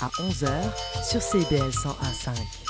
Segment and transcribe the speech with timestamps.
[0.00, 0.48] à 11h
[1.02, 2.65] sur CBL 101.5.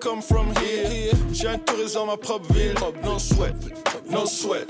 [0.00, 1.12] come from here.
[1.32, 2.74] J'ai un touriste dans ma propre ville.
[3.04, 3.54] No sweat,
[4.10, 4.66] no sweat.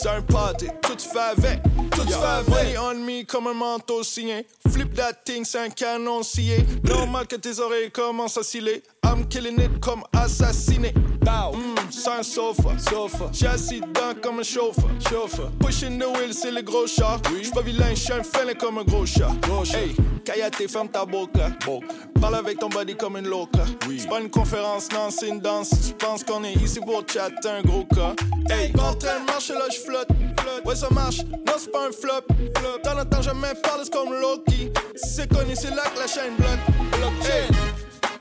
[0.00, 1.60] C'est un party, tout fait avec.
[1.90, 2.48] Tout fait avec.
[2.48, 4.46] Money on me comme un manteau signé.
[4.70, 6.64] Flip that thing, c'est un canon scié.
[6.84, 8.84] Normal que tes oreilles commencent à sciller.
[9.04, 10.92] I'm killing it comme assassiné.
[11.20, 12.78] Bow, mm, c'est un sofa.
[12.78, 13.30] sofa.
[13.32, 14.88] J'ai assis dedans comme un chauffeur.
[15.10, 15.50] chauffeur.
[15.58, 17.20] Pushing the wheel, c'est le gros chat.
[17.40, 19.32] J'suis pas vilain, j'suis un fêlé comme un gros chat.
[19.74, 21.50] Hey, Kayate, ferme ta boca.
[22.20, 23.64] Parle avec ton body comme une loca.
[23.98, 25.70] C'est pas une conférence, non, c'est une danse.
[25.70, 28.14] Tu penses qu'on est ici pour chatter un gros cas.
[28.50, 30.08] Hey, pas en train de marcher là, je flotte.
[30.64, 32.24] Ouais, ça marche, non, c'est pas un flop.
[32.84, 34.70] Dans le temps, jamais parle, c'est comme Loki.
[34.94, 37.12] C'est connu, c'est là que la chaîne bloque.
[37.24, 37.48] Hey,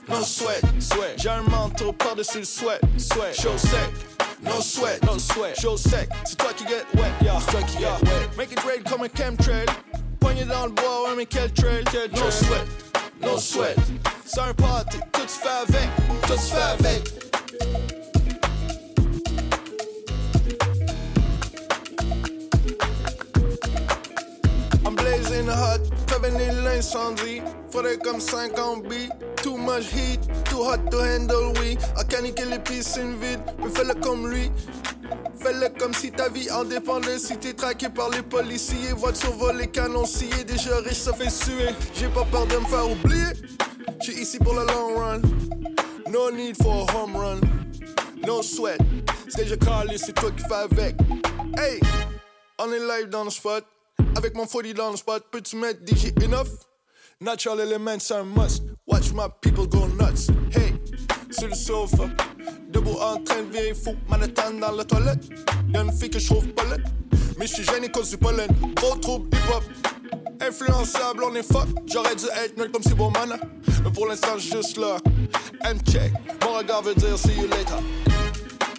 [0.07, 1.15] no sweat, sweat.
[1.17, 3.35] J'ai un manteau par-dessus le sweat, sweat.
[3.39, 3.89] Show sec.
[4.43, 6.09] No sweat, no sweat, show sec.
[6.25, 7.39] C'est toi qui get wet, yeah.
[7.39, 8.37] C'est toi qui get wet.
[8.37, 9.65] Make it rain comme un chemtrail.
[10.19, 12.23] Poignée dans le bois, ouais, mais quel trail, quel trail.
[12.23, 12.67] No sweat,
[13.21, 13.77] no sweat.
[14.25, 15.89] C'est un party, tout se fait avec,
[16.27, 17.26] tout se fait avec.
[25.37, 27.41] Blazing hot, prévenir l'incendie.
[27.69, 29.09] Faudrait comme 50 billes.
[29.43, 31.77] Too much heat, too hot to handle, oui.
[31.95, 34.51] À caniquer les piscines vides, mais fais-le comme lui.
[35.39, 37.19] Fais-le comme si ta vie en dépendait.
[37.19, 40.43] Si t'es traqué par les policiers, voiture volée, canon scié.
[40.43, 41.69] Déjà riche, ça fait suer.
[41.93, 43.27] J'ai pas peur de me faire oublier.
[44.01, 45.21] J'suis ici pour le long run.
[46.09, 47.41] No need for a home run.
[48.25, 48.79] No sweat.
[49.29, 50.95] C'est déjà calé, c'est toi qui fais avec.
[51.57, 51.79] Hey,
[52.57, 53.63] on est live dans le spot.
[54.17, 56.47] Avec mon 40 dans le spot, peux-tu mettre DJ enough?
[57.21, 58.63] Natural element, c'est un must.
[58.87, 60.31] Watch my people go nuts.
[60.51, 60.73] Hey,
[61.29, 62.05] sur le sofa,
[62.67, 63.95] debout en train de virer fou.
[64.09, 65.23] Manhattan dans la toilette.
[65.71, 66.45] Y'a une fille que je trouve.
[67.37, 68.49] Mais je suis gêné cause du pollen.
[68.75, 69.63] Gros trouble hip-hop.
[70.41, 71.67] Influençable, on est fuck.
[71.85, 73.39] J'aurais dû être nul comme si bon man.
[73.83, 74.97] Mais pour l'instant, juste là.
[75.63, 76.11] M-check.
[76.43, 78.16] Mon regard veut dire see you later.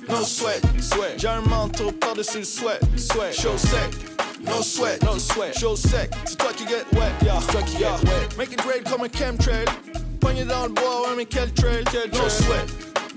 [0.09, 1.19] No sweat, sweat.
[1.19, 3.35] J'ai un manteau par-dessus le sweat, sweat.
[3.35, 3.95] Show sec.
[4.43, 5.59] No sweat, no sweat.
[5.59, 6.11] Show sec.
[6.25, 7.39] C'est toi qui get wet, yeah.
[7.41, 8.37] C'est toi qui get wet.
[8.37, 9.67] Make it rain comme un chemtrail.
[10.21, 12.23] Poignée dans le bois, ouais, mais quel trail, quel trail.
[12.23, 12.69] No sweat,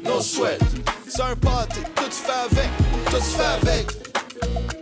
[0.04, 0.62] no sweat.
[1.08, 2.70] C'est un party, tout se fait avec,
[3.06, 4.81] tout se fait avec.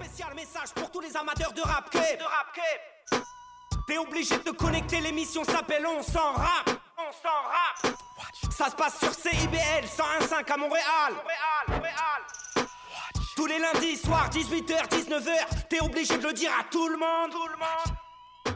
[0.00, 3.24] Spécial message pour tous les amateurs de rap De rap
[3.86, 6.70] T'es obligé de te connecter, l'émission s'appelle On s'en rap.
[6.98, 7.96] On s'en rap.
[8.50, 11.14] Ça se passe sur CIBL 101.5 à Montréal.
[13.36, 17.30] Tous les lundis soirs, 18h, 19h, t'es obligé de le dire à tout le monde.
[17.30, 17.96] Tout le monde.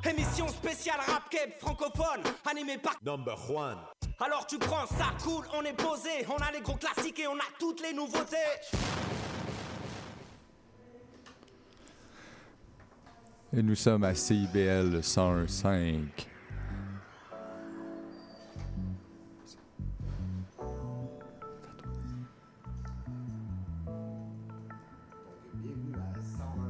[0.04, 3.78] Émission spéciale rap keb francophone, animée par Number one.
[4.18, 7.36] Alors tu prends ça cool, on est posé, on a les gros classiques et on
[7.36, 8.36] a toutes les nouveautés.
[13.52, 16.06] Et nous sommes à CIBL 101.5.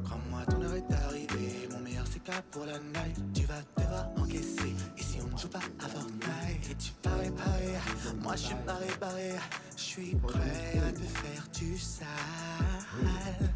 [0.03, 1.69] Crois-moi, ton heure est arrivée.
[1.71, 3.21] Mon meilleur c'est pour la night.
[3.35, 4.73] Tu vas devoir encaisser
[5.31, 6.69] on joue pas à Fortnite.
[6.71, 7.79] Et tu parais, parais,
[8.21, 9.31] moi je suis barré, barré.
[9.75, 12.07] Je suis prêt à te faire du sale.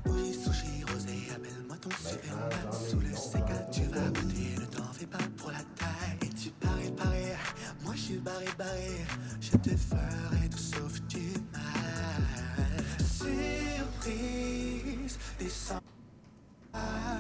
[0.06, 2.72] Oui, sushi rosé, appelle-moi ton superman.
[2.72, 6.18] Sous le CK, tu vas goûter, ne t'en fais pas pour la taille.
[6.22, 7.36] Et tu parais, parais,
[7.84, 9.06] moi je suis barré, barré.
[9.40, 12.24] Je te ferai tout sauf du mal.
[14.04, 15.82] Surprise, descends.
[16.74, 17.20] Ah.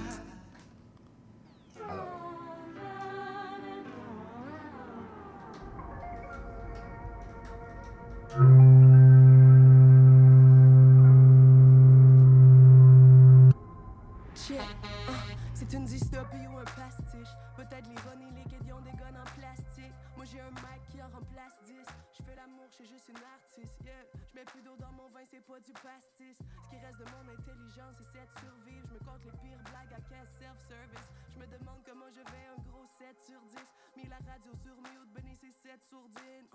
[15.53, 17.31] C'est une dystopie ou un pastiche.
[17.55, 19.95] Peut-être l'ironie, les questions des guns en plastique.
[20.17, 21.79] Moi j'ai un mic qui en remplace 10.
[22.11, 23.71] Je fais l'amour, je juste une artiste.
[23.79, 26.35] Je mets plus d'eau dans mon vin, c'est pas du pastis.
[26.35, 28.83] Ce qui reste de mon intelligence, c'est cette survivre.
[28.83, 31.07] Je me compte les pires blagues à caisse self-service.
[31.31, 33.63] Je me demande comment je vais un gros 7 sur 10.
[33.95, 36.51] Mis la radio sur mute, bénis ces 7 sourdines.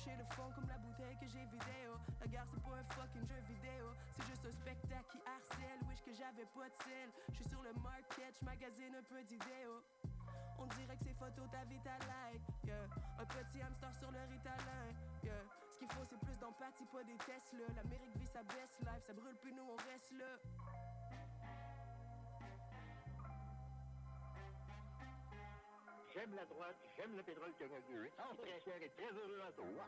[0.00, 1.92] Toucher le fond comme la bouteille que j'ai vidéo.
[2.20, 3.92] La guerre c'est pas un fucking jeu vidéo.
[4.16, 5.76] C'est juste un spectacle qui harcèle.
[5.88, 7.08] Wish que j'avais pas de sel.
[7.28, 9.84] Je suis sur le market, je magasine un peu d'idéaux.
[10.56, 12.48] On dirait que ces photos ta vie ta like.
[13.20, 14.88] Un petit hamster sur le ritalin.
[15.68, 17.68] Ce qu'il faut c'est plus d'empathie, pas des Tesla.
[17.76, 20.32] L'Amérique vit sa best life, ça brûle plus nous on reste là.
[26.12, 28.02] J'aime la droite, j'aime le pétrole canadien.
[28.18, 29.86] Sans fraîcheur et très heureux à toi.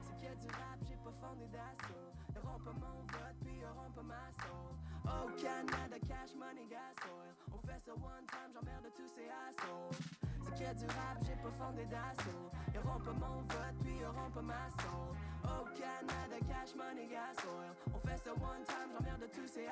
[0.00, 2.08] C'est qu'il y a du rap, j'ai pas fondé d'assaut.
[2.32, 4.72] Y'auront pas mon vote, puis y'auront pas ma soul.
[5.04, 7.34] Oh Canada, cash money, gas oil.
[7.52, 10.00] On fait ça one time, j'emmerde tous ces assholes.
[10.40, 12.48] C'est qu'il y a du rap, j'ai pas fondé d'assaut.
[12.72, 15.12] Y'auront pas mon vote, puis y'auront pas ma soul.
[15.44, 17.76] Oh Canada, cash money, gas oil.
[17.92, 19.68] On fait ça one time, j'emmerde tous ces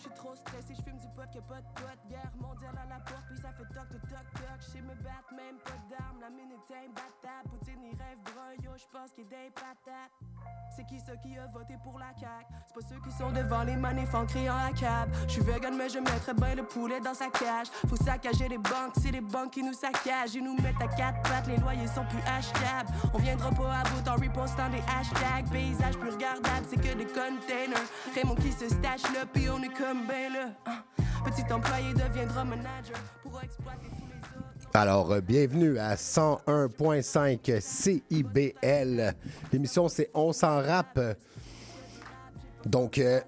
[0.00, 0.10] assholes.
[0.10, 2.00] J'suis trop stressé, j'fume du pot que pas de pote.
[2.08, 4.58] Guerre mondiale à la porte, puis ça fait toc toc toc toc.
[4.60, 6.20] J'sais me battre, même pas d'armes.
[6.20, 7.48] La minute est imbattable.
[7.50, 10.12] Poutine, il rêve brun, yo, j'pense qu'il est des patates.
[10.76, 12.46] C'est qui ça qui a voté pour la CAQ?
[12.66, 15.10] C'est pas ceux qui sont devant les manifs en criant à cab.
[15.26, 17.68] J'suis vegan, mais je mettrais bien le poulet dans sa cage.
[17.88, 20.34] Faut saccager les banques, c'est les banques qui nous saccagent.
[20.34, 22.90] Ils nous mettent à quatre pattes, les loyers sont plus achetables.
[23.12, 25.50] On viendra pas à bout en repostant des hashtags.
[25.50, 27.88] Paysage plus regardable, c'est que des containers.
[28.14, 29.96] Raymond qui se stache là, puis on est comme Hein.
[34.72, 39.14] Alors, euh, bienvenue à 101.5 CIBL.
[39.52, 41.00] L'émission, c'est On s'en rappe.
[42.64, 43.20] Donc, euh,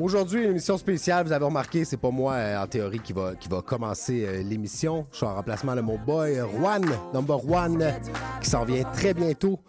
[0.00, 1.26] aujourd'hui, une émission spéciale.
[1.26, 5.06] Vous avez remarqué, c'est pas moi, euh, en théorie, qui va, commencer l'émission.
[5.12, 7.94] Je suis en remplacement de mon boy, Juan, number one,
[8.40, 9.60] qui s'en vient très bientôt.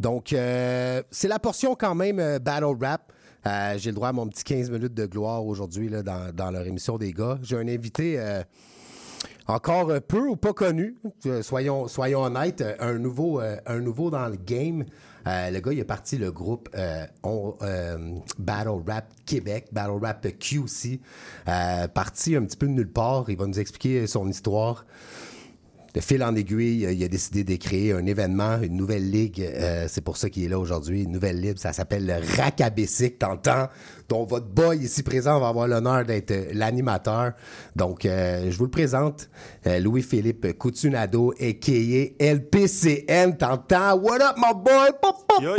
[0.00, 3.12] Donc, c'est la portion quand même battle rap.
[3.46, 6.66] Euh, J'ai le droit à mon petit 15 minutes de gloire aujourd'hui dans, dans leur
[6.66, 7.38] émission des gars.
[7.42, 8.18] J'ai un invité...
[8.18, 8.42] euh,
[9.48, 10.96] encore peu ou pas connu,
[11.26, 14.84] euh, soyons, soyons honnêtes, euh, un nouveau, un nouveau dans le game.
[15.26, 21.00] Le gars, il est parti le groupe Battle Rap Québec, Battle Rap QC.
[21.94, 23.28] Parti un petit peu de nulle part.
[23.28, 24.84] Il va nous expliquer son histoire.
[25.94, 29.42] De fil en aiguille, euh, il a décidé de créer un événement, une nouvelle ligue.
[29.42, 31.02] euh, c'est pour ça qu'il est là aujourd'hui.
[31.02, 33.68] Une nouvelle ligue, ça s'appelle le Racabessic, t'entends?
[34.08, 37.32] Dont votre boy ici présent va avoir l'honneur d'être euh, l'animateur.
[37.76, 39.28] Donc, euh, je vous le présente.
[39.66, 42.24] euh, Louis-Philippe Coutunado, a.k.a.
[42.34, 43.94] LPCN, t'entends?
[43.98, 44.92] What up, my boy?
[45.00, 45.56] Pop, pop, Yo, yo!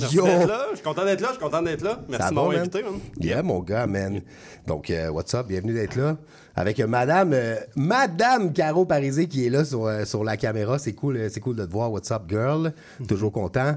[0.00, 0.24] Merci Yo!
[0.24, 0.66] d'être là.
[0.70, 1.26] Je suis content d'être là.
[1.28, 2.00] Je suis content d'être là.
[2.08, 2.92] Merci de m'avoir invité, man.
[3.20, 4.22] Yeah, mon gars, man.
[4.66, 5.46] Donc, what's up?
[5.46, 6.16] Bienvenue d'être là.
[6.58, 10.76] Avec euh, Madame, euh, Madame Caro Parisé qui est là sur, euh, sur la caméra.
[10.80, 11.92] C'est cool, c'est cool de te voir.
[11.92, 12.72] What's up, girl?
[13.06, 13.76] Toujours content.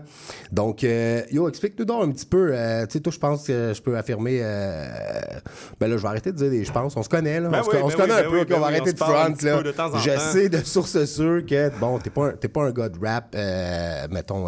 [0.51, 2.49] Donc, yo, explique-nous donc un petit peu.
[2.89, 4.39] tu sais, toi, je pense que je peux affirmer.
[5.79, 6.97] ben là, je vais arrêter de dire des je pense.
[6.97, 7.49] On se connaît, là.
[7.49, 8.39] Ben on se, oui, on se ben connaît oui, un ben peu.
[8.39, 9.61] oui, ben va arrêter on de front, là.
[9.63, 10.19] de temps en Je temps.
[10.31, 13.35] sais de source sûre que, bon, t'es pas, un- t'es pas un gars de rap,
[14.11, 14.47] mettons,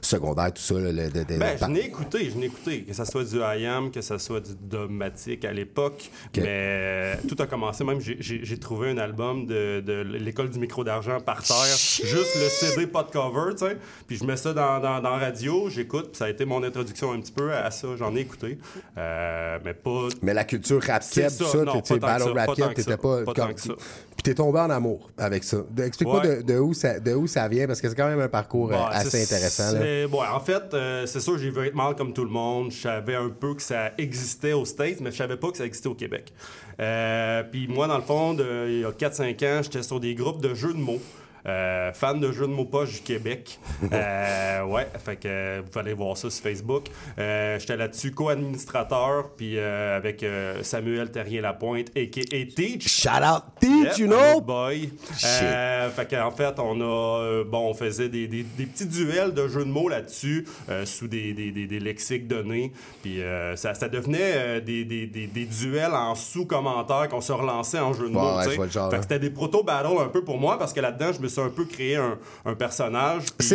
[0.00, 0.74] secondaire, tout ça.
[0.74, 2.84] là, le- de- de- Ben, je n'ai écouté, je n'ai écouté.
[2.84, 6.10] Que ce soit du IAM, que ce soit du Dogmatic à l'époque.
[6.36, 7.84] Mais tout a commencé.
[7.84, 11.56] Même, j'ai- trouvé un album de, de l'école du micro d'argent par terre.
[11.76, 13.76] Juste le CD, pas de cover, tu sais.
[14.06, 16.10] Puis je mets ça dans, dans, dans radio, j'écoute.
[16.10, 17.88] Puis ça a été mon introduction un petit peu à ça.
[17.98, 18.58] J'en ai écouté.
[18.96, 20.08] Euh, mais pas.
[20.22, 23.22] Mais la culture rap ça, tout ça, que battle ça, rap que t'étais pas.
[23.24, 23.54] pas comme-.
[23.54, 25.58] Puis t'es tombé en amour avec ça.
[25.76, 26.36] Explique-moi Ouais.
[26.36, 28.72] de, de où ça, de où ça vient, parce que c'est quand même un parcours
[28.72, 29.72] euh, assez intéressant.
[29.72, 30.06] là.
[30.08, 32.70] bon, en fait, euh, c'est sûr, j'ai vu être mal comme tout le monde.
[32.70, 35.64] Je savais un peu que ça existait aux States, mais je savais pas que ça
[35.66, 36.32] existait au Québec.
[36.80, 40.14] Euh, Puis moi, dans le fond, de- il y a 4-5 ans, j'étais sur des
[40.14, 41.00] groupes de jeux de mots.
[41.46, 43.58] Euh, fan de jeux de mots poche du Québec.
[43.92, 46.86] Euh, ouais, fait que vous allez voir ça sur Facebook.
[47.18, 50.24] Euh, J'étais là-dessus co-administrateur, puis avec
[50.62, 52.46] Samuel Terrien-Lapointe, a.k.a.
[52.54, 52.88] Teach.
[52.88, 54.40] Shout out Teach, Yep, you know?
[54.40, 54.90] boy.
[55.18, 59.64] Fait qu'en fait, on a, bon, on faisait des, des- des petits duels de jeux
[59.64, 60.46] de mots là-dessus,
[60.84, 62.72] sous des, des, lexiques donnés.
[63.02, 63.20] Puis
[63.56, 68.08] ça, ça devenait des, des- des- des duels en sous-commentaires qu'on se relançait en jeu
[68.08, 68.38] de mots.
[68.38, 71.33] ouais, que c'était des proto-battles un peu pour moi, parce que là-dedans, je me suis
[71.40, 73.24] un peu créé un, un personnage.
[73.38, 73.46] puis-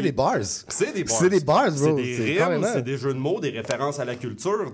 [0.68, 1.18] C'est des bars.
[1.20, 1.72] c'est des bars.
[1.78, 2.18] C'est des bars.
[2.18, 4.72] C'est des rimes, c'est des jeux de mots, des références à la culture.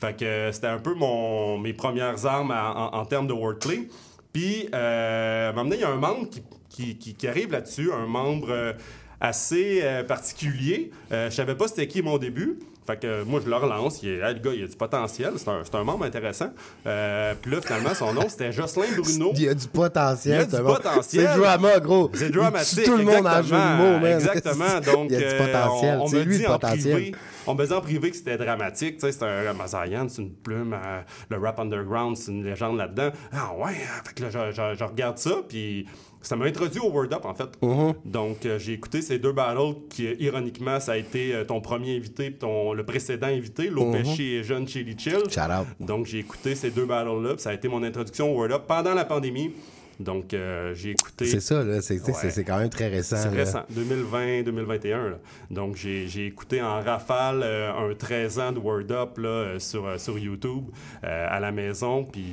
[0.00, 3.32] Fait que euh, c'était un peu mon, mes premières armes à- en, en termes de
[3.32, 3.88] wordplay.
[4.32, 7.26] Puis, euh, à un moment donné, il y a un membre qui, qui, qui- qui
[7.28, 8.72] arrive là-dessus, un membre euh,
[9.20, 10.90] assez euh, particulier.
[11.10, 12.58] Je savais pas c'était qui mon début.
[12.86, 14.02] Fait que euh, moi, je le relance.
[14.02, 15.32] Il est, ah, le gars, il a du potentiel.
[15.36, 16.50] C'est un, un membre intéressant.
[16.86, 19.32] Euh, Puis là, finalement, son nom, c'était Jocelyn Bruno.
[19.34, 20.46] Il y a du potentiel.
[20.48, 21.28] Il y a du potentiel.
[21.32, 22.10] C'est drama, gros.
[22.14, 22.84] C'est dramatique.
[22.84, 24.04] tout le monde de exactement, mots, man.
[24.12, 24.80] Exactement.
[24.92, 25.98] Donc, il y a du euh, potentiel.
[26.00, 27.12] on, on me lui dit le en privé,
[27.48, 28.98] on me dit en privé que c'était dramatique.
[28.98, 30.72] Tu sais, c'est un Mazayan, c'est une plume.
[30.74, 31.00] euh,
[31.30, 33.10] le rap underground, c'est une légende là-dedans.
[33.32, 33.72] Ah ouais.
[33.72, 34.02] hein.
[34.04, 35.86] Fait que là, je, je- je regarde ça, puis
[36.26, 37.56] ça m'a introduit au Word Up, en fait.
[37.62, 37.94] Mm-hmm.
[38.04, 41.60] Donc, euh, j'ai écouté ces deux battles qui, euh, ironiquement, ça a été euh, ton
[41.60, 45.30] premier invité, ton, le précédent invité, Lopechi et Jeune Chili Chill.
[45.30, 45.66] Shout out.
[45.78, 48.94] Donc, j'ai écouté ces deux battles-là, ça a été mon introduction au Word Up pendant
[48.94, 49.52] la pandémie.
[49.98, 51.24] Donc, euh, j'ai écouté.
[51.26, 51.80] C'est ça, là.
[51.80, 52.44] C'est Ouais.
[52.46, 53.16] quand même très récent.
[53.16, 55.10] C'est récent, 2020-2021.
[55.10, 55.18] là.
[55.50, 59.58] Donc, j'ai j'ai écouté en rafale euh, un 13 ans de Word Up là, euh,
[59.58, 60.64] sur, euh, sur YouTube
[61.04, 62.24] euh, à la maison, puis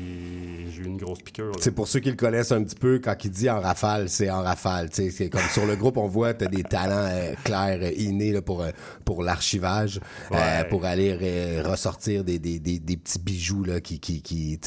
[0.72, 1.52] j'ai eu une grosse piqûre.
[1.60, 4.30] C'est pour ceux qui le connaissent un petit peu, quand il dit en rafale, c'est
[4.30, 4.90] en rafale.
[4.90, 7.10] tu sais, C'est comme sur le groupe, on voit tu as des talents
[7.44, 8.66] clairs, innés là, pour,
[9.06, 10.00] pour l'archivage,
[10.32, 10.68] euh, Ouais.
[10.70, 14.60] pour aller ressortir des, des, des, des petits bijoux là, qui, qui, qui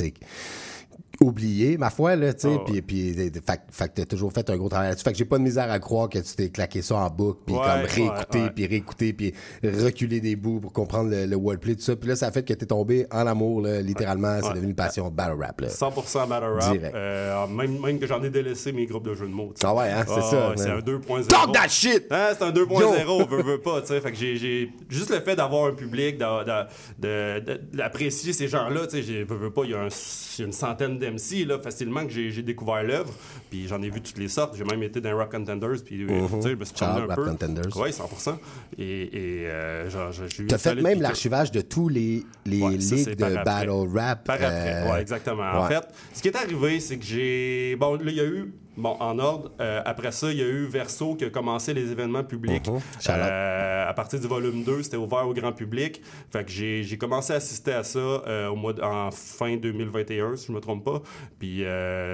[1.21, 4.49] oubliés, ma foi, là, tu sais, Ah puis, puis fait, fait que t'as toujours fait
[4.51, 5.05] un gros travail là-dessus.
[5.05, 7.41] Fait que j'ai pas de misère à croire que tu t'es claqué ça en boucle,
[7.47, 8.51] puis Ouais, comme réécouter, ouais.
[8.55, 11.97] puis réécouter, puis reculer des bouts pour comprendre le, le wordplay, tout ça.
[11.97, 14.39] Puis là, ça a fait que t'es tombé en amour, là, littéralement.
[14.43, 15.69] C'est devenu une passion battle rap, là.
[15.69, 16.73] 100% battle rap.
[16.73, 16.95] Direct.
[16.95, 19.53] Euh, même, même que j'en ai délaissé mes groupes de jeux de mots.
[19.55, 19.67] tu sais.
[19.67, 21.27] Ah ouais, hein, c'est Ah ça, C'est un 2.0.
[21.27, 22.07] Talk that shit!
[22.11, 24.01] Hein, c'est un 2.0, veut, veut pas, tu sais.
[24.01, 26.69] Fait que j'ai, juste le fait d'avoir un public, d'a- d'a-
[26.99, 30.53] de, de- d'apprécier ces gens-là, tu sais, veut, veut pas, il y a un- une
[30.53, 33.13] centaine d'MC, là, facilement que j'ai, découvert l'œuvre,
[33.51, 34.57] puis j'en ai vu toutes les sortes.
[34.57, 37.25] J'ai même été dans Rock Contenders, puis, tu sais, je me suis un peu.
[37.25, 37.77] Contenders.
[37.77, 38.37] Oui, 100%.
[38.79, 43.17] Et, et euh, genre, j'ai T'as fait même l'archivage de tous les, les Ouais, ligues
[43.17, 43.45] de après.
[43.45, 44.25] battle rap.
[44.25, 45.51] Par après, euh, exactement.
[45.55, 47.77] En fait, ce qui est arrivé, c'est que j'ai.
[47.77, 48.53] Bon, là, il y a eu.
[48.77, 51.91] Bon, en ordre, euh, après ça, il y a eu Verso qui a commencé les
[51.91, 52.67] événements publics.
[52.69, 52.79] Mhm.
[53.09, 56.03] Euh, à partir du volume 2, c'était ouvert au grand public.
[56.31, 60.37] Fait que j'ai commencé à assister à ça euh, au mois de- en fin 2021,
[60.37, 61.01] si je me trompe pas.
[61.39, 61.61] Puis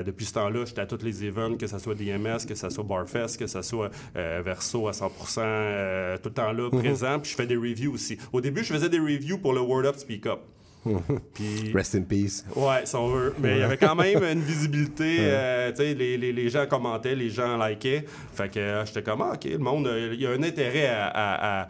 [0.06, 2.84] depuis ce temps-là, j'étais à tous les events, que ce soit DMS, que ce soit
[2.84, 6.78] Barfest, que ce soit Verso à 100%, euh, tout le temps là, Mhm.
[6.78, 7.18] présent.
[7.18, 8.18] Puis je fais des reviews aussi.
[8.32, 10.40] Au début, je faisais des reviews pour le Word Up Speak Up.
[11.34, 12.44] Puis Rest in peace.
[12.56, 13.34] Ouais, si on veut.
[13.38, 15.16] Mais il y avait quand même une visibilité.
[15.20, 18.02] euh, tu sais, les, les, les gens commentaient, les gens liker.
[18.34, 20.86] Fait que euh, j'étais comme, ah, OK, le monde, euh, il y a un intérêt
[20.88, 21.60] à.
[21.62, 21.68] à-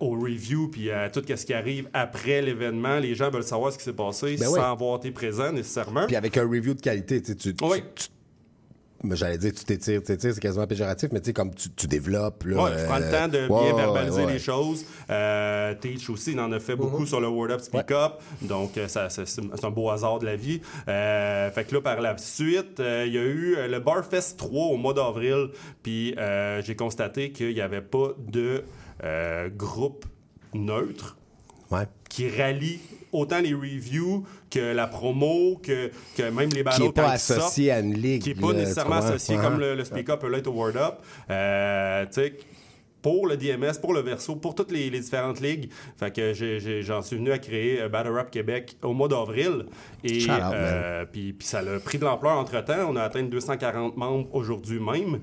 [0.00, 3.00] aux reviews puis à tout ce qui arrive après l'événement.
[3.00, 4.60] Les gens veulent savoir ce qui s'est passé Ben sans oui.
[4.60, 6.06] avoir été présent nécessairement.
[6.06, 7.64] Puis avec un review de qualité, tu sais, tu.
[7.64, 7.82] Oui.
[7.92, 8.06] tu-
[9.10, 11.86] J'allais dire, tu t'étires, tu t'étires, c'est quasiment péjoratif, mais tu sais, comme tu, tu
[11.86, 12.44] développes.
[12.44, 14.84] Là, Ouais, tu prends le euh, temps de bien verbaliser ouais, les choses.
[15.10, 18.12] Euh, Teach aussi, il en a fait beaucoup sur le Word Up Speak Up.
[18.42, 20.60] Donc, euh, ça, ça- c'est un beau hasard de la vie.
[20.88, 24.66] Euh, fait que là, par la suite, euh, il y a eu le Barfest 3
[24.66, 25.48] au mois d'avril.
[25.82, 28.62] Puis, euh, j'ai constaté qu'il n'y avait pas de
[29.04, 30.04] euh, groupe
[30.54, 31.16] neutre
[31.70, 31.86] Ouais.
[32.08, 32.78] qui rallie
[33.12, 37.40] autant les reviews que la promo, que, que même les Qui battles n'est pas sortent
[37.40, 38.22] associé à une ligue.
[38.22, 40.94] qui n'est pas nécessairement associé comme le, le Speak Up, peut l'être au Word Up.
[41.30, 42.38] Euh, tu sais,
[43.02, 45.70] pour le DMS, pour le Verso, pour toutes les, les différentes ligues.
[45.96, 46.32] Fait que
[46.82, 49.66] j'en suis venu à créer euh, Battle Rap Québec au mois d'avril.
[50.04, 52.88] Et euh, puis puis ça a pris de l'ampleur entre-temps.
[52.88, 55.20] On a atteint 240 membres aujourd'hui même.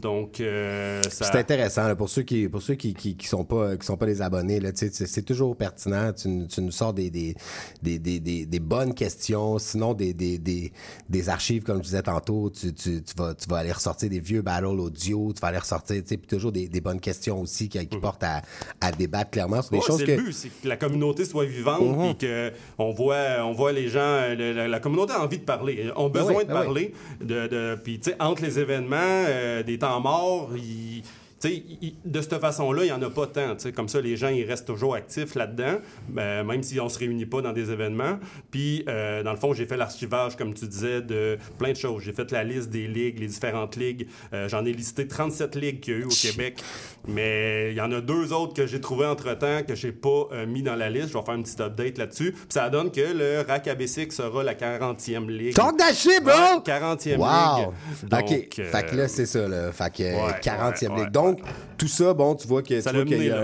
[0.00, 1.26] Donc, euh, ça...
[1.30, 3.96] C'est intéressant là, pour ceux qui pour ceux qui, qui, qui sont pas qui sont
[3.96, 6.12] pas des abonnés là, tu sais, c'est- toujours pertinent.
[6.12, 7.34] Tu, nous- tu nous sors des des,
[7.82, 10.72] des, des, des, bonnes questions, sinon des, des, des,
[11.08, 12.50] des archives comme je disais tantôt.
[12.50, 15.58] Tu, tu, tu vas tu vas aller ressortir des vieux battles audio, tu vas aller
[15.58, 18.42] ressortir, tu sais, puis toujours des, des bonnes questions aussi qui, qui portent à,
[18.80, 21.24] à débattre clairement sur des Ouais, choses c'est que le but, c'est que la communauté
[21.24, 22.04] soit vivante Mhm.
[22.10, 24.00] et que on voit, on voit les gens.
[24.00, 26.58] euh, le- la, la communauté a envie de parler, ont Ben besoin oui, de ben
[26.60, 26.64] oui.
[26.64, 26.94] parler.
[27.20, 31.02] De, de, puis, tu sais, entre les événements, euh, des temps morts, ils-
[31.48, 33.54] de cette façon-là, il n'y en a pas tant.
[33.56, 33.72] tu sais.
[33.72, 36.98] Comme ça, les gens, ils restent toujours actifs là-dedans, ben, même si on ne se
[36.98, 38.18] réunit pas dans des événements.
[38.50, 42.02] Puis, euh, dans le fond, j'ai fait l'archivage, comme tu disais, de plein de choses.
[42.02, 44.06] J'ai fait la liste des ligues, les différentes ligues.
[44.32, 46.62] Euh, J'en ai listé 37 ligues qu'il y a eu au Québec.
[47.08, 50.46] Mais il y en a deux autres que j'ai trouvées entre-temps que j'ai pas euh,
[50.46, 51.08] mis dans la liste.
[51.08, 52.32] Je vais faire une petite update là-dessus.
[52.32, 55.54] Puis ça donne que le RAC ABC sera la 40e ligue.
[55.54, 56.32] Talk that shit, bro!
[56.32, 57.72] Ouais, 40e Wow!
[57.72, 58.08] ligue.
[58.08, 58.58] Donc, OK.
[58.60, 59.72] euh, Fait que là, c'est ça, là.
[59.72, 60.98] Fait que euh, ouais, 40e ouais, ligue.
[61.04, 61.10] ouais.
[61.10, 61.31] Donc,
[61.78, 62.80] tout ça, bon, tu vois qu'il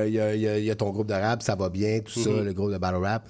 [0.06, 2.44] y, y a- y y ton groupe de rap, ça va bien, tout ça, Mhm.
[2.44, 3.28] le groupe de battle rap.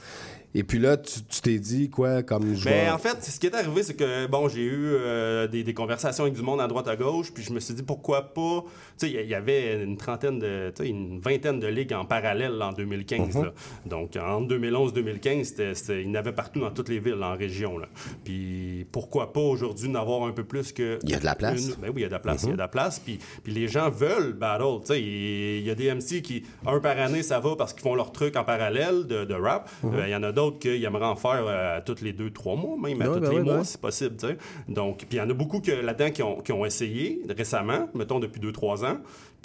[0.54, 3.46] Et puis là, tu t'es dit quoi comme je Ben, vais- en fait, ce qui
[3.46, 6.66] est arrivé, c'est que, bon, j'ai eu euh, des, des conversations avec du monde à
[6.66, 8.64] droite à gauche, puis je me suis dit pourquoi pas?
[8.98, 10.72] Tu sais, il y- avait une trentaine de.
[10.74, 13.34] Tu sais, une vingtaine de ligues en parallèle en 2015.
[13.36, 13.44] Mhm.
[13.44, 13.52] là.
[13.86, 17.36] Donc, entre 2011-2015, c'était- c'était- il y en avait partout dans toutes les villes, en
[17.36, 17.78] région.
[17.78, 17.86] Là.
[18.24, 20.98] Puis pourquoi pas aujourd'hui n'avoir un peu plus que.
[21.02, 21.60] Il y a de la place.
[21.68, 22.42] une- ben oui, il y a de la place.
[22.42, 22.50] Il Mhm.
[22.50, 22.98] y a de la place.
[22.98, 24.80] Puis, puis les gens veulent battle.
[24.80, 27.82] Tu sais, il y a des MC qui, un par année, ça va parce qu'ils
[27.82, 29.70] font leur truc en parallèle de, de rap.
[29.82, 29.94] Mhm.
[29.94, 32.56] Euh, Il y en a d'autres qui aimeraient en faire euh, tous les deux, trois
[32.56, 33.64] mois, même à Ouais, tous ben les ouais, mois, ben.
[33.64, 34.16] si possible.
[34.16, 34.36] tu sais.
[34.68, 37.88] Donc, puis il y en a beaucoup que, là-dedans qui ont, qui ont essayé récemment,
[37.94, 38.98] mettons depuis deux, trois ans,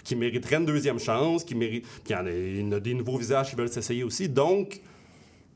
[0.04, 1.86] qui mériteraient une deuxième chance, qui méritent.
[2.04, 4.28] Puis il y en a, des nouveaux visages qui veulent s'essayer aussi.
[4.30, 4.82] Donc,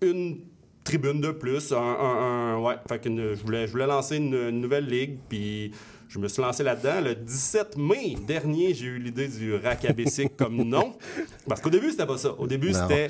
[0.02, 0.40] une
[0.84, 4.34] tribune de plus, un, un- un- ouais, fait que je voulais, je voulais lancer une,
[4.36, 5.72] une nouvelle ligue, puis
[6.18, 7.02] je me suis lancé là-dedans.
[7.02, 10.94] Le 17 mai dernier, j'ai eu l'idée du rack abécique comme nom,
[11.48, 12.34] parce qu'au début, c'était pas ça.
[12.38, 13.08] Au début, c'était.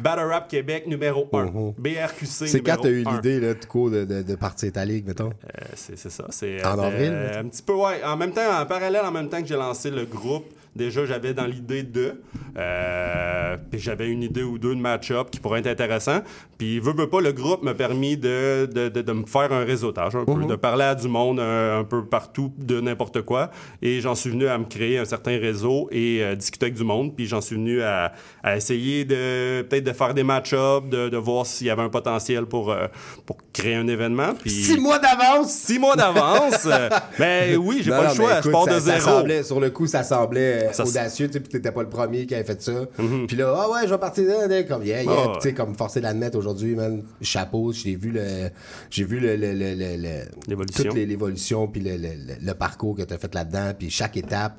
[0.00, 3.16] Battle Rap Québec numéro 1, BRQC C'est quand t'as eu 1.
[3.16, 5.30] l'idée, là, tout court, de, de, de partir ta ligue, mettons?
[5.30, 6.24] Euh, c'est ça.
[6.24, 7.12] En euh, avril?
[7.36, 8.02] Un petit peu, ouais.
[8.04, 11.34] En même temps, en parallèle, en même temps que j'ai lancé le groupe, déjà, j'avais
[11.34, 12.20] dans l'idée de.
[12.58, 16.20] euh, puis j'avais une idée ou deux de match-up qui pourraient être intéressants.
[16.58, 19.64] Puis, veut, veut pas, le groupe m'a permis de, de, de- de me faire un
[19.64, 20.46] réseautage un peu, Mhm.
[20.46, 23.50] de parler à du monde un, un peu partout de n'importe quoi.
[23.80, 26.84] Et j'en suis venu à me créer un certain réseau et euh, discuter avec du
[26.84, 27.14] monde.
[27.16, 28.12] Puis, j'en suis venu à,
[28.42, 31.88] à essayer de peut-être de faire des match-up, de, de voir s'il y avait un
[31.88, 32.86] potentiel pour, euh,
[33.26, 34.34] pour créer un événement.
[34.40, 35.50] Puis, Six mois d'avance!
[35.52, 36.66] Six mois d'avance!
[36.66, 36.88] Euh,
[37.18, 39.00] ben oui, j'ai pas le choix, mais je pars de ça zéro.
[39.00, 41.88] semblait- sur le coup, ça semblait euh, Ça audacieux, tu sais, puis t'étais pas le
[41.88, 42.72] premier qui avait fait ça.
[42.98, 43.26] Mhm.
[43.26, 45.12] Puis là, ah ouais, je vais partir là, comme yeah, yeah.
[45.12, 48.50] Ah, Puis tu sais, comme forcé d'admettre aujourd'hui, man, chapeau, j'ai vu le,
[48.90, 50.84] j'ai vu le, le, le, le- L'évolution.
[50.84, 54.16] toute les- l'évolution, puis le, le, le- le parcours que t'as fait là-dedans, puis chaque
[54.16, 54.56] étape,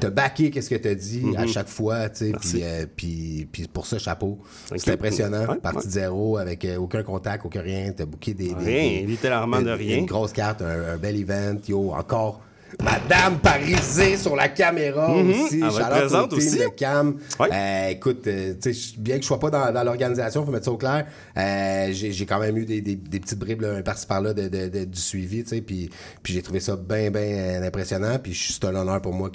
[0.00, 1.48] t'as backé qu'est-ce que t'as dit à Mhm.
[1.48, 4.38] chaque fois, tu sais, puis, euh, puis, pour ça, chapeau.
[4.70, 4.92] You.
[4.92, 5.84] impressionnant, Ouais, parti ouais.
[5.86, 9.60] de zéro, avec euh, aucun contact, aucun rien, t'as booké des, des- Rien, des- littéralement
[9.62, 9.98] de rien.
[9.98, 12.40] Une grosse carte, un, un bel event, yo, encore.
[12.82, 15.62] Madame Parisée sur la caméra Mhm, aussi.
[15.62, 16.58] au présente aussi.
[16.58, 17.16] de Cam.
[17.40, 18.54] Euh, écoute, euh,
[18.98, 21.06] bien que je sois pas dans, dans l'organisation, faut mettre ça au clair.
[21.36, 24.48] euh, j'ai quand même eu des, des, des petites bribes là, un par-ci par-là de,
[24.48, 25.90] de- de- du suivi, tu sais, puis
[26.22, 28.18] puis j'ai trouvé ça bien, bien impressionnant.
[28.22, 29.30] Puis c'est un honneur pour moi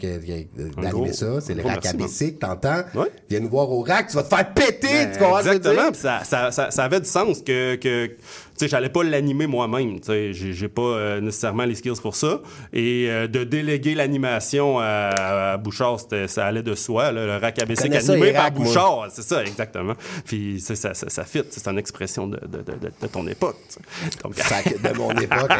[1.05, 1.41] gros- ça.
[1.41, 1.95] C'est le rack man.
[1.95, 2.83] abécique, t'entends?
[3.29, 5.55] Viens nous voir au rack, tu vas te faire péter, Ben, tu comprends je veux
[5.55, 8.11] Exactement, ça, ça, ça, ça avait du sens que, que
[8.57, 12.41] sais, j'allais pas l'animer moi-même, tu sais, j'ai pas euh, nécessairement les skills pour ça,
[12.71, 17.59] et euh, de déléguer l'animation à, à Bouchard, ça allait de soi, là, le rack
[17.61, 18.51] ABC animé par.
[18.51, 19.93] Bouchard, c'est ça, exactement,
[20.25, 23.57] puis ça, ça, ça fit, c'est une expression de, de, de, de- ton époque.
[24.23, 25.51] Donc- de mon époque.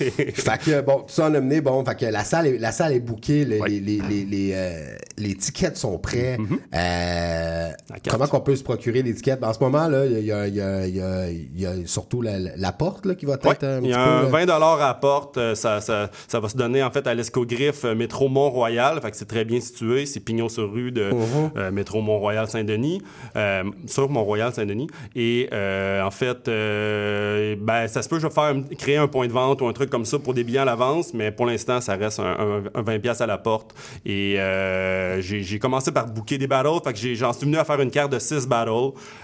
[0.00, 2.58] hey, fait que, bon, tout ça en a mené, bon, fait que la salle est,
[2.58, 3.00] la salle est
[3.44, 6.38] le- les, les, les, les, euh, les tickets sont prêts.
[6.38, 7.74] Mm-hmm.
[8.08, 9.40] Comment qu'on peut se procurer les tickets?
[9.40, 11.60] Ben, en ce moment, là, il y a, il y a- il y a- il
[11.60, 14.00] y a surtout la, la porte là, qui va être Ouais, un il y a
[14.02, 14.32] un peu...
[14.32, 14.46] là.
[14.46, 15.36] 20 à porte.
[15.36, 19.00] euh, Ça, ça, ça va se donner en fait à l'escogriffe euh, métro Mont-Royal.
[19.00, 20.06] Fait que c'est très bien situé.
[20.06, 21.50] C'est pignon sur rue de Mhm.
[21.56, 23.02] euh, métro Mont-Royal Saint-Denis,
[23.36, 24.88] euh, sur Mont-Royal Saint-Denis.
[25.16, 29.26] Et euh, en fait, euh, ben, ça se peut, je vais faire créer un point
[29.26, 31.80] de vente ou un truc comme ça pour des billets à l'avance, mais pour l'instant,
[31.80, 33.74] ça reste un, un- un 20 pièces à la porte.
[34.04, 36.68] Et euh, j'ai commencé par booker des battles.
[36.84, 38.70] Fait que j'ai- j'en suis venu à faire une carte de 6 battles.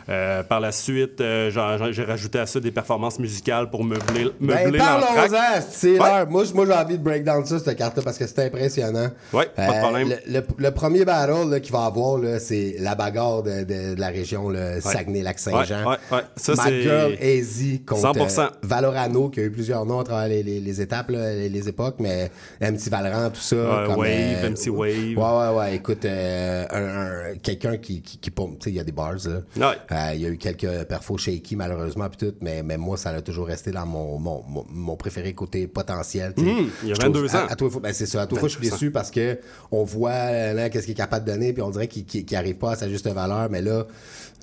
[0.08, 1.50] Euh, par la suite, euh,
[1.92, 5.30] j'ai rajouté à ça des performances musicales pour meubler, Ben, meubler l'entraque.
[5.30, 6.26] parlons-en, c'est l'heure.
[6.30, 9.08] Moi, j'ai envie de break down ça, cette carte-là, parce que c'est impressionnant.
[9.32, 10.08] Ouais, pas de problème.
[10.26, 14.08] Le, le- le premier battle qu'il va avoir, c'est la bagarre de, de- de la
[14.08, 15.84] région, le Saguenay-Lac-Saint-Jean.
[15.88, 16.22] Ouais, ouais, ouais.
[16.36, 18.40] Ça, c'est- girl Easy contre 100%.
[18.42, 21.48] euh, Valorano, qui a eu plusieurs noms à travers les, les- les étapes, là, les,
[21.48, 23.56] les époques, mais MC Valorant, tout ça.
[23.56, 24.08] Ouais, comme, Wave,
[24.44, 25.16] euh, MC Wave.
[25.16, 25.74] Ouais, ouais, ouais.
[25.76, 28.92] Écoute, euh, un- un- quelqu'un qui, qui, qui pompe, tu sais, il y a des
[28.92, 29.14] bars,
[29.58, 29.74] là.
[29.92, 33.10] Euh, il y a eu quelques perfos shaky, malheureusement, puis tout, mais, mais moi, ça
[33.10, 36.32] a toujours resté dans mon, mon, mon, mon préféré côté potentiel.
[36.38, 37.46] Hum, il y a Je trouve- 22 ans.
[37.48, 38.22] À, à fois, ben, c'est ça.
[38.22, 38.76] À les fois, je suis 22 ans.
[38.78, 39.38] déçu parce que
[39.72, 42.36] on voit là, qu'est-ce qu'il est capable de donner, puis on dirait qu'il qu'il- qu'il
[42.36, 43.84] arrive pas à sa juste valeur, mais là,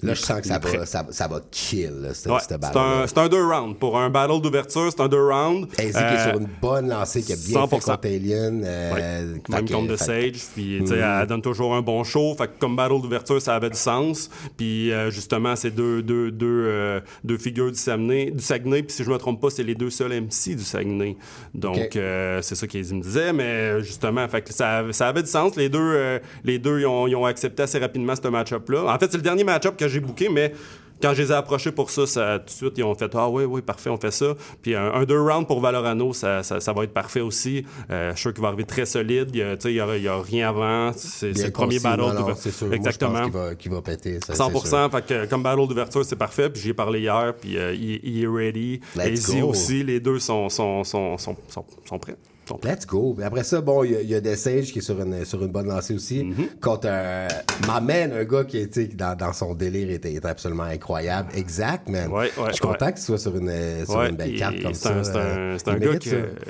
[0.04, 2.62] là, je sens que ça va, ça, ça va kill, là, cette, Ouais, cette
[3.08, 3.78] c'est un, deux rounds.
[3.80, 5.68] Pour un battle d'ouverture, c'est un deux rounds.
[5.80, 7.68] Easy qui est Euh, sur une bonne lancée, qui a bien 100%.
[7.68, 8.64] fait contre Alien.
[8.66, 9.40] euh, Ouais.
[9.50, 10.34] Même contre The Sage.
[10.54, 10.94] Puis, Mhm.
[10.94, 12.36] elle donne toujours un bon show.
[12.38, 14.30] Fait que comme battle d'ouverture, ça avait du sens.
[14.58, 18.32] Puis, euh, justement, c'est deux, deux, deux, euh, deux figures du Saguenay.
[18.32, 18.84] Du Saguenay.
[18.84, 21.16] Puis, si je me trompe pas, c'est les deux seuls MC du Saguenay.
[21.54, 23.34] Donc, euh, c'est ça qu'ils me disaient.
[23.34, 25.56] Mais, euh, justement, fait que ça, ça avait du sens.
[25.56, 28.86] Les deux, euh, les deux ils ont, ils ont accepté assez rapidement ce match-up-là.
[28.94, 30.54] En fait, c'est le dernier match-up que j'ai booké, mais
[31.02, 33.28] quand je les ai approchés pour ça, ça, tout de suite, ils ont fait Ah
[33.28, 34.36] oui, oui, parfait, on fait ça.
[34.62, 37.66] Puis un, un deux rounds pour Valorano, ça, ça, ça va être parfait aussi.
[37.92, 39.30] Euh, je suis sûr qu'il va arriver très solide.
[39.34, 39.40] Il
[39.74, 40.92] y a, rien avant.
[40.96, 42.02] C'est le premier battle.
[42.04, 42.68] non, non, d'ouver- c'est sûr.
[42.68, 43.56] Moi, je pense Exactement.
[43.56, 44.20] qu'il va, péter.
[44.22, 44.92] ça, c'est 100 sûr.
[44.92, 46.50] fait que, comme battle d'ouverture, c'est parfait.
[46.50, 48.80] Puis j'y ai parlé hier, puis euh, il, il est ready.
[48.96, 49.50] Let's go.
[49.50, 52.16] aussi, les deux sont, sont, sont, sont prêts.
[52.64, 53.16] Let's go.
[53.24, 55.24] Après ça, bon, il y a- il y, a des Sage qui est sur une,
[55.26, 56.24] sur une bonne lancée aussi.
[56.24, 56.60] Mm-hmm.
[56.62, 57.28] Contre un.
[57.68, 61.30] M'amène un gars qui était dans, dans son délire était, était absolument incroyable.
[61.36, 62.12] Exact, man.
[62.12, 62.94] Ouais, ouais, Je suis content ouais.
[62.94, 63.52] qu'il soit sur une,
[63.86, 64.94] sur une belle carte comme c'est ça.
[64.98, 66.10] un- C'est euh, un, il gars qui,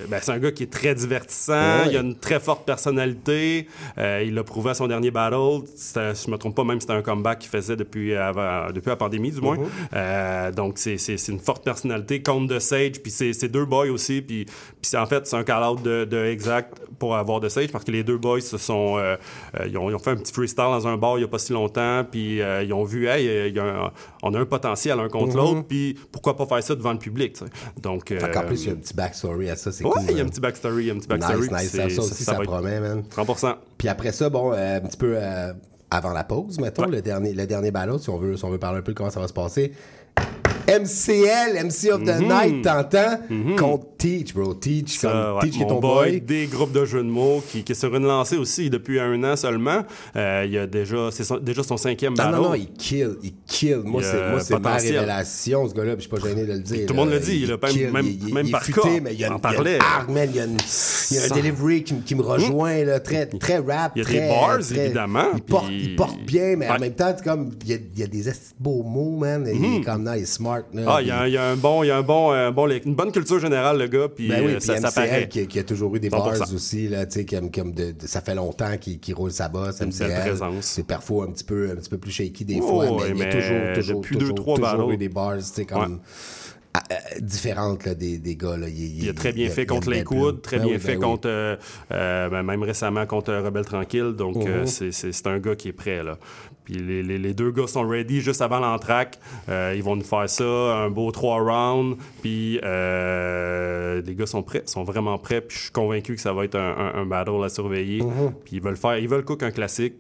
[0.10, 1.84] ben, un gars qui est très divertissant.
[1.90, 3.68] Il a une très forte personnalité.
[3.98, 5.62] Euh, il l'a prouvé à son dernier battle.
[5.76, 8.96] Si je me trompe pas, même c'était un comeback qu'il faisait depuis, avant, depuis la
[8.96, 9.58] pandémie, du moins.
[9.58, 9.66] Mhm.
[9.96, 12.22] Euh, donc, c'est une forte personnalité.
[12.24, 14.22] Contre de Sage, puis c'est deux boys aussi.
[14.22, 14.46] Puis,
[14.96, 18.04] en fait, c'est un call-out de, de Exact pour avoir de Sage parce que les
[18.04, 18.98] deux boys se sont.
[18.98, 19.16] euh,
[19.60, 21.28] euh, ils, ont, ils ont fait un petit freestyle dans un bar il y a
[21.28, 22.04] pas si longtemps.
[22.10, 23.92] Puis euh, ils ont vu, hey, il y a un-
[24.24, 25.38] on a un potentiel l'un contre Mhm.
[25.38, 25.68] l'autre.
[25.68, 27.52] Puis pourquoi pas faire ça devant le public, tu sais.
[27.82, 28.10] Donc.
[28.10, 29.72] Fait euh, plus, il y a un petit backstory à ça.
[29.72, 30.02] C'est Ouais, cool.
[30.10, 30.30] il y a un man.
[30.32, 31.42] petit backstory, il y a un petit backstory.
[31.42, 31.72] Nice, nice.
[31.72, 33.04] Ça, ça aussi, ça, être promet, man.
[33.16, 33.56] 100%.
[33.78, 35.18] Puis après ça, bon, un petit peu
[35.92, 38.58] avant la pause, mettons, le, dernier, le dernier battle, si on, veut, si on veut
[38.58, 39.72] parler un peu de comment ça va se passer.
[40.66, 42.28] MCL, MC of the Mhm.
[42.30, 43.20] Night, t'entends?
[43.58, 44.54] Contre Teach, bro.
[44.54, 46.22] Teach, comme ouais, Teach qui est mon ton boy, boy.
[46.22, 49.36] des groupes de jeux de mots qui, qui sur une lancée aussi depuis un an
[49.36, 49.84] seulement.
[50.16, 52.36] Euh, il y a déjà, c'est son- déjà son cinquième Non, battle.
[52.38, 53.82] non, non, il kill, il kill.
[53.84, 56.86] Moi, Il c'est, ma révélation, ce gars-là, puis je suis pas gêné de le dire.
[56.86, 58.82] Tout le monde le dit, Il même- kill, même- il, il- même il par futé,
[58.82, 59.78] cas, mais il y a une, en il y a une parlait.
[59.78, 60.58] il y a, une-
[61.12, 64.00] il y a un delivery qui, me- qui me rejoint, là, très, très rap, Il
[64.00, 64.14] y a très...
[64.22, 66.80] des bars, très- évidemment, Il porte, puis- il porte bien, mais en Ouais.
[66.80, 68.24] même temps, comme, il y a, il y a des
[68.60, 71.28] beaux mots, man, il est comme, il est smart, là, Ah, il y puis- a,
[71.28, 73.40] il y a un bon, il y a un bon, un bon, une bonne culture
[73.40, 75.28] générale, le gars, puis Ben oui, euh, puis ça, ça MCL paraît.
[75.30, 76.40] qui, qui a toujours eu des 100%.
[76.40, 79.50] bars aussi, là, tu sais, comme, comme de, de- ça fait longtemps qu'il roule sa
[79.50, 80.20] bosse, MCL.
[80.22, 80.66] présence.
[80.66, 83.18] C'est parfois un petit peu, un petit peu plus shaky des Oh, fois, mais il
[83.18, 84.94] y a toujours, toujours, depuis deux, toujours, trois toujours battles.
[84.94, 86.00] eu des bars, tu sais, comme...
[86.76, 88.58] euh, différentes là, des, des gars.
[88.58, 88.68] Là.
[88.68, 91.30] Il, Il a très bien fait contre les Lakewood, très Ben bien fait contre contre,
[91.30, 91.56] euh,
[91.92, 94.14] euh, ben, même récemment contre Rebelle Tranquille.
[94.18, 94.66] Donc, Mhm.
[94.66, 96.02] c'est- un gars qui est prêt.
[96.04, 96.18] Là.
[96.66, 99.20] Puis les, les- les deux gars sont ready juste avant l'entraque.
[99.50, 101.98] Euh, ils vont nous faire ça, un beau trois rounds.
[102.22, 105.42] Puis euh, les gars sont prêts, sont vraiment prêts.
[105.42, 108.02] Puis je suis convaincu que ça va être un, un- un battle à surveiller.
[108.02, 108.34] Mhm.
[108.46, 109.96] Puis ils veulent faire, ils veulent cook un classique.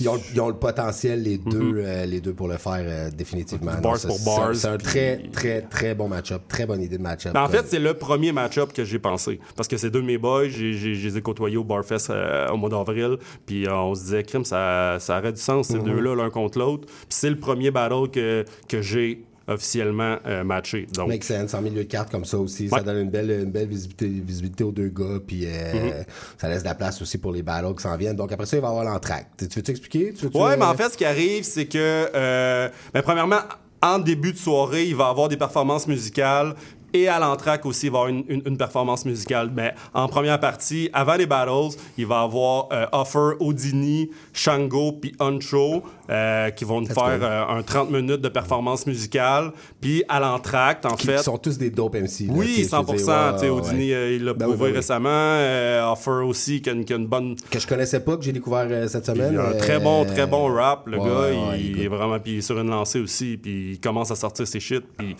[0.00, 3.10] Ils ont, ils ont le potentiel, les deux, euh, les deux pour le faire euh,
[3.10, 3.74] définitivement.
[3.74, 6.42] Du bars pour bars, C'est un très, très, très bon match-up.
[6.48, 7.32] Très bonne idée de match-up.
[7.34, 9.40] Ben, en fait, c'est le premier match-up que j'ai pensé.
[9.56, 12.56] Parce que c'est deux de mes boys, je les ai côtoyés au Barfest euh, au
[12.56, 13.16] mois d'avril.
[13.44, 15.84] Puis euh, on se disait, crime, ça, ça aurait du sens, ces Mhm.
[15.84, 16.86] deux-là, l'un contre l'autre.
[16.86, 20.86] Puis c'est le premier battle que, que j'ai officiellement euh, matché.
[20.94, 22.64] Donc, Make sense, en milieu de carte comme ça aussi.
[22.64, 22.78] Ouais.
[22.78, 25.18] Ça donne une belle, une belle visibilité, visibilité aux deux gars.
[25.26, 26.04] Puis euh, Mhm.
[26.38, 28.16] ça laisse de la place aussi pour les battles qui s'en viennent.
[28.16, 29.28] Donc après ça, il va y avoir l'entraque.
[29.38, 30.14] Tu veux t'expliquer?
[30.34, 31.78] Euh, mais en fait, ce qui arrive, c'est que,
[32.14, 33.40] euh, ben, premièrement,
[33.82, 36.54] en début de soirée, il va y avoir des performances musicales.
[36.94, 39.50] Et à l'entraque aussi, il va y avoir une, une- une performance musicale.
[39.54, 44.92] Mais en première partie, avant les battles, il va y avoir euh, Offer, Odini, Shango
[44.92, 49.52] puis Uncho euh, qui vont nous faire euh, un 30 minutes de performance musicale.
[49.80, 51.18] Puis à l'entracte, en qui fait...
[51.18, 52.26] sont tous des dope MC.
[52.28, 53.02] là, Oui, sais, je 100 veux dire, Tu
[53.40, 54.76] sais, ouais, ouais, euh, il l'a Ben prouvé ben oui.
[54.76, 55.92] récemment.
[55.92, 57.36] Offer aussi, qui a, une, qui a une bonne...
[57.50, 59.32] Que je connaissais pas, que j'ai découvert cette semaine.
[59.32, 61.56] Il a un très bon, très bon rap, le ouais, gars.
[61.56, 64.46] il, est vraiment puis il est sur une lancée aussi, puis il commence à sortir
[64.46, 64.84] ses shit.
[64.96, 65.16] Puis,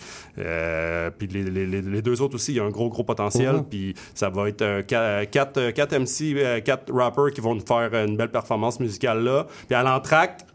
[1.17, 3.55] puis les, les- les- les deux autres aussi, il y a un gros, gros potentiel.
[3.55, 3.65] Mhm.
[3.69, 7.55] Puis ça va être euh, qua- quatre, euh, quatre MC, euh, quatre rappers qui vont
[7.55, 9.47] nous faire une belle performance musicale là.
[9.67, 10.45] Puis à l'entracte,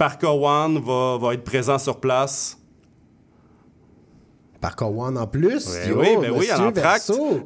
[0.00, 2.56] Parker One va, va être présent sur place.
[4.58, 5.66] Parker One en plus?
[5.68, 6.48] Ouais, oui, ben oui,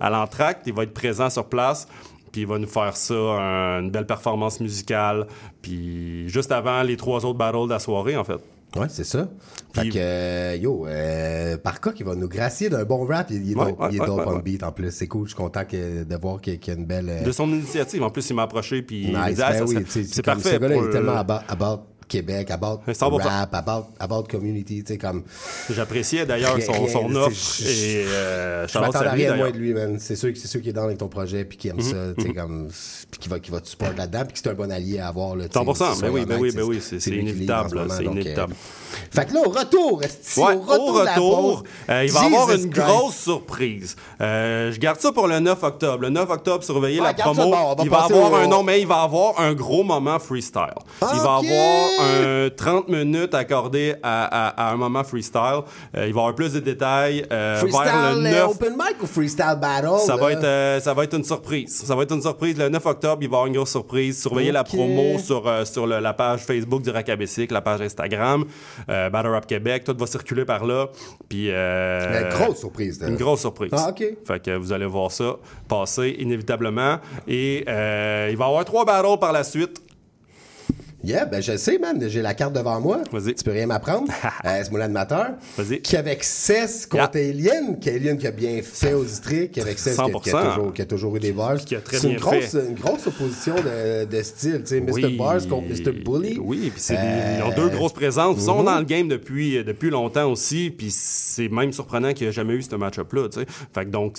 [0.00, 1.88] à l'entracte, il va être présent sur place.
[2.30, 5.26] Puis il va nous faire ça, un- une belle performance musicale.
[5.62, 8.38] Puis juste avant les trois autres battles de la soirée, en fait.
[8.76, 9.28] Ouais, c'est ça.
[9.72, 13.28] Fait Puis- que, euh, yo, euh, Parka qui va nous gracier d'un bon rap.
[13.30, 14.42] Il, est Ouais, dope, ouais, il est ouais, dope ouais, on ouais.
[14.42, 14.90] beat en plus.
[14.92, 15.24] C'est cool.
[15.26, 17.08] Je suis content que- de voir qu'il y a une belle.
[17.08, 18.02] euh, De son initiative.
[18.02, 18.82] En plus, il m'a approché.
[18.82, 20.54] Puis Nice, Ah, ben oui, c'est parfait.
[20.54, 23.22] Ce gars-là est le- tellement about Québec, about 100%.
[23.22, 25.22] rap, about, about community, tu sais, comme...
[25.70, 27.36] J'appréciais d'ailleurs son, son offre.
[27.66, 29.96] Et euh, Je m'attendais à rien moins de lui, man.
[30.00, 32.22] C'est sûr, sûr qu'il est dans avec ton projet, puis qu'il aime Mhm, ça, tu
[32.22, 32.34] sais, mhm.
[32.34, 32.68] comme...
[33.10, 35.08] Puis qu'il va, qu'il va te support là-dedans, puis que c'est un bon allié à
[35.08, 37.10] avoir, là, tu sais, 100%, aussi, ben oui, soyons ben oui, honnêtes, ben oui, c'est-
[37.10, 38.54] inévitable, c'est donc, euh, inévitable.
[39.10, 40.60] Fait que là, au retour, Ouais, au
[40.92, 42.86] retour, au euh, il va y avoir une Christ.
[42.86, 43.96] grosse surprise.
[44.20, 46.02] Euh, je garde ça pour le 9 octobre.
[46.02, 47.50] Le 9 octobre, surveillez Ouais, la promo.
[47.50, 50.74] bord, il va avoir au- un nom, mais il va avoir un gros moment freestyle.
[51.02, 51.42] il va avoir
[52.00, 55.62] un 30 minutes accordé à, à- à un moment freestyle.
[55.96, 58.48] Euh, il va y avoir plus de détails euh, vers le euh, 9.
[58.50, 59.98] open mic ou freestyle battle?
[60.04, 61.82] Ça va, être, euh, ça va être une surprise.
[61.84, 62.56] Ça va être une surprise.
[62.58, 64.20] Le 9 octobre, il va y avoir une grosse surprise.
[64.20, 68.44] Surveillez la promo sur, euh, sur le- la page Facebook du Bicycle, la page Instagram,
[68.88, 69.84] euh, Battle Rap Québec.
[69.84, 70.88] Tout va circuler par là.
[71.28, 73.04] Puis, euh, Une grosse surprise.
[73.06, 73.70] Une grosse surprise.
[73.72, 74.04] Ah, OK.
[74.26, 75.36] Fait que vous allez voir ça
[75.68, 76.98] passer inévitablement.
[77.28, 79.80] Et euh, il va y avoir trois battles par la suite.
[81.04, 82.02] Yeah, ben je sais, man.
[82.08, 83.02] J'ai la carte devant moi.
[83.12, 83.34] Vas-y.
[83.34, 84.08] Tu peux rien m'apprendre.
[84.44, 85.32] euh, c'est mon animateur.
[85.58, 85.82] Vas-y.
[85.82, 87.78] Qui avec 16 contre Alien.
[87.78, 87.90] Qui
[88.26, 89.52] a bien fait au district.
[89.52, 90.54] Qui avec 16 qui, a- qui a 100%.
[90.54, 91.56] toujours, qui a toujours eu des bars.
[91.56, 92.66] Qui a très C'est une bien grosse, fait.
[92.66, 94.62] une grosse opposition de, de style.
[94.62, 94.92] Tu sais, Mr.
[94.92, 95.16] Oui.
[95.18, 95.92] Bars contre Mr.
[95.92, 96.38] Bully.
[96.42, 98.36] Oui, puis c'est Euh, ils ont deux grosses présences.
[98.38, 98.64] Ils sont mhm.
[98.64, 102.54] dans le game depuis, depuis longtemps aussi, puis c'est même surprenant qu'il n'y ait jamais
[102.54, 103.28] eu ce match-up-là.
[103.28, 103.46] tu sais.
[103.74, 104.16] Fait que donc,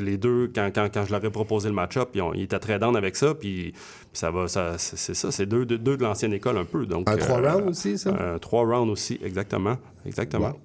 [0.00, 2.78] les deux, quand, quand, quand je leur ai proposé le match-up, ils, ils étaient très
[2.78, 3.74] down avec ça, puis
[4.12, 6.86] ça va, ça, c'est ça, c'est deux, deux, deux de l'ancienne école un peu.
[6.86, 8.10] Donc, Un trois euh, rounds aussi, ça?
[8.10, 9.76] Un trois rounds aussi, exactement.
[10.04, 10.48] Exactement.
[10.48, 10.60] Ouais.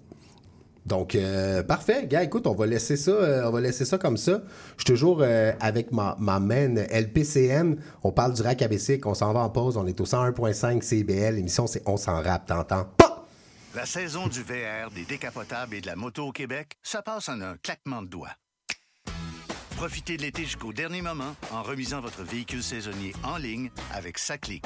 [0.86, 2.06] Donc, euh, parfait.
[2.06, 4.42] Gars, écoute, on va laisser ça, euh, on va laisser ça comme ça.
[4.78, 7.78] Je suis toujours euh, avec ma, ma main LPCN.
[8.04, 9.08] On parle du rack bicycle.
[9.08, 9.78] On s'en va en pause.
[9.78, 11.36] On est au 101.5 CBL.
[11.36, 12.46] L'émission, c'est On s'en rappe.
[12.46, 12.86] T'entends?
[12.98, 13.26] Pas!
[13.76, 17.42] La saison du VR, des décapotables et de la moto au Québec, ça passe en
[17.42, 18.30] un claquement de doigts.
[19.78, 24.66] Profitez de l'été jusqu'au dernier moment en remisant votre véhicule saisonnier en ligne avec Saclic.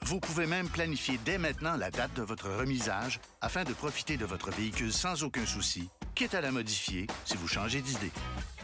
[0.00, 4.24] Vous pouvez même planifier dès maintenant la date de votre remisage afin de profiter de
[4.24, 8.10] votre véhicule sans aucun souci, quitte à la modifier si vous changez d'idée.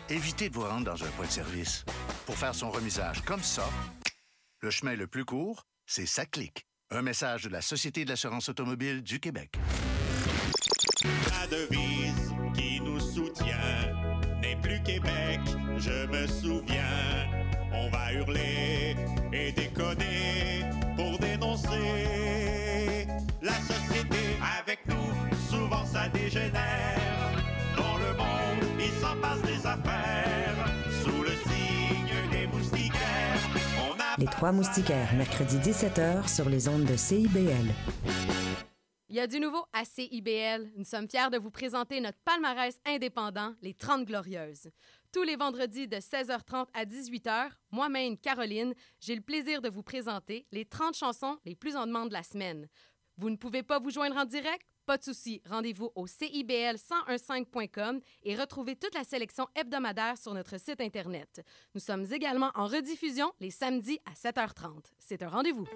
[0.09, 1.85] Évitez de vous rendre dans un point de service.
[2.25, 3.69] Pour faire son remisage comme ça,
[4.61, 6.67] le chemin le plus court, c'est Saclic.
[6.91, 9.53] Un message de la Société de l'assurance automobile du Québec.
[11.31, 13.93] La devise qui nous soutient
[14.41, 15.24] n'est plus Québec,
[15.85, 17.29] je me souviens.
[17.73, 18.97] On va hurler
[19.33, 20.63] et déconner
[20.97, 23.07] pour dénoncer
[23.43, 24.23] la société
[24.61, 25.37] avec nous.
[25.51, 27.33] Souvent ça dégénère.
[27.77, 30.57] Dans le monde, il s'en passe des affaires.
[31.03, 33.41] Sous le signe des moustiquaires,
[33.87, 37.75] on a Les Trois Moustiquaires, mercredi 17h sur les ondes de CIBL.
[39.11, 40.73] Il y a du nouveau à CIBL.
[40.77, 44.71] Nous sommes fiers de vous présenter notre palmarès indépendant, les 30 Glorieuses.
[45.15, 50.45] Tous les vendredis de 16h30 à 18h, moi-même, Caroline, j'ai le plaisir de vous présenter
[50.51, 52.67] les 30 chansons les plus en demande de la semaine.
[53.17, 54.74] Vous ne pouvez pas vous joindre en direct?
[54.87, 55.41] Pas de souci.
[55.49, 61.43] Rendez-vous au CIBL1015.com et retrouvez toute la sélection hebdomadaire sur notre site Internet.
[61.75, 64.85] Nous sommes également en rediffusion les samedis à 7h30.
[64.99, 65.67] C'est un rendez-vous.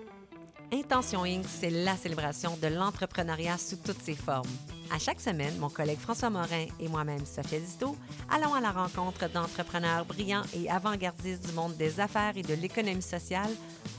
[0.71, 4.51] Intention Inc., c'est la célébration de l'entrepreneuriat sous toutes ses formes.
[4.90, 7.97] À chaque semaine, mon collègue François Morin et moi-même, Sophia Disto,
[8.29, 13.01] allons à la rencontre d'entrepreneurs brillants et avant-gardistes du monde des affaires et de l'économie
[13.01, 13.51] sociale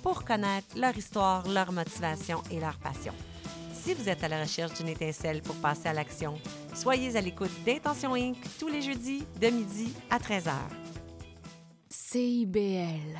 [0.03, 3.13] pour connaître leur histoire, leur motivation et leur passion.
[3.81, 6.37] Si vous êtes à la recherche d'une étincelle pour passer à l'action,
[6.75, 8.35] soyez à l'écoute d'Intention Inc.
[8.59, 10.51] tous les jeudis de midi à 13h.
[11.89, 13.17] CIBL.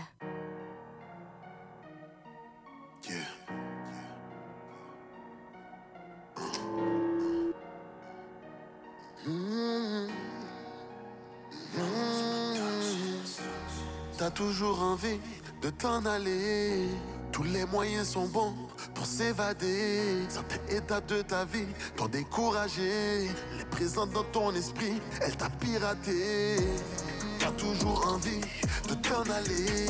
[14.18, 15.20] T'as toujours envie
[15.62, 16.88] de t'en aller.
[17.32, 18.54] Tous les moyens sont bons
[18.94, 20.26] pour s'évader.
[20.30, 23.30] Certaines étapes de ta vie t'ont découragé.
[23.58, 26.58] Les présentes dans ton esprit, elle t'a piraté.
[27.40, 28.42] T'as toujours envie
[28.90, 29.88] de t'en aller.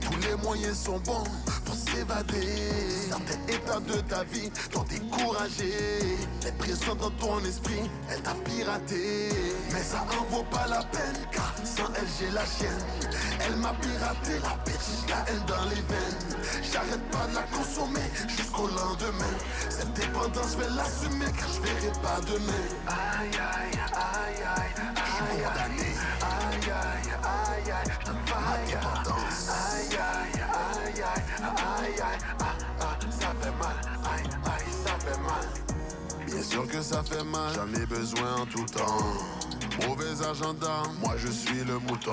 [0.00, 1.24] Tous les moyens sont bons
[1.92, 2.48] s'évader.
[3.08, 6.16] Certaines étapes de ta vie t'ont découragé.
[6.44, 9.28] Les présentes dans ton esprit, elle t'a piraté.
[9.72, 12.86] Mais ça en vaut pas la peine, car sans elle j'ai la chienne.
[13.44, 16.22] Elle m'a piraté la bitch, la haine dans les veines.
[16.62, 19.34] J'arrête pas de la consommer jusqu'au lendemain.
[19.68, 22.66] Cette dépendance, je vais l'assumer car je verrai pas demain.
[22.88, 24.72] Aïe aïe aïe aïe.
[25.22, 25.82] Aïe aïe
[27.22, 29.48] aïe aïe, je donne pas ma dépendance.
[29.48, 30.41] Aïe aïe aïe aïe
[31.42, 32.18] aïe aïe,
[33.10, 33.76] ça fait mal.
[34.04, 36.26] Aïe aïe, ça fait mal.
[36.26, 39.86] Bien sûr que ça fait mal, j'en ai besoin en tout temps.
[39.86, 42.12] Mauvais agenda, moi je suis le mouton.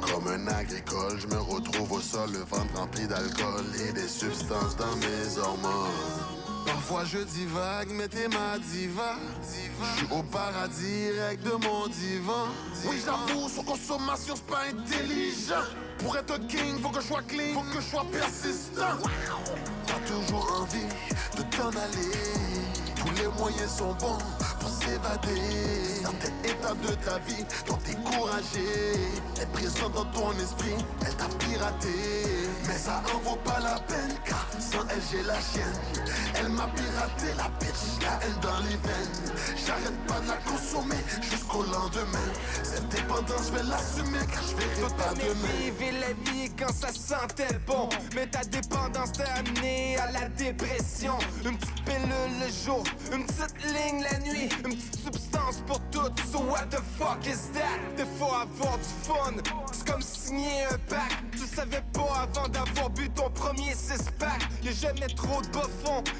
[0.00, 4.76] Comme un agricole, je me retrouve au sol, le ventre rempli d'alcool et des substances
[4.76, 6.37] dans mes hormones.
[6.68, 9.16] Parfois je divague, mais t'es ma diva.
[9.40, 12.46] Je suis au paradis, règle de mon divan.
[12.84, 15.64] Oui, j'avoue, sur consommation, c'est pas intelligent.
[15.98, 18.98] Pour être king, faut que je sois clean, faut que je sois persistant.
[19.86, 20.88] T'as toujours envie
[21.36, 22.12] de t'en aller.
[22.96, 24.18] Tous les moyens sont bons
[24.88, 25.40] pour s'évader.
[26.02, 28.64] Certaines étapes de ta vie t'ont découragé.
[29.36, 30.74] Elle est présente dans ton esprit,
[31.06, 31.88] elle t'a piraté.
[32.66, 36.04] Mais ça en vaut pas la peine, car sans elle j'ai la chienne.
[36.34, 39.36] Elle m'a piraté la bitch, la haine dans les veines.
[39.66, 42.28] J'arrête pas de la consommer jusqu'au lendemain.
[42.62, 45.74] Cette dépendance, je vais l'assumer, car je verrai pas demain.
[45.78, 51.14] Vivre la vie quand ça sentait bon Mais ta dépendance t'a amené à la dépression
[51.44, 56.40] Une petite pilule le jour, une petite ligne la nuit Une substance pour tout, so
[56.40, 57.78] what the fuck is that?
[57.96, 59.34] Des fois avoir du fun,
[59.72, 64.72] c'est comme signer un pack Tu savais pas avant d'avoir bu ton premier six-pack Y'a
[64.72, 65.68] jamais trop de bas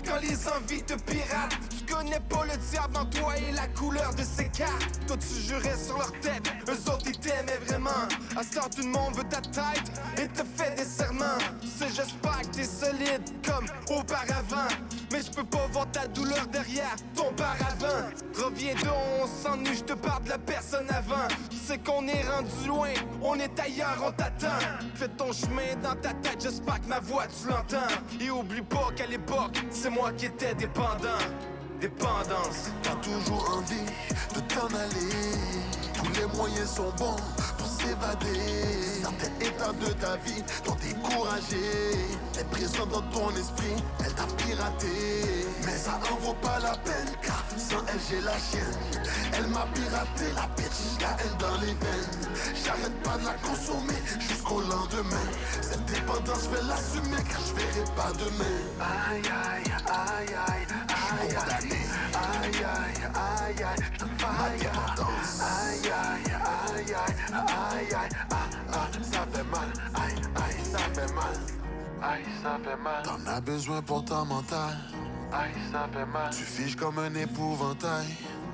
[0.05, 1.57] quand les envies te piratent.
[1.71, 5.01] Tu connais pas le diable en toi et la couleur de ses cartes.
[5.07, 8.07] Toi tu jurais sur leur tête, eux autres ils t'aimaient vraiment.
[8.37, 11.39] À ce tout le monde veut ta tête et te fait des serments.
[11.61, 13.67] Tu sais j'espère que t'es solide comme
[13.97, 14.69] auparavant.
[15.13, 18.09] Mais je peux pas voir ta douleur derrière ton paravent
[18.49, 21.29] Reviens donc, on s'ennuie, je te parle de la personne avant.
[21.51, 22.89] Tu sais qu'on est rendu loin,
[23.21, 24.59] on est ailleurs, on t'attend.
[24.95, 27.95] Fais ton chemin dans ta tête, j'espère que ma voix tu l'entends.
[28.19, 31.21] Et oublie pas qu'à l'époque, c'est moi qui étais dépendant.
[31.79, 32.71] Dépendance.
[32.83, 33.85] T'as toujours envie
[34.35, 35.13] de t'en aller.
[35.93, 37.17] Tous les moyens sont bons
[37.79, 38.41] s'évader.
[39.03, 41.57] Certaines étapes de ta vie t'ont découragé.
[42.35, 44.87] Elle est présente dans ton esprit, elle t'a piraté.
[45.65, 49.03] Mais ça en vaut pas la peine, car sans elle j'ai la chienne.
[49.33, 52.19] Elle m'a piraté la bitch, la haine dans les veines.
[52.65, 55.29] J'arrête pas de la consommer jusqu'au lendemain.
[55.61, 58.59] Cette dépendance, je vais l'assumer, car je verrai pas demain.
[58.81, 60.67] Aïe aïe aïe aïe
[61.21, 62.08] aïe aïe
[62.43, 63.83] aïe aïe aïe aïe.
[64.21, 68.15] Aïe aïe aïe aïe aïe aïe
[68.73, 71.37] ah ça fait mal aïe aïe ça fait mal
[72.03, 73.03] aïe ça fait mal.
[73.03, 74.77] T'en as besoin pour ta mental.
[75.33, 76.31] Aïe ça fait mal.
[76.31, 78.07] Tu fiches comme un épouvantail.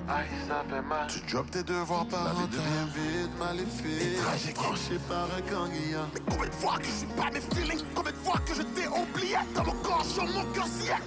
[0.06, 1.06] Aïe, ça fait mal.
[1.08, 4.02] Tu drops tes devoirs par vie devient vide, maléfique.
[4.02, 4.54] Et tragique.
[4.54, 6.08] Branché par un ganguillant.
[6.12, 7.84] Mais combien de fois que je suis pas mes feelings?
[7.94, 9.36] Combien de fois que je t'ai oublié?
[9.54, 10.64] Dans mon corps, sur mon cœur.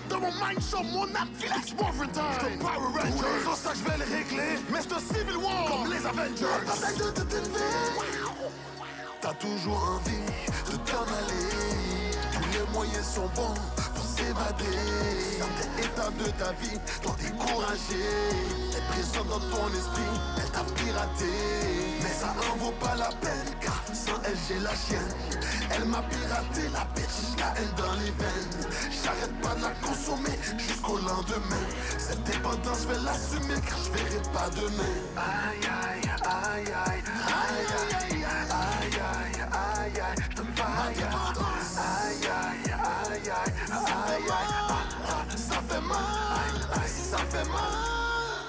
[0.10, 1.52] Dans mon mind, sur mon âme, file.
[1.58, 2.60] It's Morphin Time.
[2.60, 3.12] Power Ranger.
[3.18, 4.60] Tous les jours, ça, je vais le régler.
[4.72, 5.66] Mais c'est un Civil War.
[5.68, 6.98] Comme les Avengers.
[6.98, 7.60] De toute une vie.
[9.22, 10.26] T'as toujours envie
[10.72, 11.48] de t'en aller.
[12.34, 13.54] Tous les moyens sont bons
[14.18, 14.78] s'évader.
[15.38, 18.02] Certaines étapes de ta vie t'ont découragé.
[18.76, 21.32] Elle présente dans ton esprit, elle t'a piraté.
[22.02, 25.14] Mais ça en vaut pas la peine, car sans elle j'ai la chienne.
[25.72, 28.58] Elle m'a piraté la bitch, la haine dans les veines.
[29.04, 31.66] J'arrête pas de la consommer jusqu'au lendemain.
[31.98, 34.96] Cette dépendance, je vais l'assumer, car je verrai pas demain.
[35.16, 37.68] Aïe aïe aïe aïe aïe
[38.08, 41.04] aïe aïe aïe aïe aïe te faille.
[41.78, 42.67] Aïe aïe aïe
[43.30, 48.46] aïe aïe aïe ça fait mal, ça fait mal.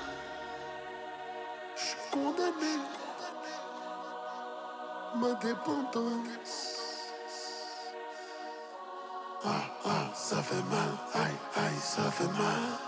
[1.76, 2.78] Je suis condamné,
[5.16, 6.56] ma dépendance.
[9.44, 9.48] Ah
[9.86, 12.87] ah ça fait mal, aïe aïe ça fait mal.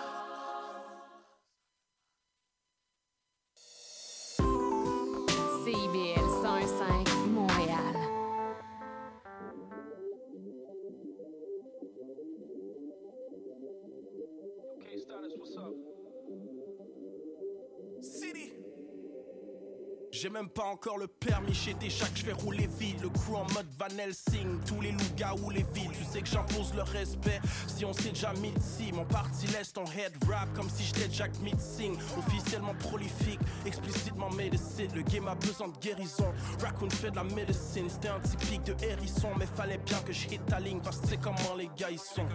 [20.20, 23.00] J'ai même pas encore le permis chez Téchac, je vais rouler vite.
[23.00, 25.92] Le crew en mode Van Helsing, tous les loups ou les vides.
[25.92, 28.92] Tu sais que j'impose le respect si on s'est déjà mis ici.
[28.92, 34.90] Mon parti laisse ton head rap comme si j'étais Jack Singh Officiellement prolifique, explicitement médecine.
[34.94, 36.34] Le game a besoin de guérison.
[36.62, 39.30] Raccoon fait de la médecine, c'était un typique de hérisson.
[39.38, 41.98] Mais fallait bien que je hit ta ligne parce que c'est comment les gars ils
[41.98, 42.26] sont.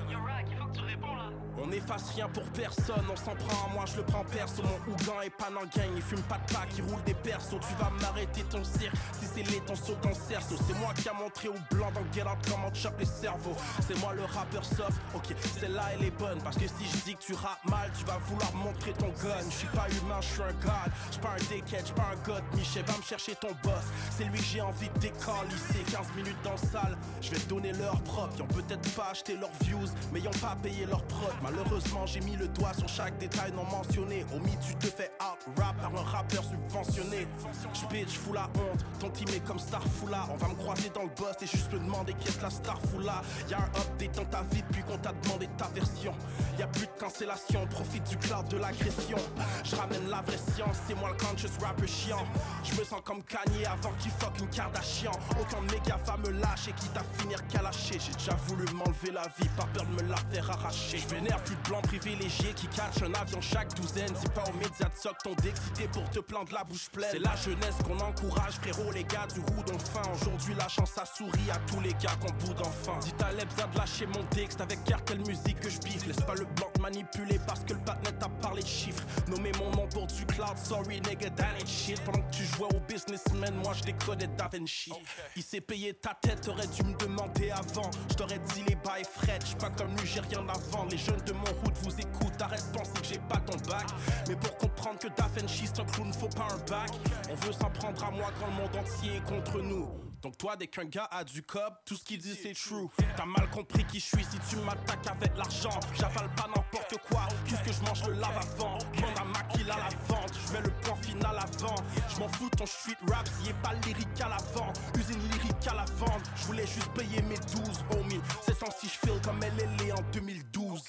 [1.58, 4.62] On efface rien pour personne, on s'en prend à moi, je le prends perso.
[4.62, 7.60] Mon Ougan est pas gang, il fume pas de pack, il roule des persos.
[7.62, 9.96] Tu vas m'arrêter ton cirque, si c'est les ton saut
[10.28, 10.56] cerceau.
[10.68, 13.56] C'est moi qui a montré au blanc dans Get Out comment tu chopes les cerveaux.
[13.88, 16.42] C'est moi le rappeur soft, ok, celle-là elle est bonne.
[16.44, 19.40] Parce que si je dis que tu rappes mal, tu vas vouloir montrer ton gun.
[19.50, 20.92] Je suis pas humain, je suis un god.
[21.12, 22.44] Je pas un dickhead, je pas un god.
[22.56, 23.86] Michel, va me chercher ton boss.
[24.12, 25.84] C'est lui que j'ai envie de décalisser.
[25.92, 28.34] 15 minutes dans salle, je vais donner leur propre.
[28.40, 31.34] Ils peut-être pas acheté leurs views, mais ils pas payé leur prod.
[31.46, 34.26] Malheureusement, j'ai mis le doigt sur chaque détail non mentionné.
[34.34, 37.28] Au tu te fais out rap par un rappeur subventionné.
[37.72, 38.84] Je bitch, fous la honte.
[39.00, 40.28] Ton team est comme Starfoula.
[40.34, 43.22] On va me croiser dans le boss et juste me demander qu'est-ce que la Starfoula.
[43.48, 46.14] Y'a un update dans ta vie depuis qu'on t'a demandé ta version.
[46.58, 49.18] Y'a plus de cancellation, profite du cloud de l'agression.
[49.64, 52.26] Je ramène la vraie science, c'est moi le conscious rapper chiant.
[52.64, 55.12] Je me sens comme Kanye avant qu'il fuck une Kardashian.
[55.40, 58.00] Aucun méga va me lâcher, quitte à finir calaché.
[58.00, 60.98] J'ai déjà voulu m'enlever la vie, pas peur de me la faire arracher.
[61.36, 64.12] A plus de blancs privilégiés qui catchent un avion chaque douzaine.
[64.22, 67.10] Dis pas aux médias de soc ton d'excité pour te plaindre la bouche pleine.
[67.12, 70.10] C'est la jeunesse qu'on encourage, frérot, les gars du roue d'ont faim.
[70.14, 72.98] Aujourd'hui, la chance a souri à tous les gars qu'on boude enfin.
[73.00, 76.06] Dis ta lebza de lâcher mon texte avec quelle musique que je biffe.
[76.08, 79.04] Laisse pas le blanc manipuler parce que le patinet t'a parlé de chiffres.
[79.28, 82.00] Nommer mon nom pour du cloud, sorry nigga, that ain't shit.
[82.06, 84.92] Pendant que tu jouais au businessman, moi je décodais Da Vinci.
[85.36, 87.90] Il s'est payé ta tête, t'aurais dû me demander avant.
[88.10, 90.92] Je t'aurais dit les bails fret, j'suis pas comme lui, j'ai rien à vendre.
[90.92, 93.88] Les jeunes de mon route vous écoutent, arrête de penser que j'ai pas ton bac.
[94.28, 96.92] Mais pour comprendre que Da Vinci c'est un clown, faut pas un bac.
[97.30, 99.88] On veut s'en prendre à moi quand le monde entier est contre nous.
[100.26, 102.88] Donc toi, dès qu'un gars a du cob, tout ce qu'il dit c'est true.
[103.16, 105.80] T'as mal compris qui je suis si tu m'attaques avec l'argent.
[105.94, 108.80] J'avale pas n'importe quoi, puisque je mange le lave avant.
[108.96, 111.76] Demande à Maquille à la vente, je mets le point final avant.
[112.10, 114.74] Je m'en fous ton street rap, s'il est pas lyrique à l'avant.
[114.98, 118.22] Usine lyrique à la vente, je voulais juste payer mes 12 homie.
[118.42, 120.84] C'est si je feel comme elle est en 2012.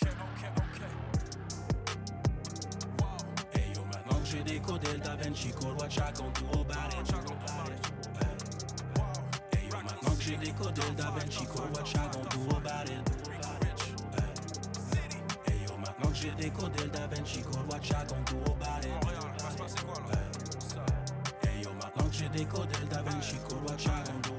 [3.52, 5.52] Hey yo, maintenant que j'ai décodé le Da Vinci
[10.26, 13.00] j'ai décodé le Da Vinci Code, what ya gon' do about it?
[15.46, 18.84] Hey yo, maintenant que j'ai décodé le Da Vinci Code, what ya gon' do about
[18.84, 18.90] it?
[21.42, 24.35] Hey yo, maintenant que j'ai décodé le Da Vinci Code, what ya gon' do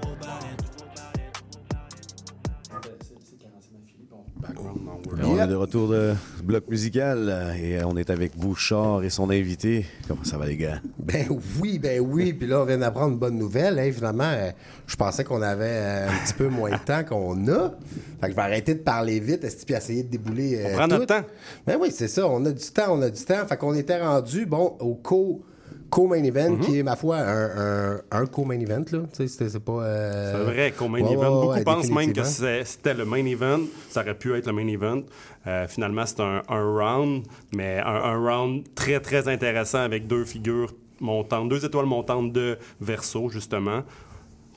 [5.24, 9.10] On est de retour de ce bloc musical euh, et on est avec Bouchard et
[9.10, 9.86] son invité.
[10.08, 10.82] Comment ça va, les gars?
[10.99, 11.26] Ben
[11.62, 12.34] oui, ben oui.
[12.34, 13.78] Puis là, on vient d'apprendre une bonne nouvelle.
[13.80, 13.91] Hein.
[13.93, 14.51] Finalement, euh,
[14.88, 17.72] je pensais qu'on avait euh, un petit peu moins de temps qu'on a.
[18.20, 20.58] Fait que je vais arrêter de parler vite puis essayer de débouler.
[20.60, 21.14] euh, On prend notre tout?
[21.14, 21.28] temps.
[21.66, 22.28] Ben oui, c'est ça.
[22.28, 23.45] On a du temps, on a du temps.
[23.47, 25.41] Fait qu'on était rendu, bon, au co-
[25.90, 26.60] co-main event, Mhm.
[26.60, 28.84] qui est, ma foi, un, un, un co-main event,
[29.14, 29.72] c'est pas...
[29.72, 32.24] euh, C'est vrai qu'au main ouais, event, ouais, beaucoup ouais, pensent même que
[32.66, 33.60] c'était le main event.
[33.90, 35.02] Ça aurait pu être le main event.
[35.48, 37.24] Euh, finalement, c'est un, un round,
[37.56, 42.58] mais un, un round très, très intéressant avec deux figures montantes, deux étoiles montantes de
[42.82, 43.84] Verso, justement.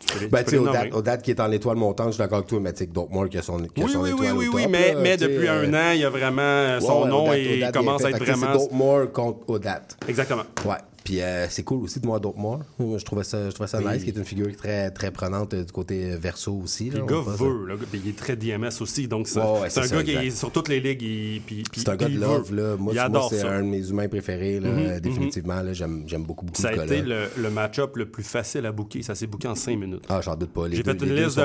[0.00, 1.52] Tu peux les- Ben, tu peux sais, les au date, au date qui est en
[1.52, 3.82] étoile montante, je suis d'accord avec toi, mais tu sais, que qui a son, qui
[3.82, 6.00] a Oui, son oui, oui, étoile oui, oui, mais, là, depuis euh, un an, il
[6.00, 8.58] y a vraiment son ouais, nom et il commence à être Fait que vraiment.
[8.58, 9.98] C'est Moore contre Odate.
[10.08, 10.44] Exactement.
[10.64, 10.76] Ouais.
[11.04, 12.60] Puis euh, c'est cool aussi de moi Dope Moore.
[12.78, 13.92] Moi, Je trouvais ça, je trouvais ça Oui.
[13.92, 16.90] nice, qui est une figure très, très prenante euh, du côté euh, verso aussi.
[16.90, 20.02] Là, le gars veut, là, il est très DMS aussi, donc c'est ouais, un gars
[20.02, 21.02] qui est sur toutes les ligues.
[21.02, 22.76] il- puis- C'est un gars de love, là.
[22.76, 25.00] Moi, moi, c'est un de mes humains préférés, là, Mhm, euh, mhm.
[25.00, 25.62] définitivement.
[25.72, 29.02] J'aime j'aime beaucoup, beaucoup Ça a été le, le match-up le plus facile à booker.
[29.02, 30.04] Ça s'est booké en 5 minutes.
[30.08, 30.62] Ah, j'en doute pas.
[30.70, 31.40] J'ai fait une liste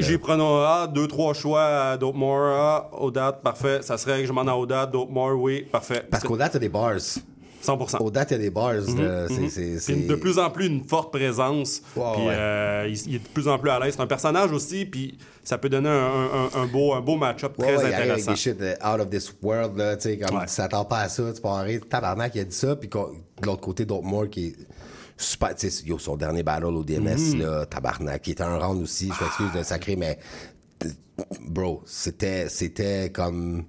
[0.00, 2.16] J'ai- pris ah, deux, trois choix à Dope
[2.98, 3.80] Odate, parfait.
[3.82, 6.02] Ça serait que je m'en ai à Odate, Dope oui, parfait.
[6.10, 6.94] Parce qu'au date, il y a des bars.
[7.64, 7.98] 100%.
[8.02, 8.74] Au date, il y a des bars.
[8.74, 9.78] Mhm, de- c'est- mhm.
[9.80, 11.80] c'est- de plus en plus une forte présence.
[11.94, 12.10] Puis ouais.
[12.30, 13.94] euh, il, il est de plus en plus à l'aise.
[13.96, 15.92] C'est un personnage aussi, puis ça peut donner un,
[16.54, 18.30] un- un beau, un beau match-up Ouais, très ouais, il avec intéressant.
[18.32, 21.08] des shit euh, out of this world, là, tu sais, comme tu t'attends pas à
[21.08, 24.28] ça, tu peux arrêter, tabarnak, il a dit ça, puis de l'autre côté, Dope Moore
[24.30, 24.56] qui est
[25.16, 27.40] super, tu sais, son dernier battle au DMS, Mhm.
[27.42, 30.18] là, tabarnak, qui était un round aussi, je m'excuse de sacré, mais,
[30.84, 30.88] euh,
[31.46, 33.64] bro, c'était, c'était comme,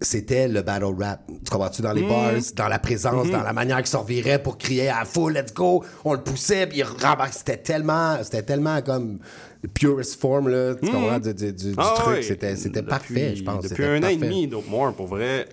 [0.00, 1.20] c'était le battle rap.
[1.26, 1.82] Tu comprends-tu?
[1.82, 2.08] Dans les Mhm.
[2.08, 5.52] bars, dans la présence, dans la manière qu'il se revirait pour crier à full, let's
[5.54, 7.32] go, on le poussait, puis il rembarquait.
[7.38, 9.18] C'était tellement, c'était tellement comme
[9.62, 12.22] le purest form, là, tu comprends, du, du- Ah truc.
[12.24, 13.64] C'était, c'était Depuis- parfait, je pense.
[13.68, 15.48] Depuis un an et demi, Dope More, pour vrai,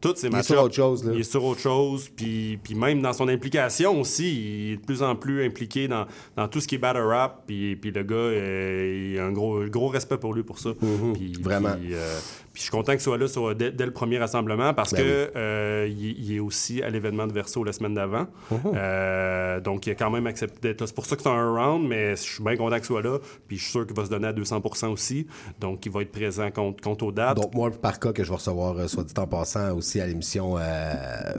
[0.00, 1.12] toutes ces Il est matchs sur autre chose, là.
[1.14, 4.80] Il est sur autre chose, puis, puis même dans son implication aussi, il est de
[4.82, 6.06] plus en plus impliqué dans,
[6.36, 9.32] dans tout ce qui est battle rap, puis, puis le gars, euh, il a un
[9.32, 10.70] gros, gros respect pour lui pour ça.
[10.78, 11.42] Puis- Mhm.
[11.42, 11.72] vraiment.
[11.78, 12.18] Puis, euh,
[12.52, 15.02] puis je suis content qu'il soit là sur- dès, dès le premier rassemblement parce Ben
[15.02, 18.26] que euh, il, il est aussi à l'événement de Verso la semaine d'avant.
[18.50, 18.58] Mhm.
[18.74, 20.86] Euh, donc il a quand même accepté d'être là.
[20.86, 23.18] C'est pour ça que c'est un round, mais je suis bien content qu'il soit là.
[23.46, 25.26] Puis je suis sûr qu'il va se donner à 200% aussi.
[25.60, 27.36] Donc il va être présent contre, contre aux dates.
[27.36, 30.06] Donc, moi, par cas, que je vais recevoir, euh, soit dit en passant, aussi à
[30.06, 30.92] l'émission, euh,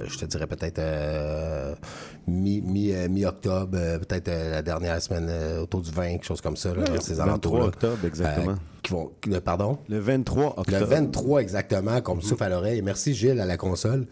[0.08, 1.76] je te dirais peut-être euh,
[2.28, 6.26] mi- mi- euh, mi-octobre, euh, peut-être euh, la dernière semaine, euh, autour du 20, quelque
[6.26, 7.66] chose comme ça, là, Ouais, ces 23 alentours-là.
[7.66, 8.56] octobre, exactement.
[8.84, 9.78] Qui vont, le- pardon?
[9.90, 10.80] Le 23 octobre.
[10.80, 12.82] Le 23 exactement, qu'on me souffle à l'oreille.
[12.82, 14.08] Merci Gilles à la console.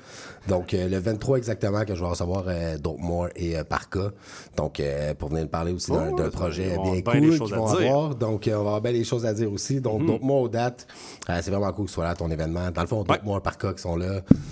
[0.48, 4.12] Donc euh, le 23 exactement que je vais recevoir euh, Dope More et euh, Parka.
[4.58, 8.16] Donc euh, pour venir me parler aussi d'un Oh, projet bien cool qu'ils vont avoir.
[8.16, 9.80] Donc euh, on va avoir bien des choses à dire aussi.
[9.82, 10.06] Donc.
[10.06, 10.88] Dope More aux dates.
[11.28, 12.72] C'est vraiment cool que ce soit là à ton événement.
[12.72, 14.08] Dans le fond, Dope More Parka qui sont là.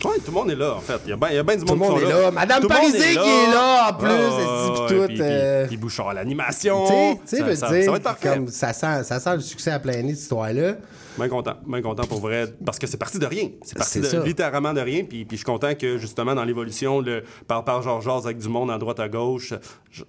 [0.06, 1.00] Ouais, tout le monde est là, en fait.
[1.06, 2.32] Il y a bien, bien du Tout le monde, qui est sont là.
[2.32, 6.14] Madame Tout Parisé qui est là, en plus, se dit, puis Puis, puis- Bouchard à
[6.14, 6.86] l'animation.
[6.88, 8.30] Tu sais, tu Ça- ça- ça va être parfait.
[8.36, 10.14] comme ça sent, ça sent le succès à plein nez.
[10.14, 10.74] cette histoire-là.
[11.18, 13.49] Bien content, bien content pour vrai, parce que c'est parti de rien.
[13.63, 15.03] C'est parti de, littéralement de rien.
[15.03, 17.03] Puis, puis je suis content que justement dans l'évolution,
[17.47, 19.53] par par Georges avec du monde à droite à gauche,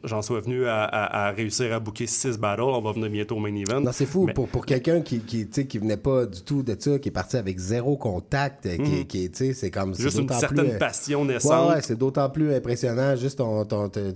[0.04, 2.62] j'en sois venu à, à- à réussir à booker six battles.
[2.62, 3.80] On va venir bientôt au main event.
[3.80, 4.24] Non, c'est fou.
[4.26, 7.36] Mais- Pour, pour quelqu'un qui, qui, venait pas du tout de ça, qui est parti
[7.36, 9.04] avec zéro contact, euh, qui, Mhm.
[9.06, 9.94] qui c'est comme...
[9.94, 11.70] Juste une certaine plus, euh, passion Ouais, naissante.
[11.70, 14.12] ouais, c'est d'autant plus impressionnant, juste ton, ton, ton,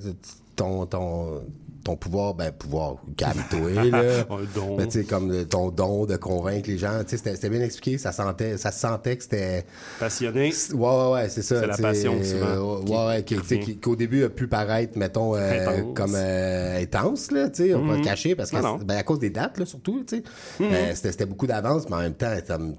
[0.56, 1.42] ton, ton,
[1.84, 4.24] ton pouvoir, ben, pouvoir, calme-toi, là.
[4.54, 4.76] Don.
[4.76, 7.60] Ben, tu sais, comme le- ton don de convaincre les gens, tu sais, c'était bien
[7.60, 9.64] expliqué, ça sentait, ça se sentait que c'était...
[9.98, 10.52] Passionné.
[10.72, 11.60] Ouais, ouais, ouais, c'est ça.
[11.60, 14.96] C'est la passion, souvent, euh, qui- ouais, ouais, qui- qui- qu'au début a pu paraître,
[14.96, 15.94] mettons, euh, Intense.
[15.94, 17.98] comme euh, intense, là, tu sais, on va pas Mhm.
[17.98, 20.22] le cacher, parce que, ben, à cause des dates, là, surtout, tu sais.
[20.60, 20.68] Mhm.
[20.72, 22.76] Euh, c'était c'était beaucoup d'avance, mais en même temps, comme.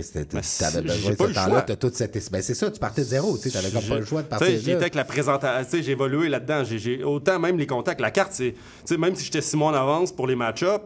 [0.00, 0.10] Chris,
[0.58, 2.30] t'avais besoin de ce temps-là, t'as toute cette.
[2.30, 4.48] Ben, c'est ça, tu partais de zéro, tu t'avais comme pas le choix de partir
[4.72, 4.76] là.
[4.76, 6.62] avec la présentation, sais, j'ai évolué là-dedans.
[6.64, 8.54] J'ai- autant même les contacts, la carte, c'est,
[8.98, 10.80] même si j'étais six mois en avance pour les match-ups,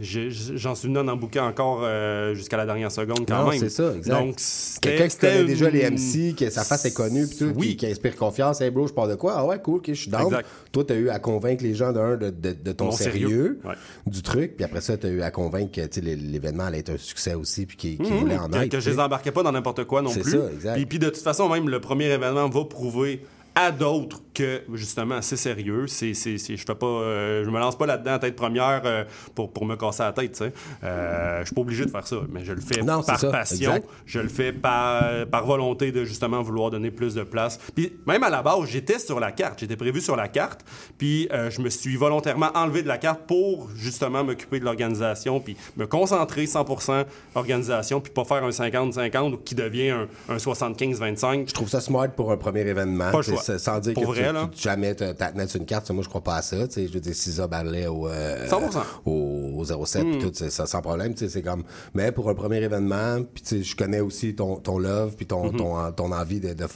[0.00, 3.58] j'en suis non en bouquin encore euh, jusqu'à la dernière seconde quand Non, même.
[3.60, 4.18] c'est ça, exact.
[4.18, 4.36] Donc,
[4.80, 7.86] Quelqu'un qui connaît déjà les MC, que sa face est connue, puis tout, qui, qui
[7.86, 8.60] inspire confiance.
[8.60, 9.34] Hey bro, je parle de quoi?
[9.36, 10.26] Ah ouais, cool, ok, je suis down.
[10.26, 10.46] Exact.
[10.72, 13.60] Toi, t'as eu à convaincre les gens d'un de, de, de ton Mon sérieux, sérieux.
[13.64, 13.74] Ouais.
[14.06, 17.34] du truc, puis après ça, t'as eu à convaincre que l'événement allait être un succès
[17.34, 18.18] aussi, puis qu'il Mhm.
[18.18, 18.68] voulait en que, être.
[18.72, 20.32] que je les embarquais pas dans n'importe quoi non C'est plus.
[20.32, 20.74] ça, exact.
[20.74, 23.22] Puis, puis de toute façon, même le premier événement va prouver
[23.54, 25.86] à d'autres que justement c'est sérieux.
[25.86, 29.04] C'est, je fais pas, euh, je me lance pas là-dedans tête première euh,
[29.34, 30.32] pour, pour me casser la tête.
[30.32, 30.52] tu sais.
[30.84, 33.70] Euh, je suis pas obligé de faire ça, mais je le fais Non, par passion.
[33.70, 33.88] exact.
[34.06, 37.58] Je le fais par, par volonté de justement vouloir donner plus de place.
[37.74, 39.60] Puis même à la base, j'étais sur la carte.
[39.60, 40.64] J'étais prévu sur la carte.
[40.98, 45.40] Puis je me suis volontairement enlevé de la carte pour justement m'occuper de l'organisation.
[45.40, 47.04] Puis me concentrer 100%
[47.34, 48.00] organisation.
[48.00, 51.48] Puis pas faire un 50-50 qui devient un, un 75-25.
[51.48, 53.10] Je trouve ça smart pour un premier événement.
[53.10, 53.42] Pas le choix.
[53.58, 54.50] Sans dire Pour que vrai, tu, là.
[54.56, 55.90] jamais te- t'attenais sur une carte.
[55.90, 56.66] Moi, je crois pas à ça.
[56.68, 56.86] tu sais.
[56.88, 58.82] Je veux dire, Cisa parlait au, euh, 100%.
[59.04, 60.20] au, au 07 puis Mm.
[60.20, 61.14] tout, c'est- ça, sans problème.
[61.14, 61.64] tu sais, C'est comme...
[61.94, 65.26] Mais pour un premier événement, puis tu sais, je connais aussi ton, ton love puis
[65.26, 65.56] ton, Mhm.
[65.58, 66.66] ton, ton envie de, de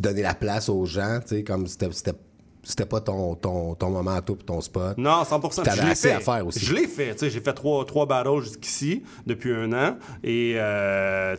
[0.00, 1.20] donner la place aux gens.
[1.22, 1.88] tu sais, Comme c'était
[2.64, 4.96] c'était- pas ton, ton, ton moment à puis ton spot.
[4.98, 5.62] Non, 100%.
[5.62, 6.14] T'avais assez fait.
[6.14, 6.60] à faire aussi.
[6.64, 7.12] Je l'ai fait.
[7.12, 9.96] tu sais, J'ai fait trois, trois battles jusqu'ici depuis un an.
[10.22, 11.36] Et euh,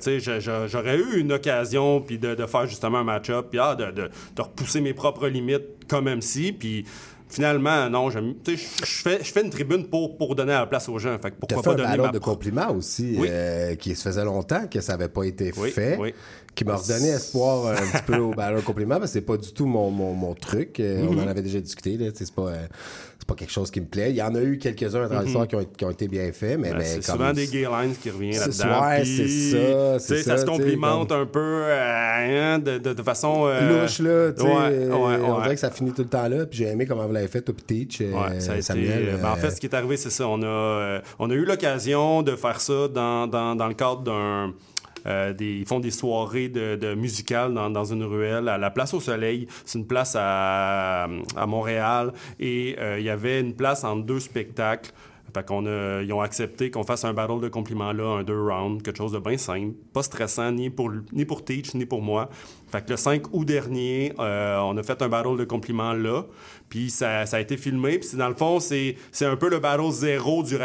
[0.67, 4.09] j'aurais eu une occasion puis de, de faire justement un match-up, puis ah, de, de-
[4.35, 6.51] de repousser mes propres limites comme MC.
[6.57, 6.85] Puis
[7.27, 8.19] finalement, non, je
[8.55, 11.17] fais, fais une tribune pour, pour donner la place aux gens.
[11.19, 13.27] Fait que pourquoi fait pas un donner ma de compliments aussi, Oui.
[13.31, 16.13] euh, qui se faisait longtemps que ça n'avait pas été Oui, fait, oui.
[16.55, 19.37] Qui m'a redonné espoir un petit peu au battle de compliments, parce que c'est pas
[19.37, 20.79] du tout mon, mon, mon truc.
[20.79, 21.19] Euh, On Mhm.
[21.23, 22.65] en avait déjà discuté, là, c'est pas, euh,
[23.19, 24.11] c'est pas quelque chose qui me plaît.
[24.11, 25.25] Il y en a eu quelques-uns à travers Mhm.
[25.25, 27.47] l'histoire qui, ont, qui ont été bien faits, mais, Ben, mais c'est comme- souvent des
[27.47, 28.87] gay lines qui reviennent là-dedans.
[28.87, 32.93] ouais, puis, c'est ça, c'est ça, Ça se complimente un peu euh, hein, de, de,
[32.93, 33.43] de façon...
[33.47, 34.47] euh, Louche, là, tu sais.
[34.47, 34.95] ouais, euh, ouais,
[35.25, 35.41] On ouais.
[35.43, 36.45] dirait que ça finit tout le temps là.
[36.45, 37.53] Puis j'ai aimé comment vous l'avez fait, puis
[37.87, 39.17] Teach, euh, Ouais, ça a été- Samuel.
[39.21, 40.27] ben, en euh, fait, ce qui est arrivé, c'est ça.
[40.27, 44.01] On a, euh, on a eu l'occasion de faire ça dans, dans, dans le cadre
[44.03, 44.53] d'un.
[45.05, 49.47] Euh, ils font des soirées de, musicales dans, une ruelle à la Place au Soleil.
[49.65, 51.07] C'est une place à,
[51.47, 52.13] Montréal.
[52.39, 54.91] Et euh, il y avait une place entre deux spectacles.
[55.33, 58.39] Fait qu'on a, ils ont accepté qu'on fasse un battle de compliments là, un deux
[58.39, 62.01] rounds, quelque chose de bien simple, pas stressant ni pour, ni pour Teach ni pour
[62.01, 62.29] moi.
[62.71, 66.25] Fait que le 5 août dernier, euh, on a fait un battle de compliments là,
[66.67, 67.99] puis ça, ça a été filmé.
[67.99, 70.57] Puis c'est- dans le fond, c'est, c'est un peu le battle zéro du.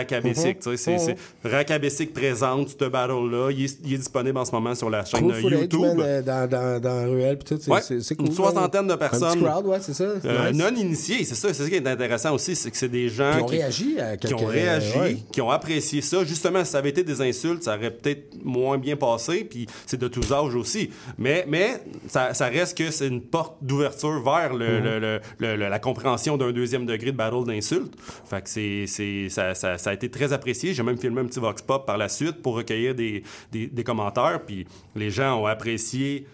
[0.76, 3.50] C'est, c'est Racabessic présente ce battle-là.
[3.50, 5.80] Il est, il est disponible en ce moment sur la chaîne Cool YouTube.
[5.80, 8.26] man, euh, dans, dans, tout, c'est Ouais, c'est- c'est cool.
[8.26, 8.92] Une soixantaine de.
[8.94, 9.38] Un personnes.
[9.38, 10.04] petit crowd, ouais, c'est ça.
[10.04, 10.60] Euh, Nice.
[10.62, 13.36] Non initiés, c'est ça, c'est ça qui est intéressant aussi, c'est que c'est des gens
[13.36, 15.16] Qui ont réagi à qui ont quelques- réagi, ouais.
[15.32, 16.24] qui ont apprécié ça.
[16.24, 19.98] Justement, si ça avait été des insultes, ça aurait peut-être moins bien passé, puis c'est
[20.00, 20.90] de tous âges aussi.
[21.18, 24.84] Mais, mais ça, ça reste que c'est une porte d'ouverture vers le- Mhm.
[25.38, 27.94] le- le- la compréhension d'un deuxième degré de battle d'insultes.
[28.28, 30.72] Fait que c'est, c'est- ça, ça- ça a été très apprécié.
[30.74, 33.22] J'ai même filmé un petit vox pop par la suite pour recueillir des,
[33.52, 36.26] des- des commentaires, puis les gens ont apprécié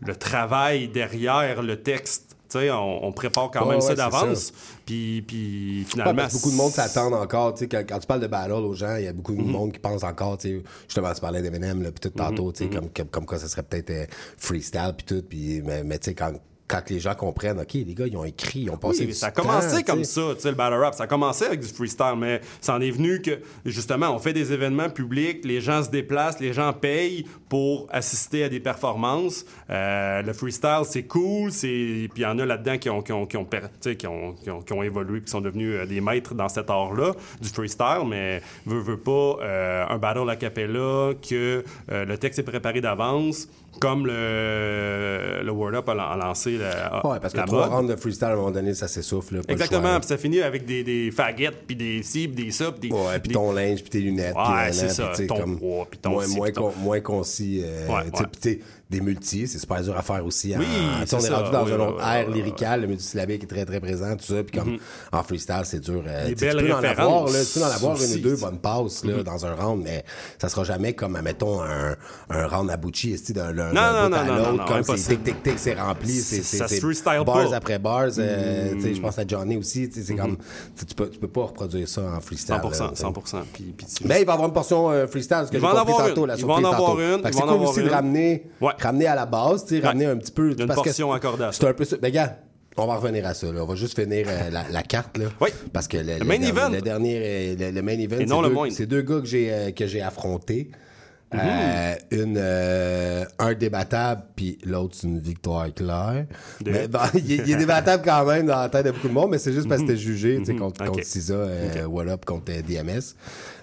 [0.00, 2.31] le travail derrière le texte.
[2.56, 4.52] On, on prépare quand même ouais, ça d'avance.
[4.86, 6.14] Puis, puis finalement.
[6.14, 7.54] parce que beaucoup de monde s'attend encore.
[7.54, 9.40] tu sais, Quand, quand tu parles de battle aux gens, il y a beaucoup de
[9.42, 9.50] Mhm.
[9.50, 10.38] monde qui pense encore.
[10.38, 13.08] tu sais, Justement, tu parlais d'Eminem, là, puis tout tantôt, Mhm, tu sais, comme, comme,
[13.08, 15.22] comme quoi ça serait peut-être euh, freestyle, puis tout.
[15.28, 16.32] Puis, mais mais tu sais, quand,
[16.68, 19.12] quand les gens comprennent, OK, les gars, ils ont écrit, ils ont passé Oui, du
[19.12, 20.94] ça a temps, commencé comme ça, tu sais, le battle rap.
[20.94, 24.32] Ça a commencé avec du freestyle, mais ça en est venu que, justement, on fait
[24.32, 29.44] des événements publics, les gens se déplacent, les gens payent pour assister à des performances.
[29.68, 33.26] Euh, le freestyle, c'est cool, puis il y en a là-dedans qui ont, qui ont,
[33.26, 36.34] qui ont, qui ont, qui ont, qui ont évolué, qui sont devenus euh, des maîtres
[36.34, 41.62] dans cet art-là, du freestyle, mais veut, veut pas euh, un battle a cappella, que
[41.90, 43.48] le texte est préparé d'avance,
[43.80, 47.74] comme le, le Word Up a, a lancé la, Ouais, parce que la trois mode.
[47.78, 49.40] rounds de freestyle, à un moment donné, ça s'essouffle.
[49.48, 52.88] Exactement, puis ça finit avec des, des faguettes, puis des ci, puis des ça, puis
[52.90, 52.94] des...
[52.94, 54.34] Ouais, puis ton linge, puis tes lunettes.
[54.36, 57.41] Ouais, c'est ça, ton comme poids, puis ton moins, ci, moins, ton- moins concis.
[57.62, 58.60] Euh, Ouais, tu sais, ouais.
[58.92, 60.54] Des multis, c'est super dur à faire aussi.
[60.54, 63.46] en- Oui, on est rendu dans oui, un autre oui, air lyrical, le multisyllabique est
[63.46, 64.42] très très présent, tout ça.
[64.44, 64.78] Puis comme Mhm.
[65.12, 66.02] en freestyle, c'est dur.
[66.06, 69.04] euh, tu peux en avoir, là, tu peux en avoir une ou deux bonnes passes
[69.04, 69.22] là, Mhm.
[69.24, 70.04] dans un round, mais
[70.40, 71.96] ça sera jamais comme, mettons, un,
[72.30, 72.70] un round
[73.12, 73.52] esti, d'un
[74.08, 77.56] non, à l'autre, comme c'est tic tic tic, c'est rempli, c'est freestyle bars pas.
[77.56, 78.08] après bars.
[78.18, 78.80] euh, Mm.
[78.80, 80.36] sais, Je pense à Johnny aussi, c'est comme,
[80.76, 82.54] tu peux, tu peux pas reproduire ça en freestyle.
[82.56, 83.02] 100%, là, tu sais.
[83.02, 83.42] 100%.
[83.52, 85.60] Puis, puis tu- Mais il va y avoir une portion euh, freestyle, ce que Il
[85.60, 86.34] j'ai va en avoir une.
[86.36, 87.20] Il va en avoir une.
[87.24, 88.50] C'est cool aussi de ramener.
[88.82, 90.50] Ramener à la base, tu sais, ramener un petit peu.
[90.50, 91.58] Une parce que portion accordée à ça.
[91.60, 91.96] C'est un peu ça.
[92.02, 92.38] Mais gars,
[92.76, 93.52] on va revenir à ça.
[93.52, 93.62] là.
[93.62, 95.18] On va juste finir euh, la, la carte.
[95.18, 95.50] Là, Oui.
[95.72, 96.68] Parce que le, Le le main dernier- event.
[96.70, 97.18] Le dernier,
[97.60, 98.72] euh, le, main event, Et c'est deux, moindre.
[98.74, 99.86] c'est deux gars que j'ai euh, que
[101.32, 101.40] Mhm.
[101.42, 106.26] Euh, une, euh, un débattable, puis l'autre, c'est une victoire claire.
[106.66, 109.30] Mais il, est- il est débattable quand même dans la tête de beaucoup de monde,
[109.30, 110.58] mais c'est juste parce que c'était jugé tu sais, Mhm.
[110.58, 110.88] contre, Ok.
[110.88, 113.14] contre CISA, euh, What Up, contre euh, DMS.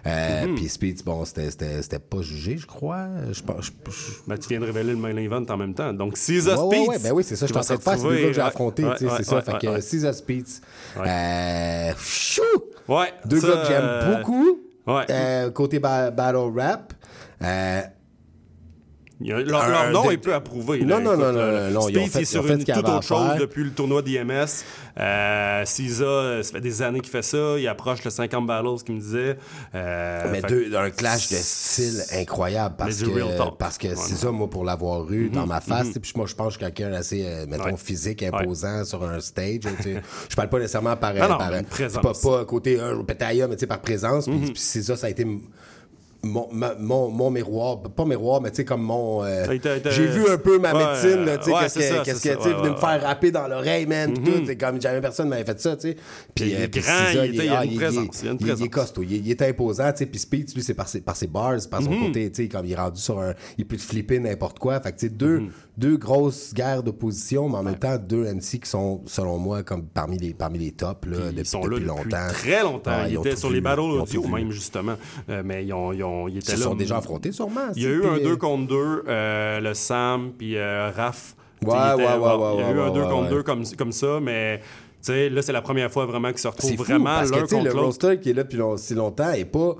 [0.07, 0.55] Euh, Mhm.
[0.55, 3.07] Puis Speed, bon, c'était- c'était c'était pas jugé, je crois.
[3.31, 3.65] Je pense.
[3.65, 5.91] je- je- Ben, tu viens de révéler le main event en même temps.
[5.93, 6.89] Donc, Caesar Ouais, ouais, Speeds.
[6.89, 7.97] ouais, ben oui, c'est ça, je qui suis en va train de faire.
[7.97, 8.41] C'est deux gars que j'ai
[8.83, 9.35] ouais, ouais, c'est ça.
[9.35, 9.81] ouais, fait ouais, que ouais.
[10.97, 11.03] Ouais.
[11.07, 12.41] Euh, chou!
[12.87, 14.59] Ouais, Deux ça, gars que j'aime beaucoup.
[14.87, 15.03] Ouais.
[15.11, 16.93] Euh, côté ba- battle rap.
[17.43, 17.81] Euh,
[19.21, 20.79] leur, nom de- est peu approuvé.
[20.79, 20.99] Non, là.
[21.03, 23.35] non, Écoute, non, non, non, Speed, fait- il est ils sur une toute autre chose
[23.37, 24.45] depuis le tournoi d'IMS.
[24.97, 27.55] Euh, Cisa, euh, ça fait des années qu'il fait ça.
[27.57, 29.37] Il approche le 50 battles, qu'il me disait.
[29.75, 34.13] Euh, mais deux, un clash de style incroyable parce Mais que, parce que Ouais, c'est
[34.13, 34.17] non.
[34.19, 35.87] ça, moi, pour l'avoir eu dans Mhm, ma face.
[35.87, 35.93] mhm.
[36.01, 37.77] Puis moi, je pense que je suis quelqu'un d'assez, euh, mettons, Ouais.
[37.77, 39.61] physique, imposant sur un stage.
[40.29, 41.13] je parle pas nécessairement par.
[41.13, 42.01] Non, non, par une présence.
[42.01, 44.27] Pas, pas côté un pétailla, mais tu sais, par présence.
[44.27, 44.43] Puis Mhm.
[44.45, 45.25] puis c'est ça, ça a été.
[46.21, 46.49] Mon,
[46.79, 49.23] mon, mon miroir, pas miroir, mais tu sais, comme mon.
[49.23, 51.79] euh, Ça a été- été- J'ai vu un peu ma médecine, tu sais, ouais, qu'est-ce
[51.79, 54.43] que, qu'est-ce que, tu venait me faire rapper dans l'oreille, man, tout.
[54.45, 55.95] C'est comme jamais personne m'avait fait ça, tu sais.
[56.35, 56.93] Puis il est puis grand,
[57.23, 60.05] il a ah, une présence, il est costaud, il est, il est imposant, tu sais,
[60.07, 62.07] puis Speed, lui, c'est par ses, par ses bars, par son Mhm.
[62.07, 63.33] côté, tu sais, comme il est rendu sur un...
[63.57, 65.49] Il peut te flipper n'importe quoi, fait que, tu sais, deux, Mhm.
[65.79, 69.83] Deux grosses guerres d'opposition, mais en même temps, deux MC qui sont, selon moi, comme
[69.85, 72.27] parmi les, parmi les tops, là, depuis, Ils sont là depuis depuis longtemps.
[72.33, 73.05] très longtemps.
[73.07, 74.95] Ils étaient sur vu, les battles audio, même, justement.
[75.29, 76.63] Euh, mais ils, ont, ils, ont, ils étaient se là.
[76.63, 77.69] sont déjà affrontés, sûrement.
[77.75, 80.91] Il y a eu un puis, 2 euh, contre 2, euh, le Sam puis euh,
[80.95, 81.35] Raph.
[81.65, 83.29] Ouais, il était- ouais, ouais, ouais, Il y a eu un 2 ouais, contre ouais.
[83.29, 84.65] 2 comme, comme ça, mais tu
[85.01, 87.63] sais, là, c'est la première fois vraiment qu'ils se retrouvent vraiment parce que, l'un contre
[87.63, 87.83] le l'autre.
[87.85, 89.75] roster qui est là depuis long- si longtemps est pas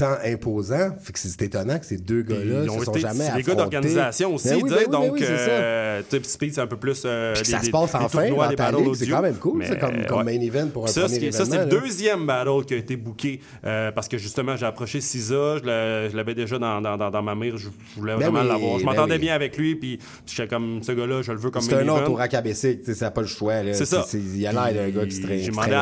[0.00, 0.90] tant imposant.
[1.00, 3.42] Fait que c'est étonnant que ces deux gars-là se sont été- jamais c'est des affrontés.
[3.44, 6.66] gars d'organisation aussi, Ben oui, ben oui, ben donc oui, c'est euh, Speed, c'est un
[6.66, 10.04] peu plus euh, des- ça se passe enfin dans c'est quand même cool, c'est comme-
[10.06, 10.38] comme ouais.
[10.38, 12.76] main event pour un ça, premier est- Ça, c'est le événement, deuxième battle qui a
[12.78, 16.80] été booké euh, parce que justement, j'ai approché Cisa, je l'a- je l'avais déjà dans,
[16.80, 18.78] dans, dans, dans ma mire, je voulais Ben vraiment l'avoir.
[18.78, 21.62] Je ben m'entendais bien avec lui, puis j'étais comme, ce gars-là, je le veux comme
[21.62, 22.12] C'est main un autre event.
[22.12, 23.54] au rack ABC, tu sais, ça n'a pas le choix.
[23.72, 24.04] C'est ça.
[24.06, 25.40] C'est- Il y a l'air d'un gars qui se traîne.
[25.40, 25.76] J'ai demandé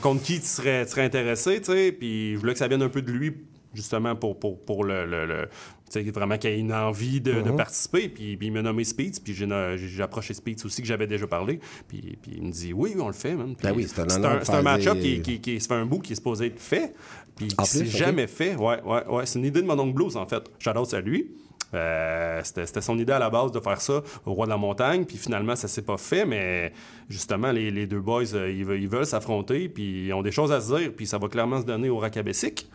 [0.00, 2.82] contre qui tu serais, tu serais intéressé, tu sais, puis je voulais que ça vienne
[2.82, 3.34] un peu de lui,
[3.74, 5.04] justement, pour, pour, pour le.
[5.06, 5.48] le, le-
[5.90, 7.56] tu sais, vraiment qu'il ait une envie de, de Mhm.
[7.56, 8.08] participer.
[8.08, 11.60] Puis, puis il m'a nommé Speeds, puis j'ai, approché Speeds aussi, que j'avais déjà parlé.
[11.88, 13.54] Puis, puis il me dit Oui, oui, on le fait, man.
[13.54, 15.98] Puis Ben oui, c'est un un, match-up des- qui, qui, qui se fait un bout
[16.00, 16.94] qui est supposé être fait,
[17.36, 18.56] puis En qui s'est jamais fait.
[18.56, 19.26] Ouais, ouais, ouais.
[19.26, 20.42] C'est une idée de mon oncle Blues, en fait.
[20.58, 21.30] Shout-out à lui.
[21.74, 25.04] Euh, c'était, son idée à la base de faire ça au Roi de la Montagne,
[25.04, 26.72] puis finalement, ça s'est pas fait, mais
[27.08, 30.60] justement, les, les deux boys, euh, ils, veulent, s'affronter, puis ils ont des choses à
[30.60, 32.68] se dire, puis ça va clairement se donner au Racabessic.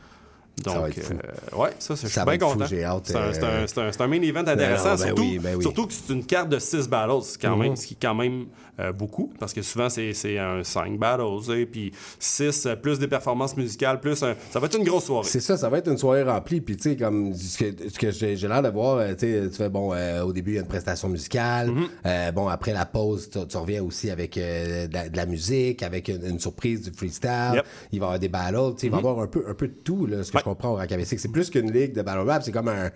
[0.65, 2.65] Donc, Ça euh, ouais, ça, c'est- je suis bien content.
[2.67, 5.55] C'est un, c'est un- euh, c'est un- main event intéressant, non, ben surtout, oui, ben
[5.55, 5.61] oui.
[5.63, 7.23] surtout que c'est une carte de 6 battles,
[7.55, 7.61] Mhm.
[7.61, 8.47] même, ce qui est quand même
[8.79, 11.23] euh, beaucoup, parce que souvent, c'est un 5 battles,
[11.57, 15.27] et puis 6, plus des performances musicales, plus un- Ça va être une grosse soirée.
[15.27, 16.61] C'est ça, ça va être une soirée remplie.
[16.61, 19.49] Puis, tu sais, comme ce que, ce que j'ai l'air de voir, euh, tu sais,
[19.49, 21.69] tu fais, bon, euh, au début, il y a une prestation musicale.
[21.69, 21.87] Mm-hmm.
[22.05, 25.25] Euh, bon, après la pause, tu, tu reviens aussi avec euh, de, la, de la
[25.25, 27.51] musique, avec une, une surprise du freestyle.
[27.55, 27.65] Yep.
[27.91, 28.75] Il va y avoir des battles.
[28.75, 29.05] Tu sais, Il va y Mhm.
[29.07, 30.89] avoir un peu, un peu de tout, là, ce que je comprends au Rock.
[31.05, 32.43] C'est plus qu'une ligue de battle rap.
[32.43, 32.89] C'est comme un,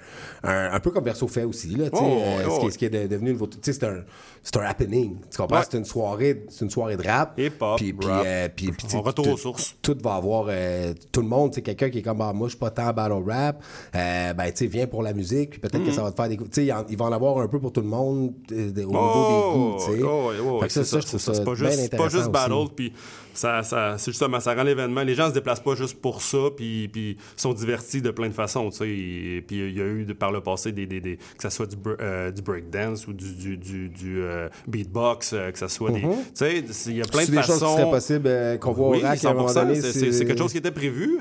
[0.43, 2.71] un, un peu comme Verso fait aussi, là, tu sais, Oh, euh, ce, qui, est-
[2.71, 3.35] ce qui est de- devenu.
[3.37, 4.03] Tu sais, c'est un,
[4.43, 5.17] c'est un happening.
[5.31, 5.57] Tu comprends?
[5.59, 5.63] Ouais.
[5.69, 7.39] C'est une soirée, c'est une soirée de rap.
[7.39, 8.23] Hip-hop, Puis, puis, rap.
[8.25, 9.75] euh, puis- puis, On retourne tout- aux sources.
[9.81, 12.51] tout va avoir euh, tout le monde, sais, quelqu'un qui est comme ah, moi je
[12.51, 13.63] suis pas tant battle rap,
[13.95, 15.93] euh, ben tu sais viens pour la musique, puis peut-être que Mhm.
[15.95, 16.49] ça va te faire des coups.
[16.51, 18.91] Tu sais, il va en avoir un peu pour tout le monde euh, de- au
[18.93, 20.03] Oh, niveau des goûts, tu sais.
[20.43, 22.67] oh, c'est ça, ça, c'est ça C'est pas c'est pas juste battle.
[22.75, 22.91] Puis
[23.33, 25.01] ça, ça, c'est justement, ça rend l'événement.
[25.03, 28.33] Les gens se déplacent pas juste pour ça, puis, puis sont divertis de plein de
[28.33, 28.89] façons, tu sais.
[28.89, 31.49] Et Puis il y a eu de- par le passé des, des, des- que ça
[31.49, 35.67] soit du, euh, du breakdance ou du, du, du, du, euh, beatbox, euh, que ça
[35.67, 36.11] soit des, Mhm.
[36.11, 37.75] tu sais, il y a plein de des choses façons.
[37.91, 39.81] qui euh, qu'on voit oui, au rack à un moment 100%, donné.
[39.81, 41.17] c'est- quelque chose qui était prévu,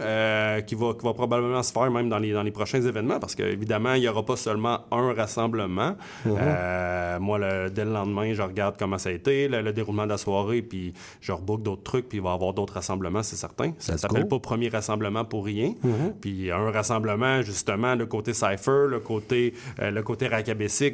[0.66, 3.34] qui, va, qui va probablement se faire même dans les, dans les prochains événements, parce
[3.34, 5.96] qu'évidemment, il n'y aura pas seulement un rassemblement.
[6.26, 6.36] Mhm.
[6.38, 10.04] Euh, moi, le- dès le lendemain, je regarde comment ça a été, le, le déroulement
[10.04, 13.22] de la soirée, puis je rebook d'autres trucs, puis il va y avoir d'autres rassemblements,
[13.22, 13.72] c'est certain.
[13.78, 15.74] Ça ne s'appelle pas premier rassemblement pour rien.
[15.82, 16.14] Mhm.
[16.20, 20.28] Puis un rassemblement, justement, le côté Cypher, le côté, euh, le côté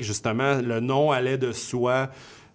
[0.00, 2.08] justement, le nom allait de soi.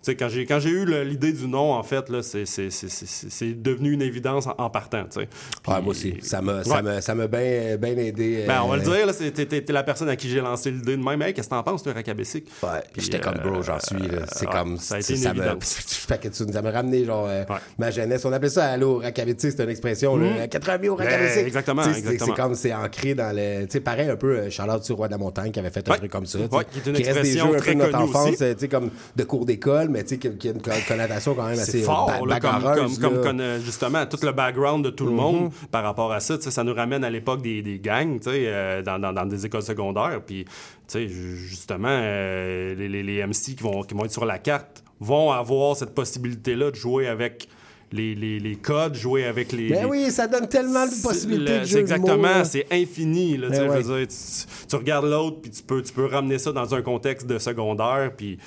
[0.04, 2.90] Sais, quand j'ai, quand j'ai eu l'idée du nom, en fait, là, c'est, c'est, c'est,
[2.90, 5.04] c'est- devenu une évidence en, en partant.
[5.06, 5.30] tu sais.
[5.66, 6.16] Ah, moi aussi.
[6.22, 6.82] Ça m'a ça Ouais.
[6.82, 8.44] m'a- ça m'a bien bien aidé.
[8.46, 10.42] Ben, on va euh, le dire, là, t'es, t'es- t'es la personne à qui j'ai
[10.42, 11.22] lancé l'idée de même.
[11.22, 12.46] Hey, qu'est-ce que t'en penses, toi, Rakabessic?
[12.62, 13.96] Ouais, j'étais comme bro, j'en suis.
[13.98, 14.26] là.
[14.32, 14.78] C'est ouais, comme.
[14.78, 16.06] ça a été une ça évidence.
[16.32, 17.44] tu- ça m'a ramené genre euh,
[17.78, 18.26] ma jeunesse.
[18.26, 20.18] On appelait ça Allo Rakabéti, c'est une expression.
[20.18, 20.38] Mhm.
[20.38, 20.48] là.
[20.50, 20.98] 80 000 au.
[20.98, 21.08] Ben,
[21.46, 22.36] exactement, c'est- exactement.
[22.36, 23.66] C'est comme c'est ancré dans le.
[23.68, 25.88] Tu sais, pareil un peu, euh, Charlotte sur Roi de la Montagne qui avait fait
[25.88, 25.98] un Ouais.
[26.00, 26.40] truc comme ça.
[26.40, 28.42] Ouais, qui est une reste des expression jeux un très peu de notre connue enfance,
[28.42, 30.72] euh, tu sais, comme de cours d'école, mais tu sais, qui, qui a une co-
[30.88, 33.28] connotation quand même assez fort, euh, là, comme, bagarreuse, comme, comme, là.
[33.30, 35.18] comme, euh, justement, tout le background de tout le Mhm.
[35.18, 36.36] monde par rapport à ça.
[36.42, 40.20] Ça nous ramène à l'époque des, des gangs, euh, dans, dans, dans des écoles secondaires.
[40.26, 40.52] Puis, tu
[40.88, 44.40] sais, ju- justement, euh, les, les, les MC qui vont, qui vont être sur la
[44.40, 47.48] carte vont avoir cette possibilité-là de jouer avec
[47.92, 49.70] les, les, les codes, jouer avec les...
[49.70, 53.38] Ben les- oui, ça donne tellement de possibilités c'est exactement, c'est infini.
[53.38, 53.84] Là, Ben ouais.
[53.84, 57.28] dire, tu, tu regardes l'autre, puis tu peux, tu peux ramener ça dans un contexte
[57.28, 58.40] de secondaire, puis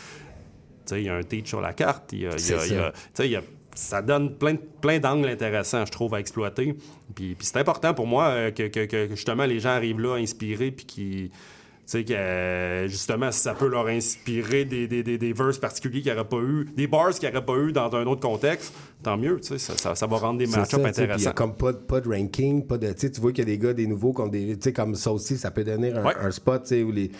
[0.93, 2.53] il y a un teach sur la carte, il y a, il y a- C'est
[2.68, 3.24] il y a- ça.
[3.26, 3.43] y a-
[4.03, 6.74] donne plein, de- plein d'angles intéressants, je trouve, à exploiter.
[7.14, 10.14] Puis, puis c'est important pour moi euh, que, que- que justement les gens arrivent là
[10.16, 11.30] inspirés, puis qui.
[11.87, 15.59] Tu sais, que euh, justement, si ça peut leur inspirer des, des, des, des verses
[15.59, 18.05] particuliers qu'il n'y aurait pas eu, des bars qu'il n'y aurait pas eu dans un
[18.07, 18.74] autre contexte,
[19.05, 21.30] tant mieux, tu sais, ça, ça, ça va rendre des match-ups Il intéressants.
[21.30, 22.93] a comme pas, de- pas de ranking, pas de.
[22.93, 24.57] Tu vois qu'il y a des gars, des nouveaux, comme des.
[24.57, 26.14] Tu sais, comme ça aussi, ça peut devenir un, Ouais.
[26.20, 27.12] un spot, tu sais, où les.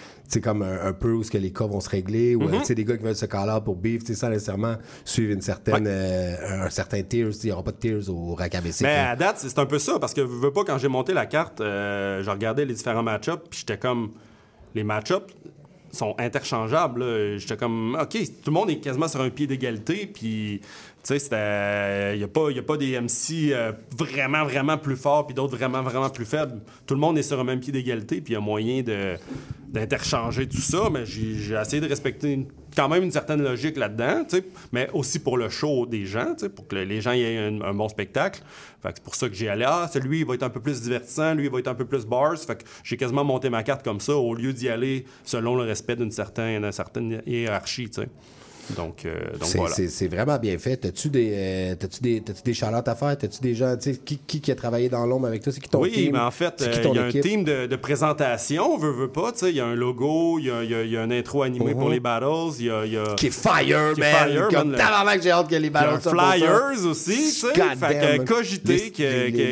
[0.43, 2.85] Comme un, un peu où ce que les cas vont se régler, ou sais, des
[2.85, 5.87] gars qui veulent se caler pour beef, tu sais, sans nécessairement suivre une certaine.
[5.87, 8.83] euh, un certain tiers, il n'y aura pas de tiers au rack ABC.
[8.85, 10.89] Mais à date, c'est c'est un peu ça, parce que je veux pas, quand j'ai
[10.89, 14.11] monté la carte, euh, je regardais les différents match-ups, puis j'étais comme.
[14.75, 15.33] Les match-ups
[15.93, 17.39] sont interchangeables.
[17.39, 20.61] J'étais comme, OK, tout le monde est quasiment sur un pied d'égalité, puis.
[21.07, 25.57] Tu sais, il n'y a, pas- des MC euh, vraiment, vraiment plus forts, puis d'autres
[25.57, 26.61] vraiment, vraiment plus faibles.
[26.85, 28.83] Tout le monde est sur un même pied d'égalité, puis il y a moyen
[29.69, 34.25] d'interchanger tout ça, mais j'ai essayé de respecter quand même une certaine logique là-dedans,
[34.73, 38.43] mais aussi pour le show des gens, pour que les gens aient un, bon spectacle.
[38.83, 41.35] C'est pour ça que j'ai allé, ah, celui, il va être un peu plus divertissant,
[41.35, 42.35] lui, il va être un peu plus bars.
[42.83, 46.11] J'ai quasiment monté ma carte comme ça, au lieu d'y aller selon le respect d'une
[46.11, 46.69] certaine,
[47.27, 47.91] hiérarchie.
[48.77, 49.75] Donc, euh, donc C'est voilà.
[49.75, 50.77] c'est- c'est vraiment bien fait.
[50.79, 53.17] T'as-tu des, euh, t'as-tu des, t'as-tu des charlottes à faire?
[53.17, 55.53] T'as-tu des gens, tu sais, qui, qui, qui a travaillé dans l'ombre avec toi?
[55.53, 56.13] C'est qui ton oui, team?
[56.15, 57.25] mais en fait, euh, il y a équipe?
[57.25, 59.31] un team de, de présentation, veut, veut pas.
[59.33, 61.11] tu sais, Il y a un logo, il y a, y a- y a un
[61.11, 62.27] intro animé pour les battles.
[62.59, 64.13] Il y a, il y a- Qui est fire, qui man!
[64.29, 66.33] fire, Comme tabarnak, j'ai hâte que les Il y a ballons un sortent pour ça.
[66.33, 67.53] Flyers aussi, tu sais.
[67.55, 68.93] Fait que Cogité,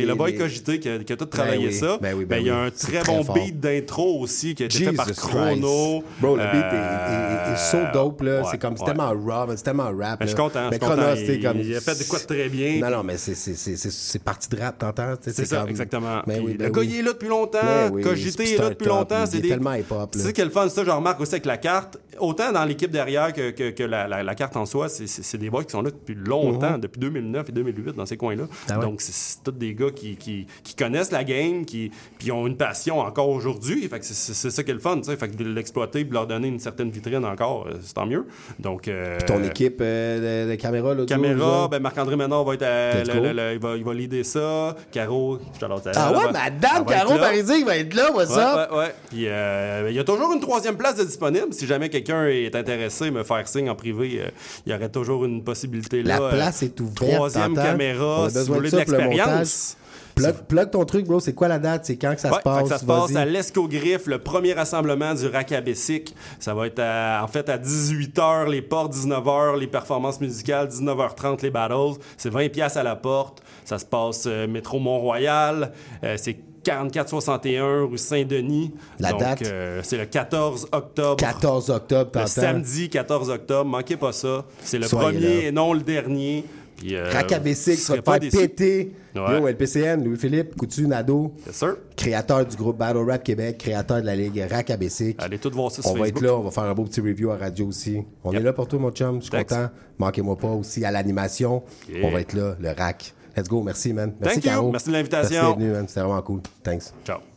[0.06, 1.98] le boy Cogité qui a, tout Ben travaillé oui, ça.
[2.00, 4.78] ben oui, ben il y a un très bon beat d'intro aussi qui a été
[4.84, 6.02] fait par Chrono.
[6.20, 8.42] Bro, le beat est, Euh, so dope, là.
[8.50, 8.94] c'est comme, c'est ouais.
[9.12, 10.18] Tellement raw, c'est tellement rap.
[10.20, 10.78] Ben, je suis content, Mais.
[10.78, 12.80] Chronos, Il- comme- il a fait de quoi de très bien.
[12.80, 15.14] Non, non, mais c'est- parti de rap, t'entends?
[15.20, 16.22] C'est ça, comme- exactement.
[16.26, 17.58] Ben oui, ben le gars, il est là depuis longtemps.
[17.92, 19.26] Oui, Cogité est là depuis longtemps.
[19.26, 19.48] C'est est des...
[19.48, 21.98] tellement hip-hop, Tu sais quel fun, ça, je remarque aussi avec la carte.
[22.20, 25.50] Autant dans l'équipe derrière que, que, que la, la- la carte en soi, c'est- des
[25.50, 26.80] boys qui sont là depuis longtemps, Mhm.
[26.80, 28.44] depuis 2009 et 2008 dans ces coins-là.
[28.70, 28.84] Ah ouais?
[28.84, 32.56] Donc, c'est- tous des gars qui, qui, qui connaissent la game, qui puis ont une
[32.56, 33.88] passion encore aujourd'hui.
[33.88, 35.16] Fait que c'est- ça qui est le fun, tu sais.
[35.16, 38.06] Fait que de l'exploiter et de leur donner une certaine vitrine encore, euh, c'est tant
[38.06, 38.26] mieux.
[38.60, 42.62] Donc, euh, Ton équipe euh, de, de caméra, là, Caméra, ben Marc-André Ménard va être
[42.62, 44.76] à- le- le- il, va, il va leader ça.
[44.92, 48.70] Caro, je te Ah ouais, Madame Caro Parisi va être là, ouais, up?
[48.72, 48.94] Ouais, ouais.
[49.10, 51.52] Puis euh, il y a toujours une troisième place de disponible.
[51.52, 54.28] Si jamais quelqu'un est intéressé, me faire signe en privé, euh,
[54.66, 56.18] il y aurait toujours une possibilité là.
[56.20, 57.14] La place est ouverte.
[57.14, 59.76] Troisième caméra, si vous voulez de ça l'expérience.
[60.14, 61.18] Plug, plug ton truc, bro.
[61.20, 61.86] C'est quoi la date?
[61.86, 62.68] C'est quand que ça Ouais, se passe?
[62.68, 66.14] ça se passe à l'Escogriffe, le premier rassemblement du Rack à Bessic.
[66.38, 71.42] Ça va être à- en fait à 18h les portes, 19h les performances musicales, 19h30
[71.42, 71.98] les battles.
[72.16, 73.42] C'est 20 pièces à la porte.
[73.64, 75.72] Ça se passe euh, métro Mont-Royal.
[76.04, 78.72] Euh, c'est 4461 rue Saint-Denis.
[78.98, 79.42] La Donc, date?
[79.46, 81.16] euh, c'est le 14 octobre.
[81.16, 83.68] 14 octobre, Le samedi 14 octobre.
[83.68, 84.44] Manquez pas ça.
[84.62, 85.48] C'est le Soyez premier là.
[85.48, 86.44] et non le dernier.
[86.76, 88.18] Puis, euh, Racabessic, te pas.
[88.18, 89.38] Ouais.
[89.38, 91.32] Yo, LPCN, Louis-Philippe, Coutu, Nado.
[91.46, 91.76] Yes, sir.
[91.96, 95.16] Créateur du groupe Battle Rap Québec, créateur de la ligue Racabessic.
[95.22, 97.00] Allez tous voir ça sur On va être là, on va faire un beau petit
[97.00, 98.02] review à radio aussi.
[98.24, 98.40] On Yep.
[98.40, 99.20] est là pour toi, mon chum.
[99.20, 99.68] Je suis content.
[99.98, 101.62] Manquez-moi pas aussi à l'animation.
[101.88, 102.06] Yeah.
[102.06, 103.14] On va être là, le rack.
[103.36, 104.14] Let's go, merci, man.
[104.20, 104.50] Merci, Thank you.
[104.50, 104.70] Caro.
[104.72, 105.30] Merci de l'invitation.
[105.30, 105.88] Merci d'être venu, man.
[105.88, 106.40] C'était vraiment cool.
[106.62, 106.92] Thanks.
[107.04, 107.33] Ciao.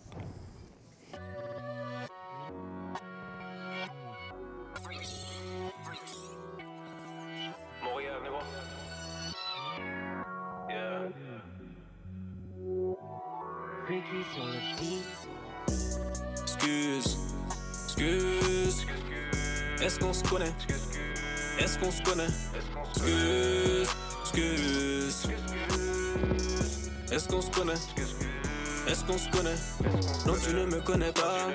[16.43, 17.17] Excuse,
[17.85, 18.85] excuse.
[19.81, 20.53] Est-ce qu'on se connaît?
[21.59, 22.27] Est-ce qu'on se connaît?
[22.95, 23.89] Excuse,
[24.21, 25.27] excuse.
[27.11, 27.73] Est-ce qu'on se connaît?
[28.87, 29.55] Est-ce qu'on se connaît?
[30.25, 31.47] Non, tu ne me connais pas.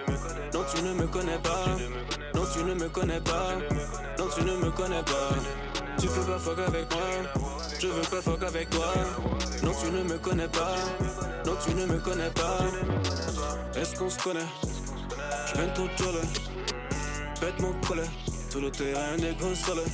[0.53, 1.77] Non, tu ne me connais pas.
[2.35, 3.59] Non, tu ne me connais pas.
[4.19, 5.31] Non, tu ne me connais pas.
[6.03, 7.47] Tu peux pas fuck avec moi.
[7.79, 8.93] Je veux pas fuck avec toi.
[9.63, 10.75] Non, tu ne me connais pas.
[11.47, 12.59] Non, tu ne me connais pas.
[13.81, 14.41] Est-ce qu'on se connaît?
[15.47, 16.21] Je viens tout jolle.
[17.41, 18.11] Pète mon collet.
[18.51, 19.85] Tout le terrain des gros soleils.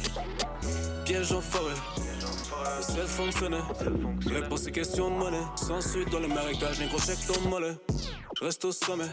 [1.04, 1.74] Piège en forêt.
[2.78, 3.60] Le ciel fonctionnait.
[4.26, 5.36] Réponse c'est question de monnaie.
[5.56, 7.76] Sans suite dans le marécage, négro check ton mollet.
[8.40, 9.10] Reste au sommet.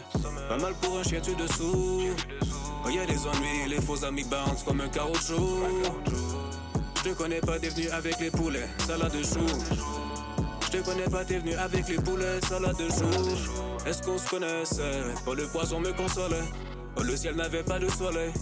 [0.48, 2.04] Pas mal pour un chien, tu dessous.
[2.82, 5.60] Quand y a des ennuis, les faux amis bounce comme un caoutchouc.
[7.06, 8.66] Je te connais pas, t'es venu avec les poulets.
[8.84, 9.46] Salade de choux.
[10.60, 12.40] Je te connais pas, t'es venu avec les poulets.
[12.48, 13.86] Salade de choux.
[13.86, 15.04] Est-ce qu'on se connaissait?
[15.24, 16.42] Oh, le poisson me consolait.
[16.96, 18.32] Oh, le ciel n'avait pas de soleil.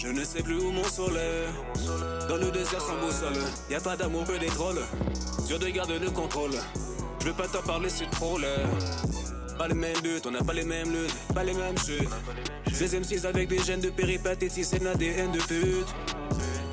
[0.00, 1.46] Je ne sais plus où mon soleil.
[2.28, 3.40] Dans le désert sans boussole,
[3.70, 4.82] y a pas d'amour que des trolls.
[5.46, 6.56] Dieu de garde le contrôle.
[7.20, 8.36] Je veux pas t'en parler, c'est trop.
[9.56, 12.08] Pas les mêmes buts, on n'a pas les mêmes luttes, pas les mêmes chutes.
[12.72, 15.94] Ces M6 avec des gènes de péripatétie, c'est l'ADN de pute.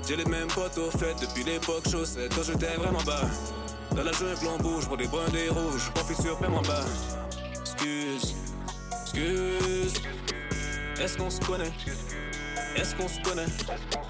[0.08, 3.24] J'ai les mêmes potes au fait depuis l'époque chaussette, quand j'étais vraiment bas.
[3.96, 6.86] Dans la jungle, on bouge pour des bruns, des rouges, profite sur en bas.
[7.60, 8.36] Excuse,
[9.02, 9.94] excuse.
[11.00, 11.72] Est-ce qu'on se connaît?
[12.76, 13.48] Est-ce qu'on se connaît?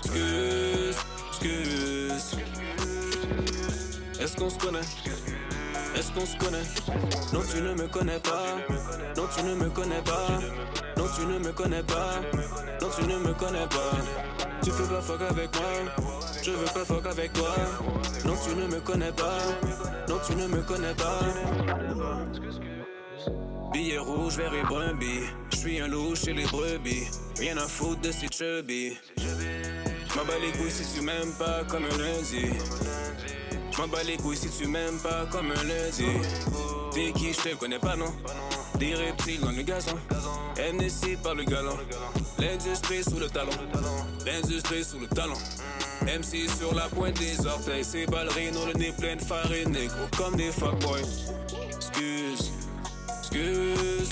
[0.03, 0.97] Excuse,
[1.29, 2.37] excuse.
[4.19, 4.81] Est-ce qu'on se connaît?
[5.95, 6.63] Est-ce qu'on se connaît?
[7.33, 8.57] Non, tu ne me connais pas.
[9.15, 10.27] Non, tu ne me connais pas.
[10.97, 12.21] Non, tu ne me connais pas.
[12.81, 13.91] Non, tu ne me connais pas.
[14.63, 16.19] Tu peux pas fuck avec moi.
[16.43, 17.55] Je veux pas fuck avec toi.
[18.25, 19.37] Non, tu ne me connais pas.
[20.09, 21.19] Non, tu ne me connais pas.
[23.71, 25.25] Billet rouge, vert et brebis.
[25.51, 27.07] Je suis un loup chez les brebis.
[27.39, 28.97] Rien à foutre de ces chubby.
[30.15, 32.53] M'en bats les couilles si tu m'aimes pas comme un lundi.
[33.77, 36.05] M'en bats les couilles si tu m'aimes pas comme un lundi.
[36.93, 38.13] T'es qui, je te connais pas, non?
[38.79, 39.97] Des reptiles dans le gazon.
[40.57, 41.77] NSC par le galon.
[42.39, 43.51] L'industrie sous le talon.
[44.25, 45.37] L'industrie sous le talon.
[46.03, 47.83] MC sur la pointe des orteils.
[47.83, 51.01] Ces ballerines ont le nez plein de farine négro comme des fuckboys.
[51.75, 52.51] Excuse,
[53.19, 54.09] excuse.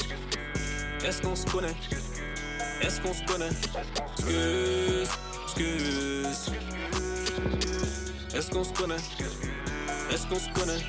[1.06, 1.76] Est-ce qu'on se connaît?
[2.82, 3.50] Est-ce qu'on se connaît?
[4.18, 5.10] Excuse,
[5.46, 6.52] excuse.
[8.36, 8.96] Est-ce qu'on se connaît?
[10.12, 10.80] Est-ce qu'on se connaît?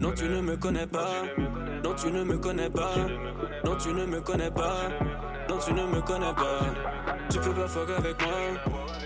[0.00, 1.22] Non, tu ne me connais pas.
[1.82, 2.94] Non, tu ne me connais pas.
[3.64, 4.88] Non, tu ne me connais pas.
[5.48, 6.60] Non, tu ne me connais pas.
[7.30, 8.36] Tu peux pas fuck avec moi.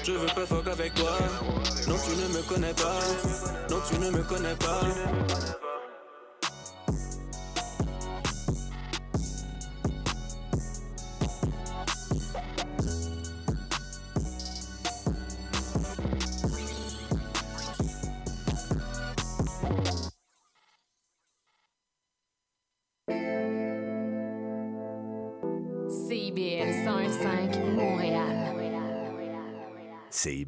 [0.04, 1.10] Je veux pas fuck avec toi.
[1.88, 3.00] Non, tu ne me connais pas.
[3.70, 4.80] Non, tu ne me connais pas.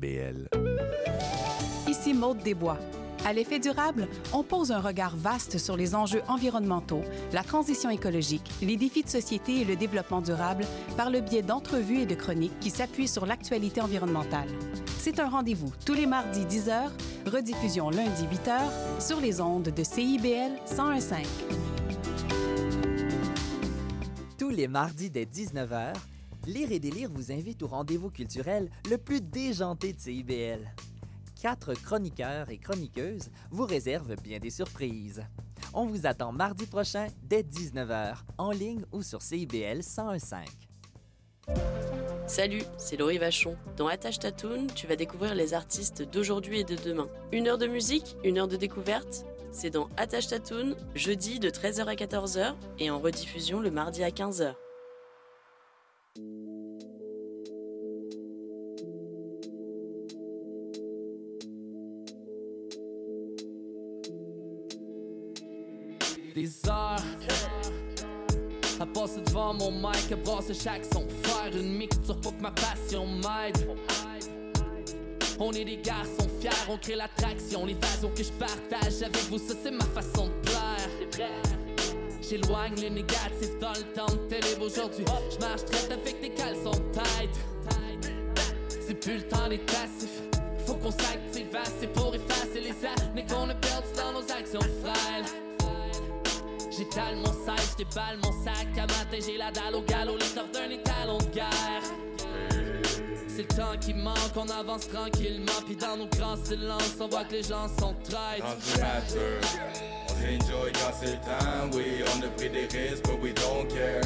[0.03, 0.49] CIBL.
[1.89, 2.79] Ici Maude Desbois.
[3.25, 8.51] À l'effet durable, on pose un regard vaste sur les enjeux environnementaux, la transition écologique,
[8.63, 10.65] les défis de société et le développement durable
[10.97, 14.49] par le biais d'entrevues et de chroniques qui s'appuient sur l'actualité environnementale.
[14.99, 16.91] C'est un rendez-vous tous les mardis 10h,
[17.31, 21.25] rediffusion lundi 8h sur les ondes de CIBL 101.5.
[24.37, 25.93] Tous les mardis dès 19h,
[26.47, 30.75] Lire et Délire vous invite au rendez-vous culturel le plus déjanté de CIBL.
[31.41, 35.23] Quatre chroniqueurs et chroniqueuses vous réservent bien des surprises.
[35.73, 40.47] On vous attend mardi prochain dès 19h, en ligne ou sur CIBL 101.5.
[42.27, 43.57] Salut, c'est Laurie Vachon.
[43.77, 47.09] Dans Attache Tatoon, tu vas découvrir les artistes d'aujourd'hui et de demain.
[47.31, 49.27] Une heure de musique, une heure de découverte?
[49.53, 54.11] C'est dans Attache Tatoon, jeudi de 13h à 14h et en rediffusion le mardi à
[54.11, 54.55] 15h.
[66.35, 66.97] Des heures
[68.81, 72.51] à passer devant mon mic, à brasser chaque son, faire une mixture pour que ma
[72.51, 73.69] passion m'aide.
[75.39, 79.39] On est des garçons fiers, on crée l'attraction, les façons que je partage avec vous,
[79.39, 81.52] ça c'est ma façon de
[82.33, 85.05] J'éloigne le négatif dans le temps de télé aujourd'hui.
[85.31, 87.37] Je marche traite avec des caleçons de tête.
[88.71, 90.23] C'est plus le temps des passifs.
[90.65, 95.27] Faut qu'on s'active assez pour effacer les années qu'on a perdues dans nos actions frêles.
[96.71, 98.79] J'étale mon sac, j'déballe mon sac.
[98.79, 101.83] À matin, j'ai la dalle au galop, l'étoffe d'un étalon de guerre.
[103.35, 105.61] C'est le temps qui manque, on avance tranquillement.
[105.67, 108.45] Puis dans nos grands silences, on voit que les gens sont traîtres.
[108.45, 108.61] On
[110.09, 111.71] s'enjoy quand c'est le temps.
[111.73, 114.03] Oui, on a pris des risques, but we don't care.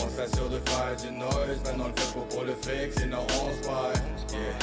[0.00, 3.26] On s'assure de faire du noise, maintenant on le fait pas pour le fric, sinon
[3.28, 3.98] on se perd.
[4.32, 4.58] Yeah.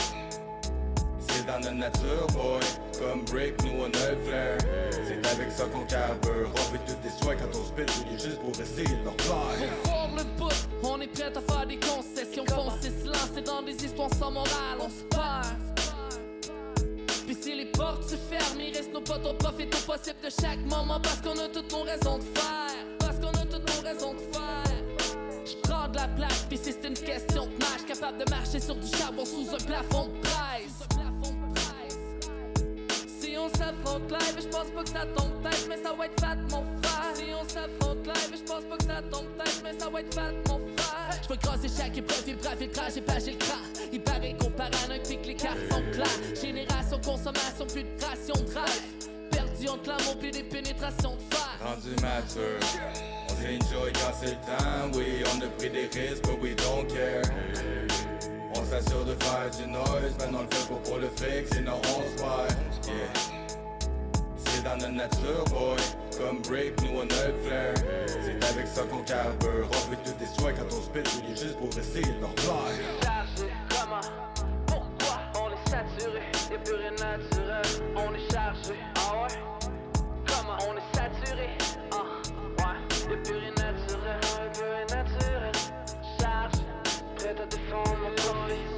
[1.27, 2.61] C'est dans notre nature, boy.
[2.97, 4.57] Comme Brick, nous on a le flair.
[4.91, 6.49] C'est avec ça qu'on carbure.
[6.53, 9.69] On fait tout des soins quand on spit, tout juste pour essayer de leur plaire.
[9.83, 12.34] Pour fort le bout, on est prêt à faire des concessions.
[12.85, 15.57] Lancer dans des histoires sans morale, on se perd.
[17.25, 20.29] Puis si les portes se ferment, il reste nos potes, on profite au possible de
[20.29, 22.85] chaque moment parce qu'on a toutes nos raisons de faire.
[22.99, 24.75] Parce qu'on a toutes nos raisons de faire.
[25.45, 28.59] Je prends de la place, puis si c'est une question de marche, capable de marcher
[28.59, 30.85] sur du charbon sous un plafond de presse.
[33.19, 36.19] Si on s'affronte live, je pense pas que ça tombe tête, mais ça va être
[36.19, 37.15] fat, mon frère.
[37.15, 40.13] Si on s'affronte live, je pense pas que ça tombe tête, mais ça va être
[40.13, 40.74] fat, mon frère.
[41.25, 43.57] Je veux crosser chaque épreuve, il brave, il crash, j'ai pas, j'ai le cran.
[43.91, 46.39] Il paraît qu'on paranoïe, puis que les cartes sont claires.
[46.39, 48.83] Génération, consommation, plus de ration de drive.
[49.31, 51.49] Perdu entre l'amour, puis des pénétrations de fer.
[51.63, 52.59] Rendu mature,
[53.25, 54.97] on s'enjoy quand c'est le temps.
[54.97, 57.23] Oui, on a pris des risques, but we don't care.
[58.53, 62.03] On s'assure de faire du noise, maintenant le fait pas pour le fric, sinon on
[62.03, 62.55] se perd.
[62.85, 63.44] Yeah.
[64.65, 65.77] Dans notre nature, boy.
[66.17, 67.73] Comme Brick, nous on a le flair.
[68.07, 69.69] C'est avec ça qu'on carbure.
[69.69, 72.33] On fait tout des quand on spit, tout juste pour essayer de leur
[73.69, 74.01] comment,
[74.65, 77.61] pourquoi on est saturé, y'a plus rien naturel,
[77.95, 79.37] on est chargé, ah ouais,
[80.25, 81.49] comment on est saturé,
[81.91, 82.03] ah
[82.57, 84.19] ouais, y'a plus rien naturel,
[84.53, 85.51] plus rien naturel,
[86.19, 86.63] chargé,
[87.15, 88.74] prêt à défendre mon corps,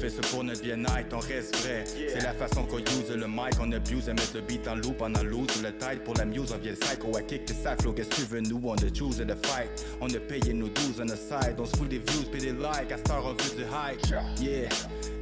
[0.00, 1.84] fait ça pour notre bien-être, on reste vrai.
[1.84, 4.96] C'est la façon qu'on use le mic, on abuse à mettre le beat en loop
[4.96, 8.08] pendant loose le tide pour la muse, on vient psycho à kick the flow, qu'est-ce
[8.08, 9.70] que tu veux, nous, on a choose the fight.
[10.00, 12.52] On a payé nos 12 on the side, on se fout des views, pis des
[12.52, 14.40] likes, à star on veut du hype.
[14.40, 14.68] Yeah.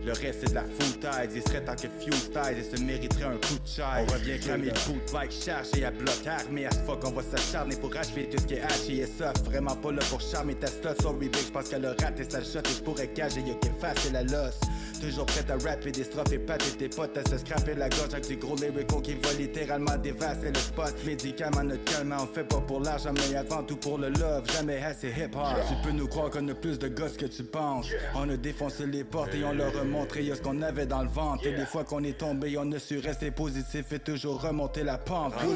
[0.09, 3.24] Le reste c'est de la foutaise, il serait tant que fuse ties et se mériterait
[3.24, 3.84] un coup de chaise.
[4.09, 7.22] On revient cramer le boot like chargé à bloc armé à ce fuck, on va
[7.22, 9.44] s'acharner pour achever tout ce qui est haché et soft.
[9.44, 12.61] Vraiment pas là pour charmer ta slot, sorry big, j'pense qu'elle a raté sa shot
[12.61, 14.59] et j'pourrais gager, yo qu'elle facile la losse.
[14.98, 18.14] Toujours prête à rapper des strophes et pâter tes potes à se scraper la gorge
[18.14, 20.94] avec du gros lyrical qui va littéralement dévasser le spot.
[21.04, 24.82] Médicament notre calme, on fait pas pour l'argent mais avant tout pour le love, jamais
[24.82, 25.54] assez hip hop.
[25.68, 27.86] Tu peux nous croire qu'on a plus de gosses que tu penses.
[28.14, 31.03] On a défoncé les portes et on leur a montré yo, ce qu'on avait dans
[31.03, 31.46] le ventre.
[31.46, 34.99] Et des fois qu'on est tombé, on a su rester positif et toujours remonter la
[34.99, 35.34] pente.
[35.36, 35.49] On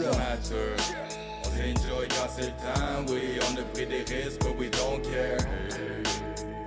[1.53, 3.05] s'enjoy quand c'est le temps.
[3.09, 5.39] Oui, on a pris des risques, but we don't care.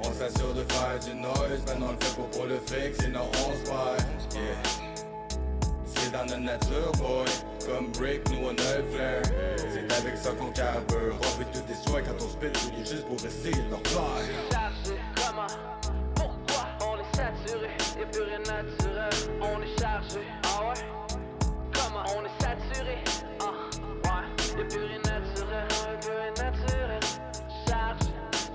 [0.03, 3.28] On s'assure de faire du noise, maintenant on le fait pas pour le fric, sinon
[3.34, 4.05] on se perd.
[4.34, 4.41] Yeah.
[5.86, 7.26] C'est dans notre nature, boy.
[7.65, 9.21] Comme Brick, nous on a le flair.
[9.57, 11.17] C'est avec ça qu'on carbure.
[11.19, 15.74] On fait tout des soins quand on spit, tout juste pour essayer de leur plaire.
[17.45, 17.69] Saturé,
[17.99, 20.81] y'a plus rien naturel, on est chargé, ah ouais,
[21.73, 22.03] comment?
[22.17, 22.97] On est saturé,
[23.39, 23.53] ah
[24.03, 24.25] ouais,
[24.57, 25.67] y'a plus rien naturel,
[26.01, 26.99] plus rien naturel,
[27.67, 28.11] chargé,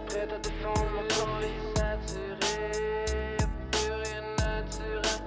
[0.09, 3.37] prêt à défendre mon est saturé,
[3.71, 5.21] plus rien naturel,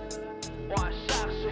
[0.69, 1.51] ouais, chargé.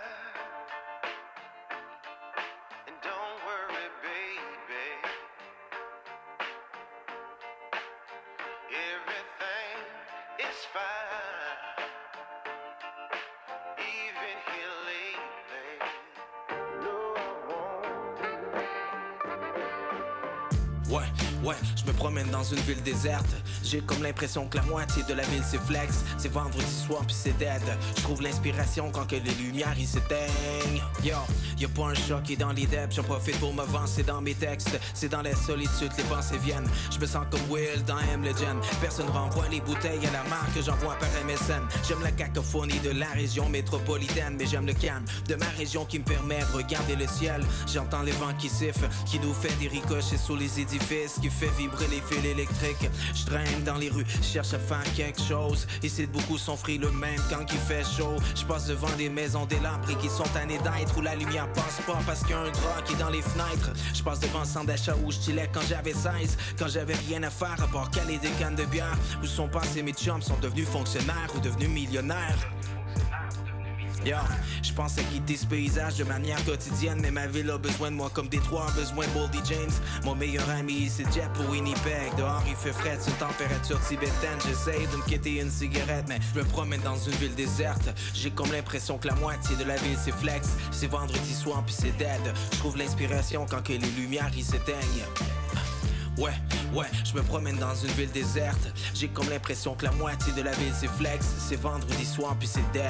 [22.41, 23.29] dans une ville déserte.
[23.63, 26.03] J'ai comme l'impression que la moitié de la ville c'est flex.
[26.17, 27.61] C'est vendredi soir puis c'est dead.
[27.95, 30.81] Je trouve l'inspiration quand que les lumières ils s'éteignent.
[31.03, 31.17] Yo,
[31.59, 32.95] y a pas un chat qui est dans les depths.
[32.95, 34.79] J'en profite pour me c'est dans mes textes.
[34.95, 36.67] C'est dans la solitude les pensées viennent.
[36.91, 38.59] Je me sens comme Will dans M Legend.
[38.81, 41.61] Personne renvoie les bouteilles à la marque que j'envoie par MSN.
[41.87, 45.99] J'aime la cacophonie de la région métropolitaine, mais j'aime le calme de ma région qui
[45.99, 47.43] me permet de regarder le ciel.
[47.71, 51.51] J'entends les vents qui sifflent, qui nous fait des ricochets sous les édifices, qui fait
[51.57, 52.89] vibrer les fils électriques.
[53.13, 55.67] Je traîne dans les rues, cherche à faire quelque chose.
[55.83, 58.15] Ici, beaucoup sont le même quand il fait chaud.
[58.35, 61.99] Je passe devant des maisons délabrées qui sont années d'être où la lumière passe pas
[62.05, 63.71] parce qu'il y a un drap qui est dans les fenêtres.
[63.93, 65.17] Je passe devant un centre d'achat où je
[65.53, 68.97] quand j'avais 16, quand j'avais rien à faire à part caler des cannes de bière.
[69.23, 72.37] Où sont passés mes chums, sont devenus fonctionnaires ou devenus millionnaires?
[74.03, 74.17] Yo,
[74.63, 77.95] je pense à quitter ce paysage de manière quotidienne, mais ma ville a besoin de
[77.95, 79.71] moi comme Détroit a besoin de Boldy James.
[80.03, 82.15] Mon meilleur ami, c'est Jet pour Winnipeg.
[82.17, 84.39] Dehors, il fait frais, c'est température tibétaine.
[84.43, 87.89] J'essaye de me quitter une cigarette, mais je me promène dans une ville déserte.
[88.15, 90.49] J'ai comme l'impression que la moitié de la ville c'est flex.
[90.71, 92.33] C'est vendredi soir, puis c'est dead.
[92.53, 95.05] Je trouve l'inspiration quand que les lumières ils s'éteignent.
[96.17, 96.33] Ouais,
[96.73, 98.67] ouais, je me promène dans une ville déserte.
[98.95, 101.23] J'ai comme l'impression que la moitié de la ville c'est flex.
[101.37, 102.89] C'est vendredi soir, puis c'est dead.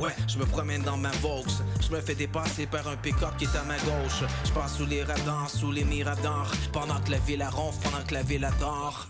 [0.00, 1.44] Ouais, je me promène dans ma Vaux.
[1.82, 4.24] Je me fais dépasser par un pick-up qui est à ma gauche.
[4.46, 6.50] Je passe sous les radars, sous les miradors.
[6.72, 9.08] Pendant que la ville a ronfle, pendant que la ville adore.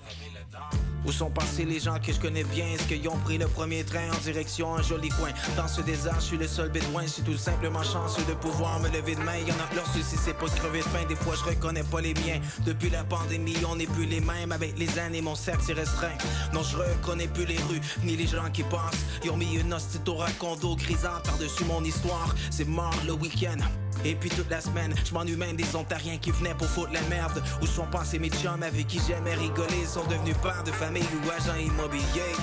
[1.06, 2.66] Où sont passés les gens que je connais bien?
[2.66, 5.30] Est-ce qu'ils ont pris le premier train en direction un joli coin?
[5.56, 7.02] Dans ce désert, je suis le seul bédouin.
[7.02, 9.36] Je suis tout simplement chanceux de pouvoir me lever de main.
[9.46, 11.04] Y'en a leur souci, c'est pas de crever de faim.
[11.08, 12.40] Des fois, je reconnais pas les miens.
[12.66, 14.52] Depuis la pandémie, on n'est plus les mêmes.
[14.52, 16.16] Avec les années, mon cercle s'est restreint.
[16.52, 19.04] Non, je reconnais plus les rues, ni les gens qui passent.
[19.24, 22.34] Ils ont mis une hostie au racondo grisant par-dessus mon histoire.
[22.50, 23.58] C'est mort le week-end
[24.04, 27.02] et puis toute la semaine, je m'ennuie même des Ontariens qui venaient pour foutre la
[27.02, 27.42] merde.
[27.62, 31.30] Où sont passés mes chums avec qui j'aimais rigoler, sont devenus pères de famille ou
[31.30, 32.36] agents immobiliers.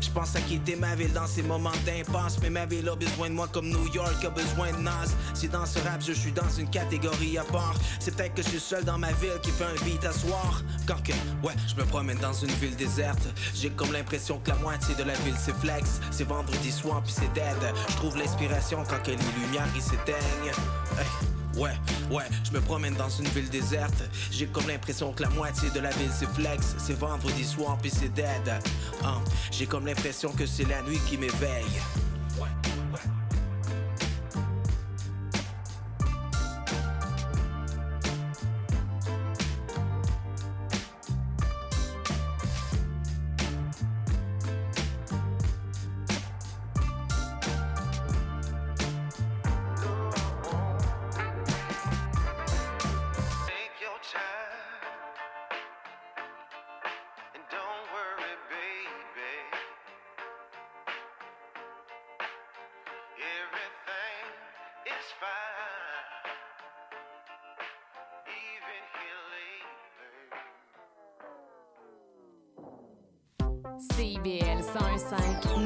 [0.00, 2.38] Je pense à quitter ma ville dans ces moments d'impasse.
[2.42, 5.08] Mais ma ville a besoin de moi comme New York a besoin de Nas.
[5.34, 7.74] Si dans ce rap je suis dans une catégorie à part.
[8.00, 10.62] C'est peut-être que je suis seul dans ma ville qui fait un beat à soir.
[10.86, 11.12] Quand que,
[11.46, 13.28] ouais, je me promène dans une ville déserte.
[13.54, 16.00] J'ai comme l'impression que la moitié de la ville c'est flex.
[16.10, 17.74] C'est vendredi soir puis c'est dead.
[17.88, 20.52] Je trouve l'inspiration quand que les lumières ils s'éteignent
[21.58, 21.72] Ouais,
[22.10, 24.04] ouais, je me promène dans une ville déserte.
[24.30, 26.76] J'ai comme l'impression que la moitié de la ville c'est flex.
[26.78, 28.48] C'est vendredi soir puis c'est dead.
[29.04, 31.64] Hein, J'ai comme l'impression que c'est la nuit qui m'éveille.
[75.10, 75.57] 101.5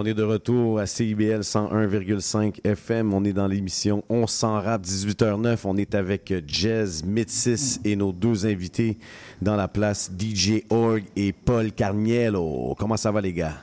[0.00, 3.12] on est de retour à CIBL 101,5 FM.
[3.12, 5.58] On est dans l'émission On s'en rap 18h09.
[5.64, 8.96] On est avec Jazz Métis et nos deux invités
[9.42, 12.74] dans la place DJ Org et Paul Carniello.
[12.78, 13.58] Comment ça va les gars?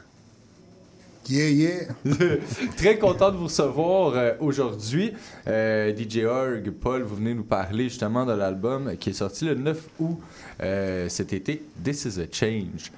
[1.27, 1.87] Yeah, yeah.
[2.77, 5.13] Très content de vous recevoir euh, aujourd'hui.
[5.47, 9.55] Euh, DJ Org, Paul, vous venez nous parler justement de l'album qui est sorti le
[9.55, 10.19] 9 août
[10.61, 12.91] euh, cet été, This is a Change.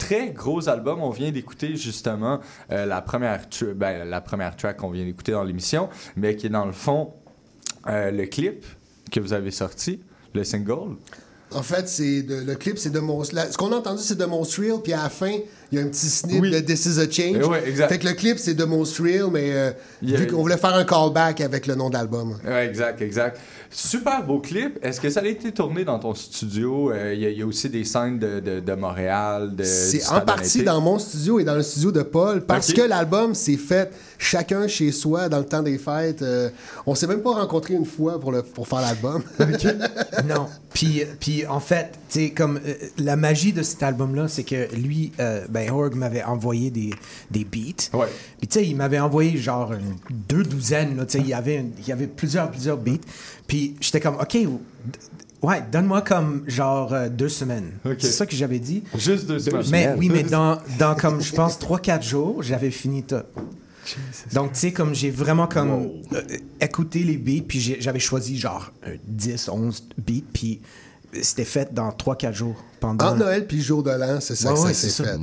[0.00, 1.00] Très gros album.
[1.02, 2.40] On vient d'écouter justement
[2.72, 3.42] euh, la, première
[3.76, 7.12] ben, la première track qu'on vient d'écouter dans l'émission, mais qui est dans le fond
[7.86, 8.64] euh, le clip
[9.12, 10.00] que vous avez sorti,
[10.34, 10.96] le single.
[11.52, 13.22] En fait, c'est le clip, c'est de mon.
[13.32, 15.32] la- ce qu'on a entendu, c'est de Most Real, puis à la fin,
[15.72, 17.44] il y a un petit snip de This is a Change.
[17.44, 17.88] Ouais, exact.
[17.88, 19.72] Fait que le clip, c'est de Most Real, mais euh,
[20.16, 22.38] a- qu'on voulait faire un callback avec le nom de l'album.
[22.46, 23.40] Ouais, exact, exact.
[23.72, 24.78] Super beau clip.
[24.82, 26.90] Est-ce que ça a été tourné dans ton studio?
[26.90, 29.54] Euh, Il y, a- il y a aussi des scènes de, de- de Montréal.
[29.54, 32.82] de- C'est en partie dans mon studio et dans le studio de Paul, parce que
[32.82, 36.20] l'album s'est fait chacun chez soi dans le temps des fêtes.
[36.22, 36.50] Euh,
[36.84, 39.22] on s'est même pas rencontré une fois pour, le, pour faire l'album.
[40.28, 40.46] non.
[40.74, 45.12] Puis, puis en fait, tu comme euh, la magie de cet album-là, c'est que lui,
[45.20, 46.90] euh, ben, Org m'avait envoyé des,
[47.30, 47.88] des beats.
[48.38, 49.96] Puis, tu sais, il m'avait envoyé genre une-
[50.28, 52.98] deux douzaines, là, tu sais, il y avait une- il y avait plusieurs, plusieurs beats.
[53.50, 54.38] Puis, j'étais comme, OK,
[55.42, 57.72] ouais, donne-moi comme genre euh, deux semaines.
[57.98, 58.84] C'est ça que j'avais dit.
[58.96, 59.64] Juste deux semaines.
[59.72, 63.16] Mais oui, mais dans, dans comme, je pense, trois, quatre jours, j'avais fini tout.
[64.32, 66.22] Donc, tu sais, comme j'ai vraiment comme euh,
[66.60, 70.60] écouté les beats, puis j'ai- j'avais choisi genre un 10, 11 beats, puis
[71.20, 72.64] c'était fait dans 3-4 jours.
[72.80, 73.08] Pendant...
[73.08, 75.18] Entre Noël puis le jour de l'an, c'est ça Ouais, que ça s'est fait.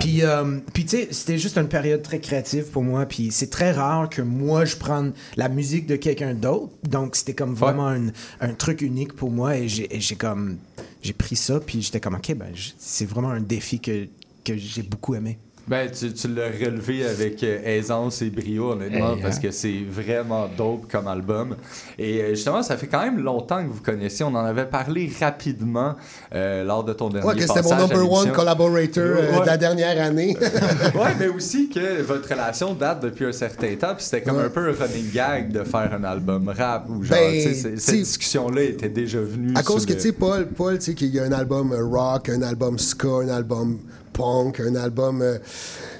[0.00, 3.06] Puis, euh, puis tu sais, c'était juste une période très créative pour moi.
[3.06, 6.72] Puis c'est très rare que moi, je prenne la musique de quelqu'un d'autre.
[6.88, 8.08] Donc c'était comme vraiment un,
[8.40, 9.56] un truc unique pour moi.
[9.56, 10.58] Et j'ai comme...
[11.02, 12.48] J'ai pris ça, puis j'étais comme, OK, ben,
[12.78, 14.08] c'est vraiment un défi que,
[14.44, 15.38] que j'ai beaucoup aimé.
[15.68, 19.40] Ben, tu, tu l'as relevé avec euh, aisance et brio, honnêtement, Hey, parce hein?
[19.42, 21.56] que c'est vraiment dope comme album.
[21.98, 24.22] Et euh, justement, ça fait quand même longtemps que vous connaissez.
[24.22, 25.96] On en avait parlé rapidement
[26.32, 29.40] euh, lors de ton dernier Ouais, que c'était mon number one collaborator euh, Ouais.
[29.40, 30.36] de la dernière année.
[30.94, 34.44] ouais, mais aussi que votre relation date depuis un certain temps, puis c'était comme Ouais.
[34.44, 38.62] un peu un running gag de faire un album rap ou genre, Ben, cette discussion-là
[38.62, 39.52] était déjà venue.
[39.56, 41.72] À cause que, le- tu sais, Paul, Paul tu sais, qu'il y a un album
[41.74, 43.78] rock, un album ska, un album
[44.16, 45.38] punk, un album euh,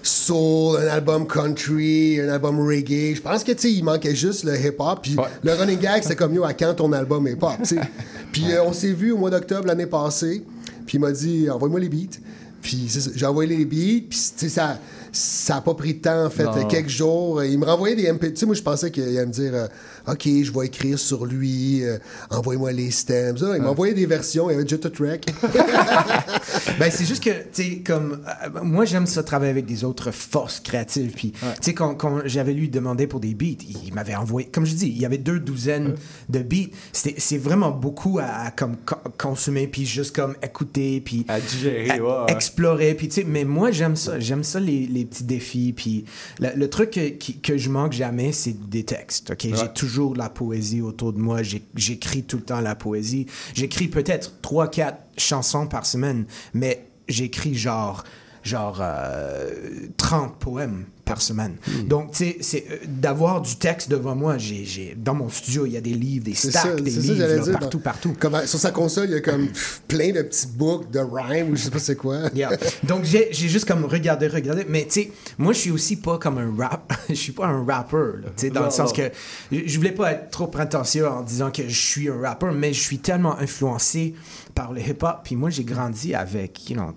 [0.02, 3.14] soul, un album country, un album reggae.
[3.14, 5.00] Je pense que, tu sais, il manquait juste le hip-hop.
[5.02, 7.58] Puis le running gag, c'était comme, yo, à quand ton album hip-hop.
[8.32, 10.42] Puis euh, on s'est vu au mois d'octobre l'année passée.
[10.86, 12.18] Puis il m'a dit, envoie-moi les beats.
[12.62, 14.06] Puis c'est j'ai envoyé les beats.
[14.08, 14.18] Puis,
[14.48, 14.78] ça...
[15.16, 16.66] Ça a pas pris de temps, en fait, Non.
[16.66, 17.42] quelques jours.
[17.42, 18.32] Il me renvoyait des MP.
[18.32, 19.66] Tu sais, moi, je pensais qu'il allait me dire euh,
[20.12, 21.96] OK, je vais écrire sur lui, euh,
[22.30, 23.38] envoie-moi les stems.
[23.38, 25.24] Ça, il m'a envoyé des versions, il y avait déjà tout track.
[26.78, 28.20] ben, c'est juste que, tu sais, comme.
[28.44, 31.12] euh, moi, j'aime ça travailler avec des autres forces créatives.
[31.12, 34.48] Puis, tu sais, quand, quand j'avais lui demandé pour des beats, il m'avait envoyé.
[34.48, 35.94] Comme je dis, il y avait deux douzaines
[36.28, 36.70] de beats.
[36.92, 41.24] C'était- C'est vraiment beaucoup à, à comme, co- consommer, puis juste comme écouter, puis.
[41.28, 42.32] À digérer, à- ouais, ouais.
[42.32, 42.94] Explorer.
[42.94, 44.18] Puis, tu sais, mais moi, j'aime ça.
[44.20, 45.72] J'aime ça, les, les petits défis.
[45.76, 46.04] Puis,
[46.40, 49.30] le, le truc que, qui- que je manque jamais, c'est des textes.
[49.30, 49.46] OK?
[49.54, 51.40] J'ai toujours de la poésie autour de moi.
[51.74, 53.26] J'écris tout le temps la poésie.
[53.54, 58.04] J'écris peut-être trois, quatre chansons par semaine, mais j'écris genre,
[58.42, 59.50] genre euh,
[59.96, 61.56] 30 poèmes par semaine.
[61.86, 65.72] Donc, tu sais, c'est, euh, d'avoir du texte devant moi, j'ai, dans mon studio, il
[65.72, 67.58] y a des livres, des stacks, ça, des ça, livres, j'allais là, dire.
[67.58, 68.16] partout, dans- partout.
[68.18, 71.52] Comme, sur sa console, il y a comme pff, plein de petits books de rhymes
[71.52, 72.22] ou je sais pas c'est quoi.
[72.34, 72.50] Yeah.
[72.82, 74.66] Donc, j'ai, juste comme regardé, regardé.
[74.68, 76.92] Mais, tu sais, moi, je suis aussi pas comme un rap.
[77.08, 79.04] Je suis pas un rapper, tu sais, dans Non, le sens non.
[79.04, 79.12] que
[79.52, 82.80] je voulais pas être trop prétentieux en disant que je suis un rapper, mais je
[82.80, 84.14] suis tellement influencé
[84.54, 85.20] par le hip-hop.
[85.22, 86.90] Puis moi, j'ai grandi avec, you know,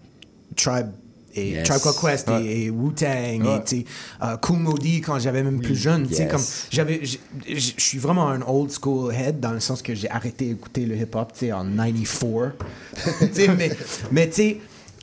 [0.56, 0.88] Tribe.
[1.36, 1.68] Et Yes.
[1.68, 3.86] Tribe Quest et- Wu-Tang et
[4.24, 4.66] euh, Cool
[5.04, 6.32] quand j'avais même plus jeune sais yes.
[6.32, 6.42] comme
[6.72, 10.86] j'avais je suis vraiment un old school head dans le sens que j'ai arrêté d'écouter
[10.86, 12.54] le hip hop tu sais en 94
[13.20, 13.70] Tu sais, mais
[14.12, 14.58] mais tu sais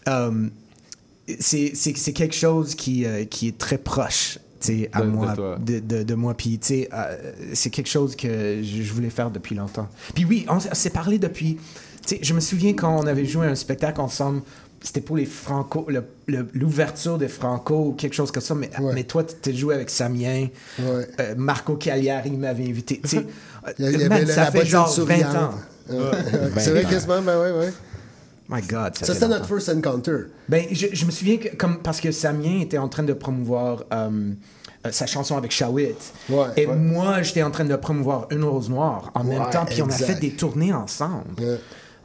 [0.09, 0.49] euh,
[1.41, 4.39] c'est quelque chose qui, euh, qui est très proche
[4.93, 6.35] à De- moi, de, de, de moi.
[6.35, 9.89] Puis, tu sais, euh, c'est quelque chose que je, je voulais faire depuis longtemps.
[10.15, 11.57] Puis oui, on s- s'est parlé depuis...
[12.07, 14.43] Tu sais, je me souviens quand on avait joué un spectacle ensemble,
[14.83, 15.87] c'était pour les Franco,
[16.55, 20.49] l'ouverture des Franco ou quelque chose comme ça, mais, mais toi, tu joué avec Samien,
[20.79, 21.09] Ouais.
[21.21, 23.01] euh, Marco Cagliari m'avait invité.
[23.03, 23.27] Tu sais,
[23.79, 25.37] Il y, a- il y man, avait la, ça la fait genre 20 souriante.
[25.37, 25.51] ans.
[25.89, 26.11] Euh,
[26.53, 27.73] Ben, c'est vrai quasiment, ben ouais, ouais.
[28.49, 30.27] My God, ça Ça, c'était notre first encounter.
[30.49, 33.85] Ben, je, je me souviens que, comme, parce que Samien était en train de promouvoir
[33.93, 34.33] euh,
[34.85, 35.95] euh, sa chanson avec Shawit.
[36.57, 39.87] et moi, j'étais en train de promouvoir Une Rose Noire en même temps, puis on
[39.89, 41.25] a fait des tournées ensemble.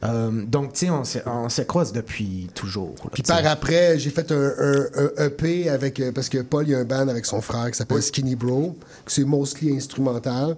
[0.04, 2.96] Euh, donc, tu sais, on, se croise depuis toujours.
[3.04, 6.00] là, Puis par après, j'ai fait un, un- un EP avec.
[6.00, 8.36] euh, Parce que Paul, il y a un band avec son frère qui s'appelle Skinny
[8.36, 10.58] Bro, que c'est mostly instrumental.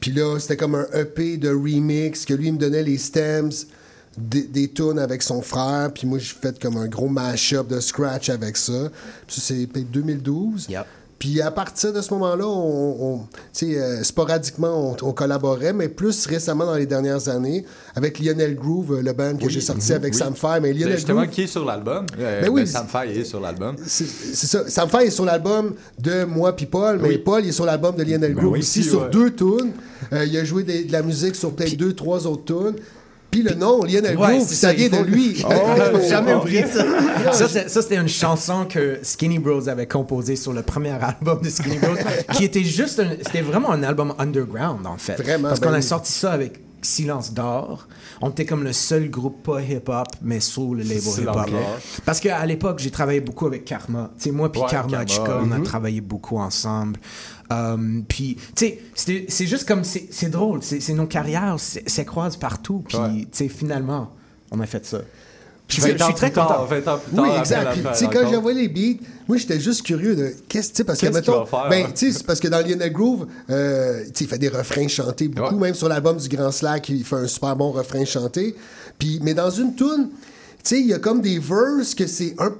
[0.00, 3.50] Puis là, c'était comme un EP de remix, que lui, il me donnait les stems
[4.16, 5.90] des, des tunes avec son frère.
[5.92, 8.90] Puis moi, j'ai fait comme un gros mash-up de scratch avec ça.
[9.26, 10.66] Puis c'est peut-être 2012.
[11.18, 13.20] Puis à partir de ce moment-là, on,
[13.62, 17.64] euh, sporadiquement, on, on collaborait, mais plus récemment dans les dernières années,
[17.94, 20.18] avec Lionel Groove, euh, le band que Oui, j'ai sorti mhm, avec oui.
[20.18, 20.60] Sam Fire.
[20.60, 22.04] Mais Ben, Lionel justement, Groove, qui est sur l'album?
[22.18, 23.76] Euh, Ben oui, ben, Sam Fay est sur l'album.
[23.86, 24.04] c'est
[24.46, 24.68] ça.
[24.68, 27.16] Sam Fay est sur l'album de moi puis Paul, mais.
[27.18, 29.10] Paul est sur l'album de Lionel Ben Groove aussi si, sur ouais.
[29.10, 29.72] deux tunes.
[30.12, 32.76] Euh, il a joué des- de la musique sur peut-être deux, trois autres tunes.
[33.36, 35.44] Puis le nom, Lionel Ouais, Groove, ça, ça, vient de lui.
[35.46, 35.52] Oh,
[36.00, 37.48] j'ai jamais oublié ça.
[37.68, 41.76] Ça, c'était une chanson que Skinny Bros avait composée sur le premier album de Skinny
[41.76, 41.96] Bros,
[42.32, 45.20] qui était juste un- C'était vraiment un album underground, en fait.
[45.20, 45.82] Vraiment, Parce ben qu'on a oui.
[45.82, 47.88] sorti ça avec Silence d'or.
[48.22, 51.50] On était comme le seul groupe pas hip-hop, mais sur le label hip-hop.
[52.04, 54.10] Parce qu'à l'époque, j'ai travaillé beaucoup avec Karma.
[54.16, 55.62] Tu sais, moi puis Ouais, Karma Karma, on a mhm.
[55.64, 56.98] travaillé beaucoup ensemble.
[57.50, 62.82] Um, puis, tu sais, c'est juste comme, c'est drôle, c'est nos carrières c'est- s'écroisent partout.
[62.88, 64.12] Puis, tu sais, finalement,
[64.50, 64.98] on a fait ça.
[65.68, 66.60] Puis, je, je suis très content.
[67.12, 67.72] Oui, exact.
[67.72, 70.76] Puis, tu sais, quand j'ai envoyé les beats, moi, j'étais juste curieux de qu'est-ce tu
[70.76, 74.04] sais, parce que, mettons, faire, ben, tu sais, c'est parce que dans Lionel Groove, euh,
[74.04, 77.04] tu sais, il fait des refrains chantés beaucoup, même sur l'album du Grand Slack, il
[77.04, 78.54] fait un super bon refrain chanté.
[78.98, 80.16] Puis, mais dans une tune, tu
[80.62, 82.52] sais, il y a comme des verses que c'est un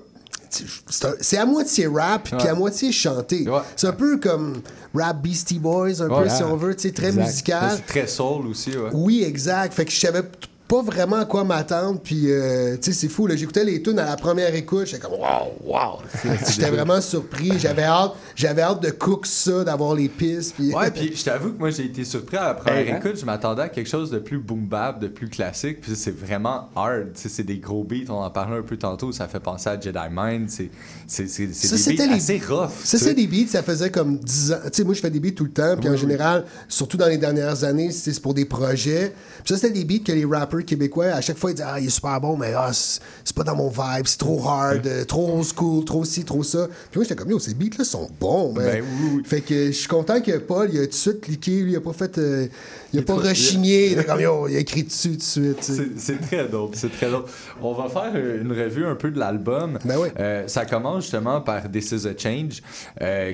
[1.21, 3.47] c'est à moitié rap puis à moitié chanté.
[3.77, 4.63] C'est un peu comme
[4.95, 7.27] rap Beastie Boys, un peu si on veut, tu sais, très Exact.
[7.27, 7.79] musical.
[7.87, 8.91] Très soul aussi, ouais.
[8.93, 9.75] Oui, exact.
[9.75, 10.23] Fait que je savais
[10.69, 12.01] pas vraiment à quoi m'attendre.
[12.03, 13.27] Puis, euh, tu sais, c'est fou.
[13.27, 13.37] là.
[13.37, 14.87] J'écoutais les tunes à la première écoute.
[14.87, 15.99] J'étais comme, wow, wow.
[16.49, 17.53] J'étais vraiment surpris.
[17.59, 20.55] J'avais hâte, j'avais hâte de cook ça, d'avoir les pistes.
[20.57, 20.75] Puis...
[20.75, 22.99] Ouais, puis je t'avoue que moi j'ai été surpris à la première hein?
[22.99, 23.19] écoute.
[23.21, 25.81] Je m'attendais à quelque chose de plus boom bap, de plus classique.
[25.81, 27.13] Puis c'est vraiment hard.
[27.15, 28.09] Tu sais, c'est des gros beats.
[28.11, 29.13] On en parlait un peu tantôt.
[29.13, 30.51] Ça fait penser à Jedi Mind.
[30.51, 30.71] C'est
[31.07, 32.71] c'est c'est c'est Ça, des beats les- assez rough.
[32.83, 34.57] Ça, c'est des beats, ça faisait comme 10 ans.
[34.65, 37.07] Tu sais, moi, je fais des beats tout le temps, puis en général, surtout dans
[37.07, 39.13] les dernières années, c'est c'est pour des projets.
[39.45, 41.81] Puis ça, c'était des beats que les rappers québécois, à chaque fois, ils disaient Ah,
[41.81, 45.05] il est super bon, mais ah, c'est pas dans mon vibe, c'est trop hard, euh,
[45.05, 46.67] trop old school, trop ci, trop ça.
[46.91, 48.65] Puis moi, j'étais comme Yo, ces beats-là sont bons, man.
[48.65, 51.63] Ben oui, Fait que je suis content que Paul, il a tout de suite cliqué,
[51.63, 52.19] lui, il a pas fait.
[52.19, 52.47] euh,
[52.93, 55.63] il a pas rechigné, il a comme Yo, il a écrit dessus tout de suite.
[55.97, 57.29] C'est- très dope, c'est très dope.
[57.61, 59.79] On va faire une revue un peu de l'album.
[59.85, 62.63] Ben Euh, ça commence justement par This is a Change,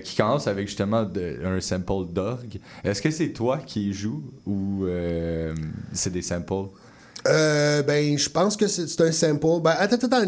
[0.02, 2.58] qui commence avec justement de- un sample d'orgue.
[2.84, 4.86] Est-ce que c'est toi qui y joue ou
[5.92, 6.70] c'est des samples?
[7.28, 9.60] Euh, ben, je pense que c'est un sample.
[9.62, 10.26] Ben, attends, attends,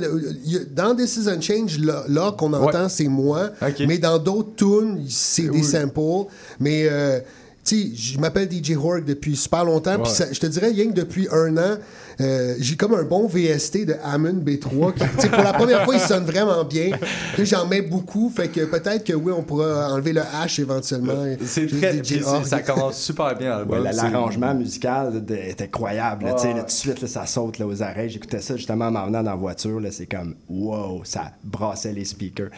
[0.71, 3.51] Dans This Is Change, là, là, qu'on entend, c'est moi.
[3.87, 6.31] Mais dans d'autres tunes, c'est des samples.
[6.61, 7.21] Mais, euh,
[7.65, 9.99] sais, je m'appelle DJ Horg depuis super longtemps.
[10.03, 11.77] Puis je te dirais, rien que depuis un an,
[12.21, 14.95] euh, j'ai comme un bon VST de Hammond B3.
[14.95, 16.91] Qui, tu sais, pour la première fois, il sonne vraiment bien.
[17.39, 18.31] J'en mets beaucoup.
[18.35, 21.25] Fait que peut-être que oui, on pourra enlever le H éventuellement.
[21.45, 21.97] C'est Juste très.
[22.03, 23.79] DJ c'est- ça commence super bien l'album.
[23.79, 26.27] Ouais, la- C'est- L'arrangement musical de- est incroyable.
[26.27, 28.11] là, tout de suite, là, ça saute là, aux oreilles.
[28.11, 29.81] J'écoutais ça justement en m'en venant dans la voiture.
[29.81, 32.51] là, C'est comme wow, ça brassait les speakers.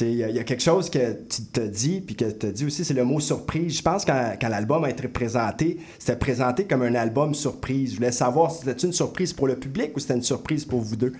[0.00, 0.98] Il y, a- il y a quelque chose que
[1.28, 3.76] tu te dis, puis que tu as dit aussi, c'est le mot surprise.
[3.78, 7.92] Je pense que quand, quand l'album a été présenté, c'était présenté comme un album surprise.
[7.92, 10.80] Je voulais savoir si c'était une surprise pour le public ou c'était une surprise pour
[10.80, 11.12] vous deux.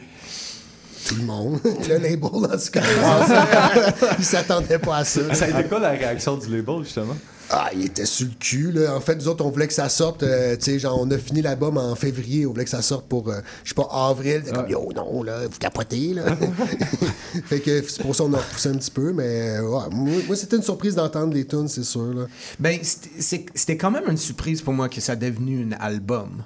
[1.08, 1.60] tout le monde.
[1.88, 2.82] le label, en tout cas.
[4.18, 5.32] il s'attendait pas à ça.
[5.34, 7.16] Ça a été quoi la réaction du label, justement?
[7.50, 8.96] Ah, il était sur le cul, là.
[8.96, 11.18] En fait, nous autres, on voulait que ça sorte, euh, tu sais, genre, on a
[11.18, 14.42] fini l'album en février, on voulait que ça sorte pour, euh, je sais pas, avril.
[14.44, 16.24] C'était comme, yo, non, là, vous capotez, là.
[17.46, 20.14] fait que c'est pour ça qu'on a repoussé un petit peu, mais, euh, ouais, moi,
[20.26, 22.26] moi, c'était une surprise d'entendre les tunes, c'est sûr, là.
[22.58, 26.42] Ben, c'était- quand même une surprise pour moi que ça a devenu un album.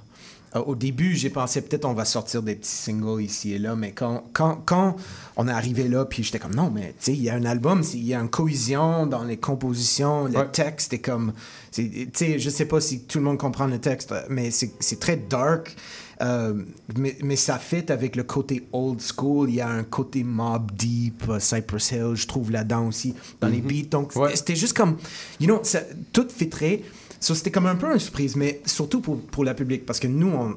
[0.55, 3.75] Euh, au début, j'ai pensé peut-être on va sortir des petits singles ici et là,
[3.75, 4.95] mais quand, quand, quand
[5.37, 7.45] on est arrivé là, puis j'étais comme non, mais tu sais, il y a un
[7.45, 11.33] album, il y a une cohésion dans les compositions, le texte est comme.
[11.71, 14.99] Tu sais, je sais pas si tout le monde comprend le texte, mais c'est c'est
[14.99, 15.75] très dark.
[16.21, 16.53] euh,
[16.97, 19.49] mais, mais ça fit avec le côté old school.
[19.49, 23.47] Il y a un côté Mob Deep, euh, Cypress Hill, je trouve là-dedans aussi, dans
[23.47, 23.89] les beats.
[23.89, 24.97] Donc, c'était juste comme,
[25.39, 25.79] you know, ça,
[26.13, 26.81] tout fitrait.
[27.21, 30.07] So, c'était comme un peu une surprise, mais surtout pour, pour le public, parce que
[30.07, 30.55] nous, on,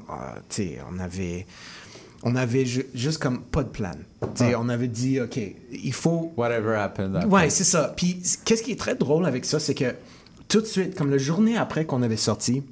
[0.48, 1.46] sais, on avait,
[2.22, 3.92] on avait ju- juste comme pas de plan.
[4.22, 4.44] Ah.
[4.58, 5.38] On avait dit, OK,
[5.70, 6.32] il faut...
[6.38, 7.26] Whatever happened.
[7.30, 7.92] Ouais, c'est ça.
[7.96, 9.94] Puis, qu'est-ce qui est très drôle avec ça, c'est que
[10.48, 12.62] tout de suite, comme la journée après qu'on avait sorti,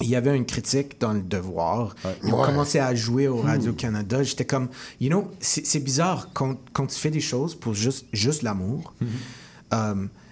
[0.00, 1.94] il y avait une critique dans le Devoir.
[2.24, 2.46] Ils ont Ouais.
[2.46, 3.46] commencé à jouer au Hmm.
[3.46, 4.24] Radio-Canada.
[4.24, 4.68] J'étais comme,
[5.00, 8.92] you know, c'est bizarre quand, quand tu fais des choses pour juste, juste l'amour.
[9.72, 10.23] euh, c'est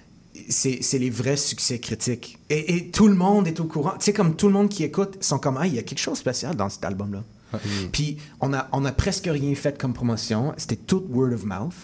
[0.48, 2.38] c'est les vrais succès critiques.
[2.50, 3.92] Et, et tout le monde est au courant.
[3.98, 5.98] Tu sais, comme tout le monde qui écoute sont comme, ah, il y a quelque
[5.98, 7.22] chose de spécial dans cet album-là.
[7.92, 10.54] Puis on a, on a presque rien fait comme promotion.
[10.56, 11.74] C'était tout word of mouth.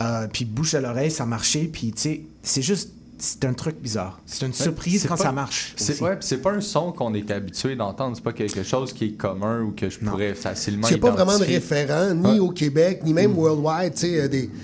[0.00, 1.64] Euh, puis bouche à l'oreille, ça marchait.
[1.72, 4.20] Puis tu sais, c'est juste, c'est un truc bizarre.
[4.26, 5.72] C'est une Ouais, surprise c'est quand pas- ça marche.
[5.76, 8.14] C'est ouais, puis c'est pas un son qu'on est habitué d'entendre.
[8.14, 11.36] C'est pas quelque chose qui est commun ou que je pourrais facilement J'ai pas vraiment
[11.38, 14.54] de référent, ni au Québec, ni même worldwide, tu sais, euh, des, tu sais,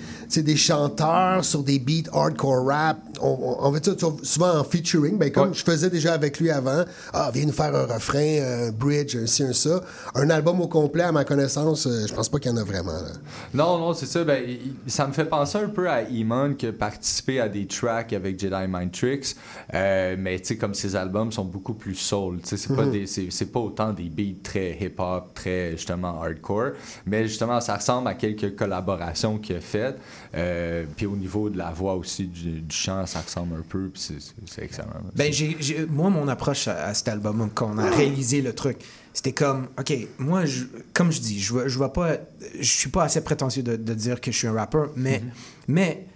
[0.41, 2.97] des chanteurs sur des beats hardcore rap.
[3.21, 3.91] On, on, on fait ça
[4.23, 6.83] souvent en featuring, ben, comme je faisais déjà avec lui avant.
[7.13, 9.81] Ah, viens nous faire un refrain, un bridge, un ci, un ça.
[10.15, 12.63] Un album au complet, à ma connaissance, euh, je pense pas qu'il y en a
[12.63, 12.93] vraiment.
[12.93, 13.11] Là.
[13.53, 14.23] Non, non, c'est ça.
[14.23, 14.43] Ben,
[14.87, 18.39] ça me fait penser un peu à Iman qui a participé à des tracks avec
[18.39, 19.35] Jedi Mind Tricks.
[19.73, 22.39] Euh, mais tu sais, comme ses albums sont beaucoup plus soul.
[22.41, 26.71] Tu sais, c'est c'est c'est pas autant des beats très hip-hop, très justement hardcore.
[27.05, 29.97] Mais justement, ça ressemble à quelques collaborations qu'il a faites.
[30.35, 33.89] Euh, puis au niveau de la voix aussi, du, du chant, ça ressemble un peu.
[33.93, 34.01] Puis
[34.47, 34.87] c'est- excellent.
[35.15, 38.53] Ben, j'ai, j'ai- moi, mon approche à, à cet album, quand on a réalisé le
[38.53, 38.77] truc,
[39.13, 42.17] c'était comme, OK, moi, je- comme je dis, je vois, je vois pas,
[42.59, 45.21] je suis pas assez prétentieux de, de dire que je suis un rappeur, mais,
[45.67, 46.07] mais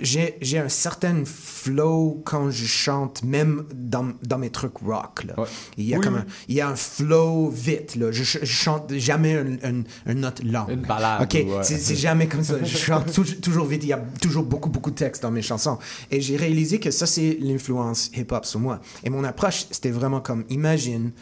[0.00, 5.24] j'ai, j'ai un certain flow quand je chante, même dans, dans mes trucs rock.
[5.24, 5.34] Là.
[5.76, 7.96] Il, y a Oui, comme un, il y a un flow vite.
[7.96, 8.10] Là.
[8.12, 10.70] Je, je chante jamais une, une- une note lente.
[10.70, 11.46] Une balade, OK, ouais.
[11.62, 12.62] c'est, c'est jamais comme ça.
[12.62, 13.82] Je chante tou- toujours vite.
[13.84, 15.78] Il y a toujours beaucoup, beaucoup de textes dans mes chansons.
[16.10, 18.80] Et j'ai réalisé que ça, c'est l'influence hip-hop sur moi.
[19.04, 21.12] Et mon approche, c'était vraiment comme, imagine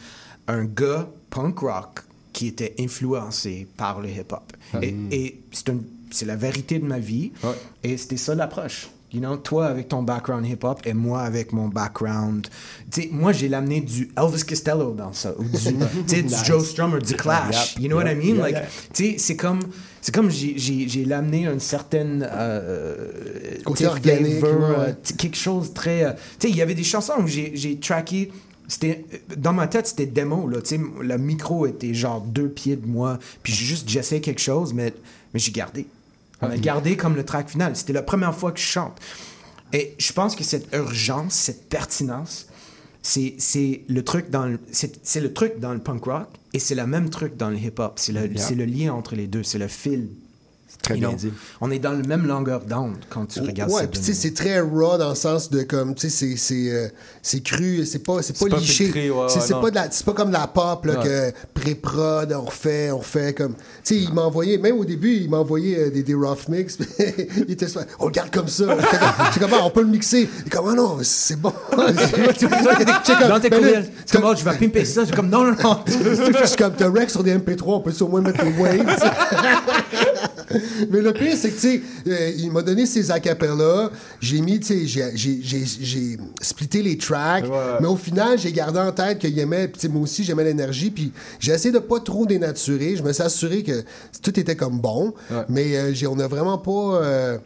[0.47, 2.01] un gars punk rock
[2.33, 4.53] qui était influencé par le hip-hop.
[4.81, 7.31] Et, et c'est, une- c'est la vérité de ma vie.
[7.83, 8.89] Et c'était ça l'approche.
[9.13, 12.47] You know, toi avec ton background hip-hop et moi avec mon background.
[12.89, 15.33] Tu sais, moi, j'ai l'amené du Elvis Costello dans ça.
[15.37, 16.45] Ou du, du Nice.
[16.45, 17.75] Joe Strummer, du Clash.
[17.75, 18.41] Yep, you know what I mean?
[18.41, 18.55] like,
[18.93, 19.59] c'est comme,
[20.01, 23.11] c'est comme j'ai, l'amené une certaine euh,
[23.65, 24.85] Côté tu sais, organique, flavor, ouais.
[24.87, 26.05] euh, quelque chose très.
[26.05, 28.31] euh, tu sais, il y avait des chansons où j'ai, tracké.
[28.69, 29.03] C'était,
[29.35, 30.47] dans ma tête, c'était démo.
[30.47, 33.19] Là, tu sais, le micro était genre deux pieds de moi.
[33.43, 34.93] Puis j'ai juste j'essayais quelque chose, mais,
[35.33, 35.85] mais j'ai gardé.
[36.41, 37.75] On a gardé comme le track final.
[37.75, 38.99] C'était la première fois que je chante.
[39.73, 42.47] Et je pense que cette urgence, cette pertinence,
[43.01, 46.85] c'est, le truc dans le, c'est, le truc dans le punk rock et c'est le
[46.85, 47.93] même truc dans le hip-hop.
[47.95, 48.51] C'est le, Yeah.
[48.51, 49.43] le lien entre les deux.
[49.43, 50.09] C'est le fil.
[50.83, 51.31] Très bien know, dit.
[51.61, 53.87] On est dans le même longueur d'onde quand tu regardes Ouais, ça.
[53.87, 56.71] puis tu sais, c'est très raw dans le sens de comme, tu sais, c'est- c'est
[56.71, 56.87] euh,
[57.21, 59.11] c'est cru, c'est pas, c'est pas, C'est pas liché.
[59.11, 61.03] ouais, c'est c'est pas, de la- c'est pas comme de la pop, là, Ouais.
[61.05, 63.53] que pré-prod, on refait, on refait comme.
[63.53, 66.47] Tu sais, il m'a envoyé, même au début, il m'a envoyé euh, des, des rough
[66.49, 66.77] mix.
[67.37, 67.67] il était
[67.99, 68.65] on le garde comme ça.
[69.33, 70.27] J'étais comme, Ah, on peut le mixer.
[70.41, 71.53] Il est comme, ah non, c'est bon.
[71.77, 75.05] Dans tes courriels, c'est comme, oh, je vais pimper ça?
[75.05, 75.79] C'est comme, non, non, non.
[75.87, 78.97] je suis comme, t'as rec sur des MP3, on peut au moins mettre les waves.
[80.89, 83.89] Mais le pire, c'est que, tu sais, euh, il m'a donné ses acapellas.
[84.19, 87.45] J'ai mis, tu sais, j'ai- splitté les tracks.
[87.79, 90.43] Mais au final, j'ai gardé en tête qu'il aimait, puis tu sais, moi aussi, j'aimais
[90.43, 90.91] l'énergie.
[90.91, 92.95] Puis j'ai essayé de pas trop dénaturer.
[92.95, 93.83] Je me suis assuré que
[94.21, 95.13] tout était comme bon.
[95.49, 97.01] Mais euh, on a vraiment pas.
[97.03, 97.37] euh,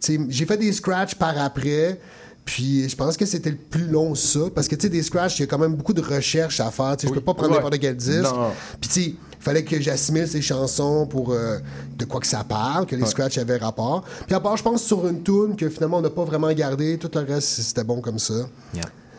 [0.00, 1.98] tu sais, j'ai fait des scratchs par après.
[2.44, 4.40] Puis je pense que c'était le plus long ça.
[4.54, 6.70] Parce que tu sais, des scratchs, il y a quand même beaucoup de recherches à
[6.70, 6.94] faire.
[6.98, 7.56] Tu sais, Je peux pas prendre Ouais.
[7.56, 8.22] n'importe quel disque.
[8.22, 8.50] Non.
[8.80, 9.14] Puis tu sais,
[9.44, 11.58] fallait que j'assimile ces chansons pour euh,
[11.96, 13.08] de quoi que ça parle, que les Ouais.
[13.08, 14.02] scratchs avaient rapport.
[14.26, 16.98] Puis à part, je pense, sur une tune que finalement on n'a pas vraiment gardé.
[16.98, 18.34] Tout le reste, c'était bon comme ça.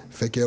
[0.10, 0.40] Fait que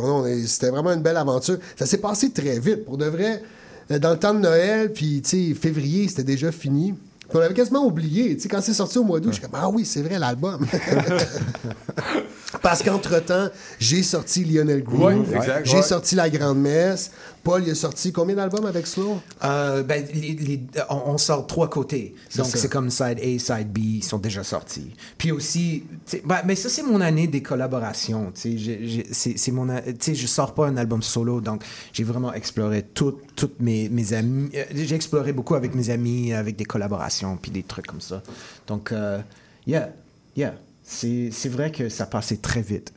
[0.47, 1.59] c'était vraiment une belle aventure.
[1.79, 2.85] Ça s'est passé très vite.
[2.87, 3.43] Pour de vrai,
[3.91, 6.93] euh, dans le temps de Noël, puis tu sais, février, c'était déjà fini.
[7.29, 8.35] Puis on avait quasiment oublié.
[8.37, 10.19] Tu sais, quand c'est sorti au mois d'août, je suis comme, ah oui, c'est vrai,
[10.19, 10.67] l'album.
[12.63, 13.49] Parce qu'entre-temps,
[13.79, 15.83] j'ai sorti Lionel Groove, Ouais, j'ai ouais.
[15.83, 17.11] sorti La Grande Messe.
[17.49, 19.21] Paul, il a sorti combien d'albums avec Slow?
[19.43, 20.61] Euh, ben, les- les-
[20.91, 22.15] on, on sort trois côtés.
[22.37, 24.91] Donc, c'est comme side A, side B, ils sont déjà sortis.
[25.17, 25.85] Puis aussi,
[26.27, 28.33] ben, mais ça, c'est mon année des collaborations.
[28.35, 29.71] C'est mon.
[29.71, 31.63] a- Tu sais, je sors pas un album solo, donc
[31.95, 34.51] j'ai vraiment exploré tout- toutes mes, mes amis.
[34.55, 38.23] euh, J'ai exploré beaucoup avec mes amis, avec des collaborations, puis des trucs comme ça.
[38.67, 39.21] Donc, euh,
[39.67, 39.89] yeah,
[40.37, 40.55] yeah.
[40.85, 42.93] C'est c'est vrai que ça passait très vite.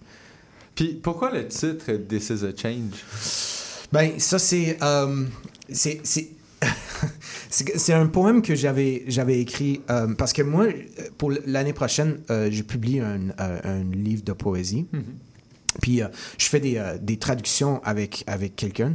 [0.76, 3.61] Puis pourquoi le titre This is a Change?
[3.92, 4.78] Ben, ça, c'est.
[4.82, 5.26] euh,
[5.72, 6.02] c'est.
[6.06, 6.30] c'est-
[7.94, 10.68] un poème que j'avais j'avais écrit euh, parce que moi,
[11.18, 14.88] pour l'année prochaine, euh, j'ai publié un, euh, un livre de poésie.
[15.82, 16.08] Puis euh,
[16.38, 18.94] je fais des, des traductions avec, avec quelqu'un,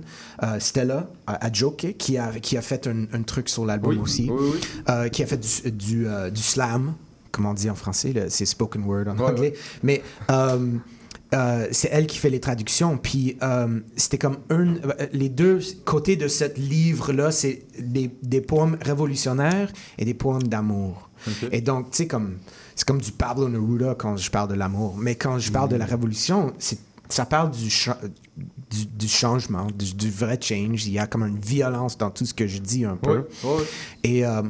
[0.58, 3.98] Stella à, à Joke, qui a, qui a fait un, un truc sur l'album Oui,
[4.02, 4.52] aussi, oui,
[4.88, 5.10] oui.
[5.10, 6.94] Qui a fait du, du, du slam,
[7.32, 9.52] comment on dit en français, le- c'est spoken word en Ouais, anglais.
[9.82, 10.02] Mais
[11.34, 12.98] euh, c'est elle qui fait les traductions.
[12.98, 14.74] Puis euh, c'était comme un,
[15.12, 21.10] les deux côtés de ce livre-là, c'est des, des poèmes révolutionnaires et des poèmes d'amour.
[21.50, 22.36] Et donc, tu sais, comme,
[22.76, 24.96] c'est comme du Pablo Neruda quand je parle de l'amour.
[24.96, 26.78] Mais quand je parle de la révolution, c'est,
[27.08, 27.98] ça parle du, cha-
[28.70, 30.86] du, du changement, du, du vrai change.
[30.86, 33.26] Il y a comme une violence dans tout ce que je dis un peu.
[33.42, 33.62] Oui, oui.
[34.04, 34.42] Et, euh,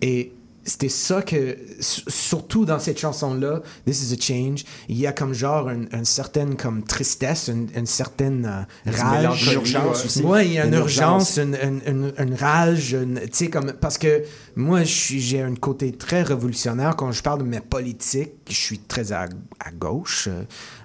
[0.00, 0.32] et
[0.66, 5.34] c'était ça que, surtout dans cette chanson-là, This is a Change, il y a comme
[5.34, 8.46] genre une, une certaine comme tristesse, une, une certaine
[8.86, 9.46] euh, rage.
[9.48, 10.22] Une urgence aussi.
[10.22, 11.58] Ouais, il y a une, Une urgence, urgence.
[11.62, 14.22] une, une, une- une rage, une- tu sais, comme, parce que
[14.56, 16.96] moi, je suis- j'ai un côté très révolutionnaire.
[16.96, 19.22] Quand je parle de mes politiques, je suis très à,
[19.60, 20.28] à gauche.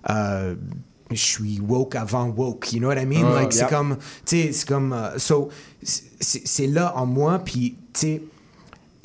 [0.10, 0.56] euh,
[1.12, 3.26] je suis woke avant woke, you know what I mean?
[3.34, 5.50] Ah, like, c'est comme, tu sais, c'est comme, euh, so,
[5.82, 8.22] c'est là en moi, puis, tu sais,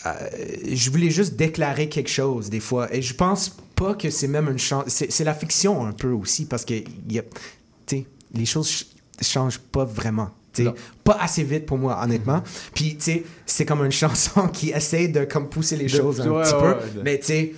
[0.05, 2.93] je voulais juste déclarer quelque chose des fois.
[2.95, 4.85] Et je pense pas que c'est même une chance.
[4.89, 6.75] C'est la fiction un peu aussi, parce que
[7.09, 7.23] y a,
[8.35, 8.87] les choses ch-
[9.23, 10.31] changent pas vraiment.
[11.03, 12.43] Pas assez vite pour moi, honnêtement.
[12.75, 16.21] Puis, tu sais, c'est comme une chanson qui essaie de comme pousser les De- choses
[16.21, 16.69] un ouais, petit ouais, peu.
[16.99, 17.03] ouais.
[17.05, 17.55] Mais, tu sais,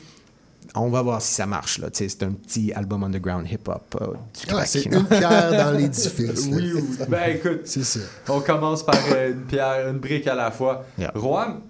[0.74, 1.78] on va voir si ça marche.
[1.78, 1.90] là.
[1.90, 3.96] Tu sais, C'est un petit album underground hip-hop.
[4.00, 6.46] euh, du Ah, c'est une pierre dans l'édifice.
[6.50, 6.82] Oui, oui.
[7.08, 8.00] Ben écoute, c'est ça.
[8.28, 10.86] On commence par euh, une pierre, une brique à la fois.
[11.14, 11.60] Juan,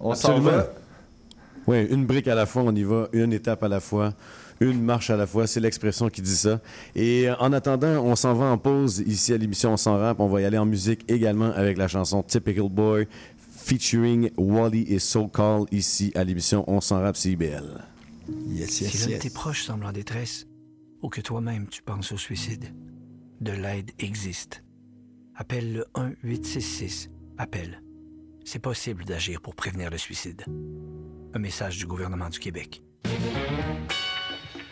[0.00, 0.50] on s'en Absolument.
[0.50, 0.72] va?
[1.66, 4.14] Oui, une brique à la fois, on y va, une étape à la fois,
[4.60, 6.60] une marche à la fois, c'est l'expression qui dit ça.
[6.94, 10.18] Et euh, en attendant, on s'en va en pause ici à l'émission On s'en rap.
[10.20, 13.06] On va y aller en musique également avec la chanson Typical Boy
[13.50, 17.84] featuring Wally et Soul Call ici à l'émission On s'en rap CIBL.
[18.48, 20.46] Yes, si l'un de tes proches semble en détresse,
[21.02, 22.74] ou que toi-même tu penses au suicide,
[23.40, 24.64] de l'aide existe.
[25.36, 27.08] Appelle le 1-866.
[27.38, 27.80] Appelle.
[28.50, 30.42] C'est possible d'agir pour prévenir le suicide.
[31.34, 32.82] Un message du gouvernement du Québec.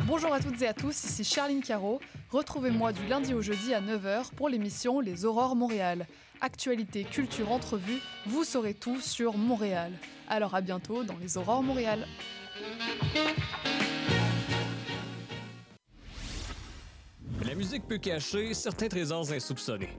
[0.07, 2.01] Bonjour à toutes et à tous, ici Charline Caro.
[2.31, 6.07] Retrouvez-moi du lundi au jeudi à 9h pour l'émission Les Aurores Montréal.
[6.41, 9.93] Actualité, culture, entrevue, vous saurez tout sur Montréal.
[10.27, 12.07] Alors à bientôt dans Les Aurores Montréal.
[17.45, 19.99] La musique peut cacher certains trésors insoupçonnés.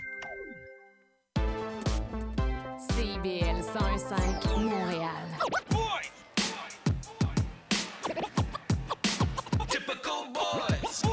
[3.21, 5.27] CIBL 101.5 Montréal.
[9.69, 11.03] Typical boys.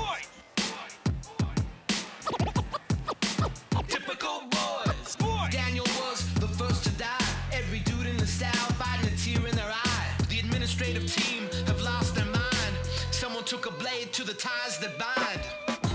[3.88, 5.16] Typical boys.
[5.50, 7.06] Daniel was the first to die.
[7.52, 10.08] Every dude in the South fighting a tear in their eye.
[10.30, 12.74] The administrative team have lost their mind.
[13.10, 15.42] Someone took a blade to the ties that bind.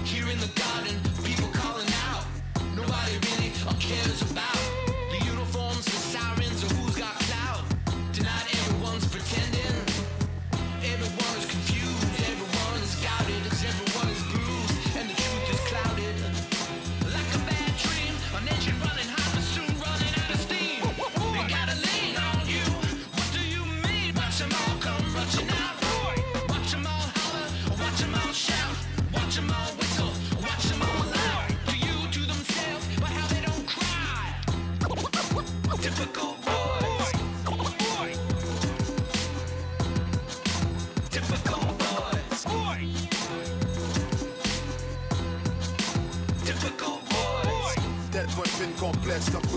[0.06, 2.24] Here in the garden, people calling out.
[2.76, 4.33] Nobody really cares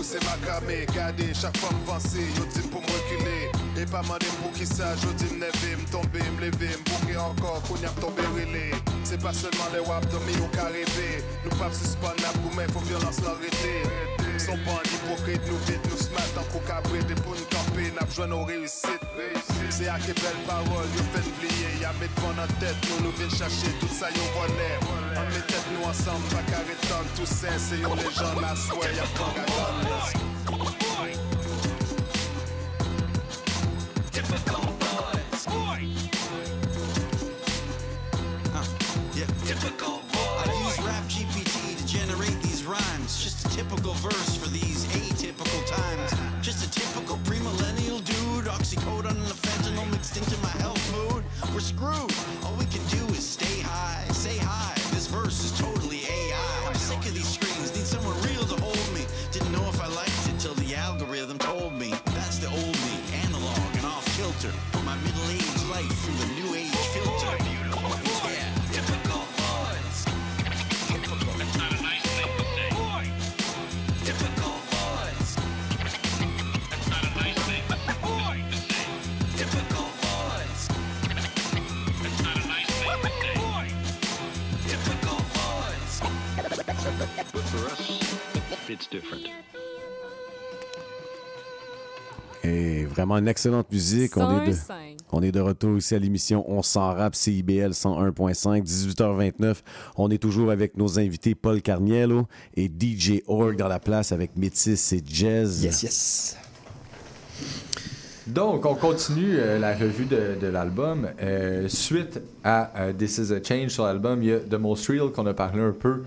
[0.07, 0.85] c'est ma camé.
[0.95, 3.51] Gardez, chaque fois m'avancer, yo dit pour me reculer.
[3.77, 7.85] Et pas mandé pour qui ça, je dis m'lever, m'tomber, m'lever, m'bouquer encore, qu'on y
[7.85, 8.71] a tombé relé.
[9.03, 11.23] C'est pas seulement les wap de mi ou rêver.
[11.43, 13.83] Nous pas suspendre la pour mais faut violence l'arrêter.
[14.39, 18.05] Son band hypocrite, nous vite, nous smart en coup cabré, des pour nous camper, n'a
[18.05, 19.03] besoin nos réussites.
[19.69, 23.11] C'est à quelle belle parole, yo fait oublier, y'a mes devant en tête, nous nous
[23.11, 25.06] venons chercher tout ça, yo volet.
[25.19, 26.75] On met tête nous ensemble, pas carré
[27.15, 30.36] tous sains, c'est yo les gens, la soie,
[93.17, 94.15] Une excellente musique.
[94.17, 94.97] On est, de, 101.5.
[95.11, 99.57] on est de retour ici à l'émission On s'en rap CIBL 101.5, 18h29.
[99.95, 104.37] On est toujours avec nos invités Paul Carniello et DJ Org dans la place avec
[104.37, 105.63] Métis et Jazz.
[105.63, 106.37] Yes, yes.
[108.27, 111.07] Donc, on continue euh, la revue de, de l'album.
[111.21, 114.87] Euh, suite à euh, This is a Change sur l'album, il y a The Most
[114.87, 116.03] Real qu'on a parlé un peu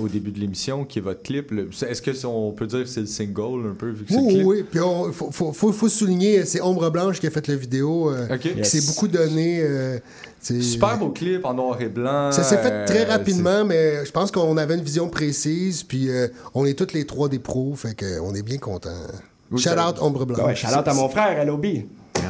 [0.00, 1.52] au début de l'émission, qui est votre clip.
[1.88, 4.16] Est-ce que c'est- on peut dire que c'est le single un peu, vu que c'est
[4.16, 4.46] le Oui, clip?
[4.46, 7.56] oui, puis il faut, faut, faut, faut souligner, c'est Ombre Blanche qui a fait la
[7.56, 8.12] vidéo.
[8.30, 8.38] Ok.
[8.38, 8.70] qui Yes.
[8.70, 9.62] s'est beaucoup donné.
[10.40, 12.30] c'est- Super beau clip en noir et blanc.
[12.32, 16.08] Ça s'est fait très rapidement, mais je pense qu'on avait une vision précise, puis
[16.54, 18.90] on est tous les trois des pros, fait qu'on est bien contents.
[19.50, 20.40] Oui, Shout ça- out Ombre Blanche.
[20.46, 21.66] Ouais, shout out à mon frère, LOB.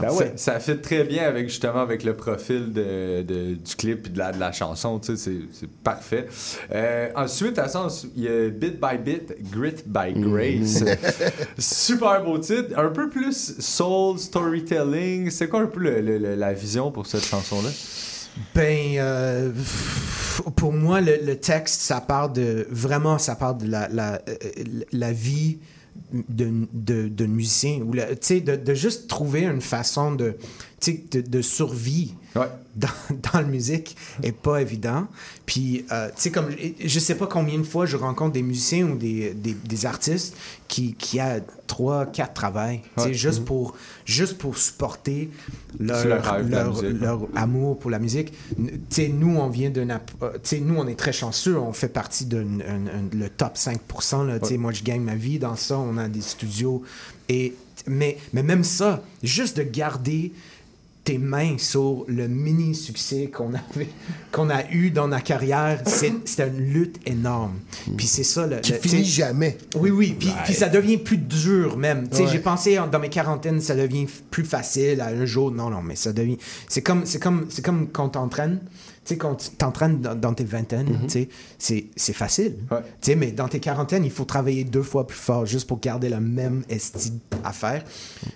[0.02, 0.32] Ben ça, ouais.
[0.36, 4.18] ça fit très bien avec justement avec le profil de, de- du clip et de
[4.18, 6.26] la, de la chanson, tu sais, c'est, c'est parfait.
[6.74, 7.86] Euh, ensuite, à ça,
[8.16, 10.84] il y a Bit by Bit, Grit by Grace.
[11.58, 15.30] Super beau titre, un peu plus soul storytelling.
[15.30, 17.70] C'est quoi un peu le- le- le- la vision pour cette chanson-là?
[18.54, 19.50] Ben, euh,
[20.56, 22.66] pour moi, le, le texte, ça part de.
[22.70, 24.34] Vraiment, ça part de la, la, euh,
[24.92, 25.58] la vie
[26.12, 27.80] d'un de, d'un musicien.
[27.80, 30.36] Ou sais, de, de juste trouver une façon de,
[31.10, 32.14] de, de survie
[32.76, 32.88] dans,
[33.32, 35.06] dans la musique est pas évident.
[35.46, 36.48] Puis, euh, tu sais, comme.
[36.84, 40.36] je- sais pas combien de fois je rencontre des musiciens ou des, des, des artistes
[40.68, 42.82] qui, qui a trois, quatre travails.
[42.98, 43.14] Ouais.
[43.14, 43.44] juste, Mhm.
[43.46, 43.74] pour,
[44.04, 45.30] juste pour supporter
[45.78, 46.02] leur,
[46.42, 48.32] leur- leur amour pour la musique.
[48.90, 49.88] Sais, nous, on vient d'un...
[49.88, 51.56] euh, nous, on est très chanceux.
[51.58, 52.44] On fait partie de
[53.12, 54.26] le top 5%.
[54.26, 54.38] Là.
[54.42, 54.56] Ouais.
[54.58, 55.78] Moi, je gagne ma vie dans ça.
[55.78, 56.82] On a des studios.
[57.28, 57.54] Et,
[57.86, 60.32] mais, mais même ça, juste de garder
[61.06, 63.88] tes mains sur le mini succès qu'on avait
[64.32, 67.54] qu'on a eu dans la carrière c'est c'était une lutte énorme
[67.96, 69.56] puis c'est ça le, Qui le- finit jamais.
[69.76, 70.34] oui oui puis, Ouais.
[70.44, 72.28] puis ça devient plus dur même Tu sais, Ouais.
[72.32, 75.80] j'ai pensé en- dans mes quarantaines ça devient plus facile à un jour non non
[75.80, 76.38] mais ça devient
[76.68, 78.58] c'est comme c'est comme c'est comme quand t'entraînes
[79.06, 81.28] sais quand tu t'entraînes dans, dans tes vingtaines tu sais
[81.58, 82.56] c'est c'est facile.
[82.70, 85.80] Tu sais mais dans tes quarantaines il faut travailler deux fois plus fort juste pour
[85.80, 87.84] garder la même estime à faire.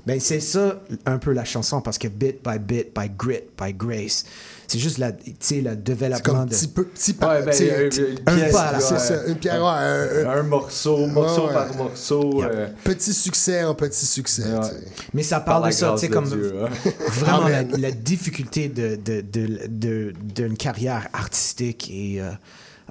[0.06, 3.72] Ben c'est ça un peu la chanson parce que bit by bit by grit by
[3.72, 4.24] grace
[4.70, 8.18] c'est juste la tu sais le développement de petit peu- petit pas- Ouais, ben, une
[8.26, 11.74] un pièce, pas là, C'est ça, une pierre, ouais, un- un morceau, morceau Ouais, par
[11.74, 12.42] morceau.
[12.44, 14.44] euh, Petit succès en petit succès.
[15.12, 16.68] Mais ça Par parle de ça, tu sais, comme Dieu, hein.
[17.08, 22.30] vraiment la, difficulté de, de, de, de- d'une carrière artistique et euh,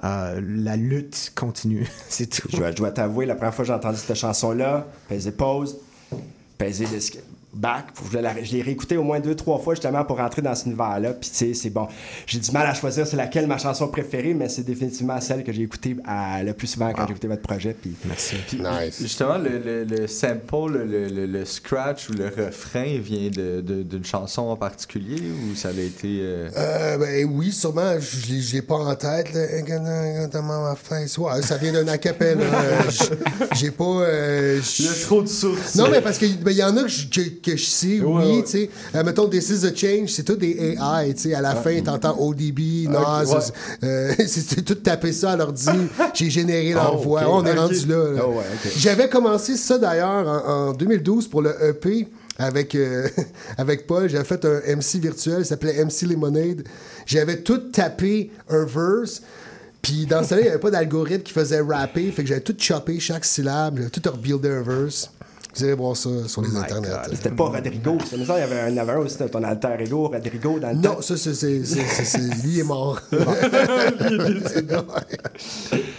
[0.04, 1.88] euh, la lutte continue.
[2.10, 2.48] C'est tout.
[2.52, 5.78] Je dois, je dois t'avouer, la première fois que j'ai entendu cette chanson-là, peser pause,
[6.58, 7.00] peser le
[7.52, 10.54] back, je, la- je l'ai réécouté au moins deux, trois fois justement pour rentrer dans
[10.54, 11.12] cet univers-là.
[11.14, 11.88] Puis tu sais, c'est bon.
[12.26, 15.52] J'ai du mal à choisir c'est laquelle ma chanson préférée, mais c'est définitivement celle que
[15.52, 17.74] j'ai écoutée à- le plus souvent quand j'ai écouté votre projet.
[17.80, 18.36] Puis Merci.
[19.02, 23.82] Justement, le, le- le sample, le, le- le scratch ou le refrain vient de- de-
[23.82, 26.18] d'une chanson en particulier ou ça a été.
[26.22, 29.28] euh, Euh, ben oui, sûrement, je l'ai- je l'ai pas en tête.
[31.18, 32.44] Ouais, ça vient d'un acapella.
[33.54, 33.84] J'ai pas.
[33.84, 35.74] euh, j- Il y a trop de sources.
[35.76, 37.08] Non, mais parce qu'il ben, il y en a que j'ai
[37.42, 38.70] que je sais, oui, tu sais.
[38.94, 41.34] Euh, mettons, This is a Change, c'est tout des AI, tu sais.
[41.34, 43.38] À la fin, t'entends ODB, Nas, ouais.
[43.84, 45.68] euh, c'est tout taper ça à l'ordi.
[46.14, 47.22] J'ai généré leur Oh, voix.
[47.28, 48.12] on est rendu là.
[48.12, 48.22] là.
[48.26, 48.72] Oh, ouais, ok.
[48.76, 52.08] J'avais commencé ça d'ailleurs en, en 2012 pour le EP
[52.38, 53.08] avec, euh,
[53.58, 54.08] avec Paul.
[54.08, 56.64] J'avais fait un MC virtuel, il s'appelait MC Lemonade.
[57.06, 59.22] J'avais tout tapé un verse.
[59.82, 62.10] Puis dans ce là il n'y avait pas d'algorithme qui faisait rapper.
[62.12, 63.78] Fait que j'avais tout choppé chaque syllabe.
[63.78, 65.10] J'avais tout rebuildé un verse.
[65.54, 66.88] Vous allez voir ça sur les internets.
[67.12, 67.98] C'était pas Rodrigo.
[68.08, 70.08] C'est ça, il y avait un, il y avait un aussi de ton alter ego,
[70.08, 70.94] Rodrigo, dans le temps.
[70.94, 71.58] Non, ça, c'est,
[72.44, 73.00] lui est mort.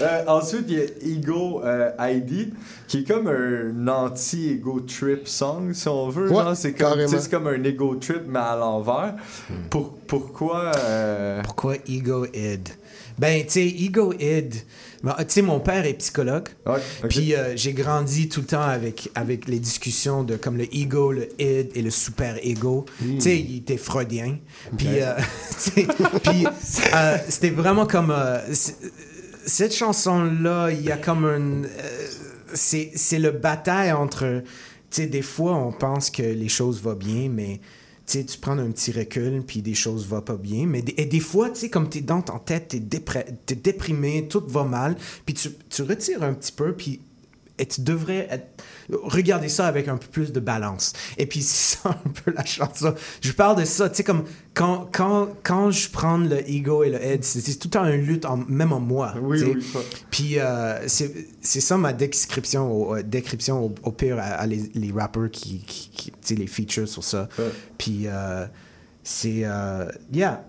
[0.02, 2.54] Euh, ensuite, il y a Ego euh, ID,
[2.88, 6.32] qui est comme un anti-ego trip song, si on veut.
[6.32, 9.14] Ouais, c'est comme, un ego trip, mais à l'envers.
[9.70, 10.72] Pour, pourquoi.
[10.76, 12.70] euh, Pourquoi Ego Id?
[13.20, 14.56] Ben, tu sais, Ego Id.
[15.04, 16.50] Ben, Tu sais, mon père est psychologue.
[17.10, 21.12] Puis euh, j'ai grandi tout le temps avec, avec les discussions de comme le ego,
[21.12, 22.86] le id et le super ego.
[23.00, 24.38] Tu sais, il était freudien.
[24.78, 25.14] Puis, euh,
[26.24, 28.16] puis, euh, c'était vraiment comme.
[29.46, 31.68] cette chanson-là, il y a comme un.
[32.54, 34.44] c'est c'est le bataille entre.
[34.90, 37.60] Tu sais, des fois, on pense que les choses vont bien, mais.
[38.08, 40.66] Tu tu prends un petit recul, puis des choses vont pas bien.
[40.66, 44.44] Mais et des fois, tu sais, comme t'es dans ta tête, dépré- t'es déprimé, tout
[44.48, 47.00] va mal, puis tu, tu retires un petit peu, puis
[47.60, 48.64] et tu devrais être-
[49.04, 50.94] regarder ça avec un peu plus de balance.
[51.18, 52.94] Et puis, c'est ça un peu la chanson.
[53.22, 54.24] Je parle de ça, tu sais, comme
[54.54, 58.02] quand, quand, quand je prends le ego et le head, c'est tout le temps une
[58.02, 59.14] lutte, en- même en moi.
[59.22, 59.64] Oui, oui.
[60.10, 64.72] Puis, euh, c'est ça ma description, au, euh, description au, au pire à, à les,
[64.74, 67.30] les rappers qui, qui, qui- tu sais, les features sur ça.
[67.78, 68.46] Puis, euh,
[69.04, 69.42] c'est.
[69.44, 70.44] euh, yeah,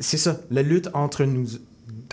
[0.00, 1.46] c'est ça, la lutte entre nous.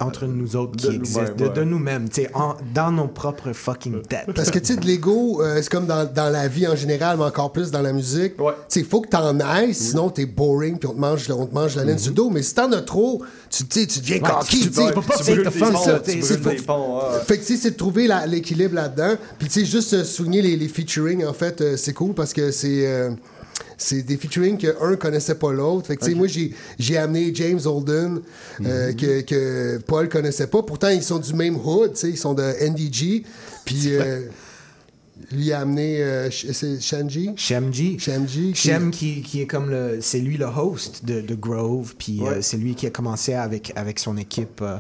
[0.02, 1.54] Entre nous autres qui De existent, nous-mêmes, de, ouais.
[1.54, 4.28] de nous-mêmes, tu sais, en- dans nos propres fucking têtes.
[4.36, 7.18] Parce que, tu sais, de l'ego, euh, c'est comme dans, dans la vie en général,
[7.18, 8.36] mais encore plus dans la musique.
[8.38, 11.46] Tu sais, il faut que t'en ailles, sinon t'es boring, puis on te mange, on
[11.46, 12.30] te mange la laine sur le dos.
[12.30, 14.88] Mais si t'en as trop, tu, tu deviens Ouais, coquille, tu- tu sais.
[14.88, 16.00] tu peux pas le the fun, ça.
[16.00, 17.20] tu C'est brûles faut- des ponts, ouais.
[17.28, 19.16] Fait que, tu sais, c'est de trouver l'équilibre là-dedans.
[19.38, 22.34] Puis, tu sais, juste euh, souligner les, les featuring, en fait, euh, c'est cool parce
[22.34, 22.86] que c'est.
[23.84, 25.88] C'est des featuring que un connaissait pas l'autre.
[25.88, 28.22] Fait que, moi, j'ai, j'ai amené James Holden,
[28.64, 30.62] euh, que, que Paul connaissait pas.
[30.62, 33.24] Pourtant, ils sont du même hood, ils sont de NDG.
[33.66, 34.22] Puis, euh,
[35.32, 37.32] lui a amené euh, Sh- c'est Shanji?
[37.36, 37.98] Shemji.
[38.00, 38.54] Shemji.
[38.54, 39.98] qui- Shem qui, qui est comme le.
[40.02, 42.30] C'est lui le host de, de Grove, puis Ouais.
[42.30, 44.62] euh, c'est lui qui a commencé avec, avec son équipe.
[44.62, 44.78] euh,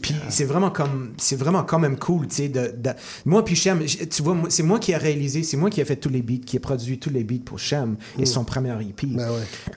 [0.00, 1.12] puis c'est vraiment comme.
[1.18, 2.48] C'est vraiment quand même cool, tu sais.
[2.48, 2.90] De, de-
[3.24, 5.96] moi, puis Shem, tu vois, c'est moi qui ai réalisé, c'est moi qui ai fait
[5.96, 8.26] tous les beats, qui ai produit tous les beats pour Shem et Mm.
[8.26, 9.06] son premier EP.
[9.06, 9.36] Ben ouais.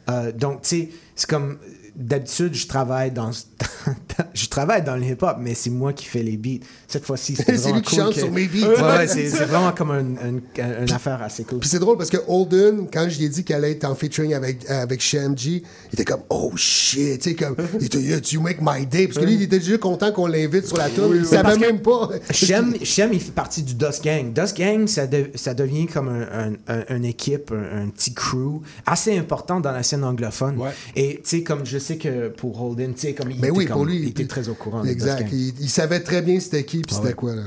[0.09, 1.57] Euh, donc, tu sais, c'est comme.
[1.99, 3.31] D'habitude, je travaille dans,
[4.35, 6.63] je travaille dans le hip-hop, mais c'est moi qui fais les beats.
[6.87, 8.67] Cette fois-ci, c'est C'est vraiment lui qui cool chante que- sur mes beats.
[8.67, 11.57] Ouais, ouais, c'est c'est vraiment comme un- un- un- une affaire assez cool.
[11.57, 13.95] Puis c'est drôle parce que Holden, quand je lui ai dit qu'elle allait être en
[13.95, 18.19] featuring avec, avec Shamji, il était comme Oh shit, tu sais, comme il était Yeah,
[18.31, 19.07] You make my day.
[19.07, 21.11] Parce que lui, il était déjà content qu'on l'invite sur la tune.
[21.15, 22.09] il savait même pas.
[22.29, 24.31] Shem, Shem, il fait partie du Dust Gang.
[24.33, 28.13] Dust Gang, ça, de- ça devient comme un, un- un- une équipe, un, un petit
[28.13, 30.59] crew assez important dans la scène anglophone.
[30.95, 33.57] Et tu sais, comme je sais que pour Holden, tu sais, comme il, Mais était
[33.57, 33.97] oui, comme- pour lui.
[33.99, 34.83] il était très au courant.
[34.83, 35.27] Exact.
[35.31, 37.13] Il, il savait très bien c'était qui puis Ah c'était ouais.
[37.13, 37.43] quoi, là.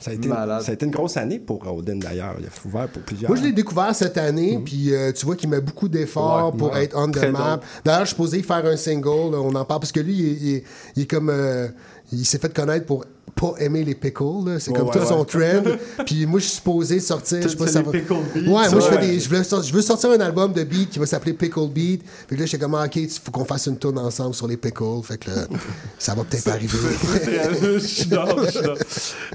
[0.00, 0.62] Ça a, été, Malade.
[0.62, 2.36] ça a été une grosse année pour Roden d'ailleurs.
[2.38, 3.28] Il a ouvert pour plusieurs.
[3.32, 6.56] Moi, je l'ai découvert cette année, puis euh, tu vois qu'il met beaucoup d'efforts Ouais,
[6.58, 6.84] pour ouais.
[6.84, 7.58] être on the map.
[7.84, 10.62] D'ailleurs, je suis posé faire un single, là, on en parle, parce que lui,
[10.94, 11.30] il est comme.
[11.30, 11.66] euh,
[12.12, 13.04] il s'est fait connaître pour
[13.34, 15.62] pas aimer les pickles, c'est Ouais, comme ouais, tout son trend.
[16.06, 17.92] puis moi, je suis supposé sortir, je sais pas C'est si ça les va.
[17.92, 18.82] pickle beats, Ouais, moi, je, ouais.
[18.82, 21.34] fais des, je, veux sortir, je veux sortir un album de beat qui va s'appeler
[21.34, 22.02] Pickle Beat.
[22.28, 24.48] Fait que là, j'étais comme, ah, ok, il faut qu'on fasse une tune ensemble sur
[24.48, 25.02] les pickles.
[25.04, 25.46] Fait que là,
[25.98, 26.78] ça va peut-être arriver.
[27.74, 28.60] je suis down, je suis.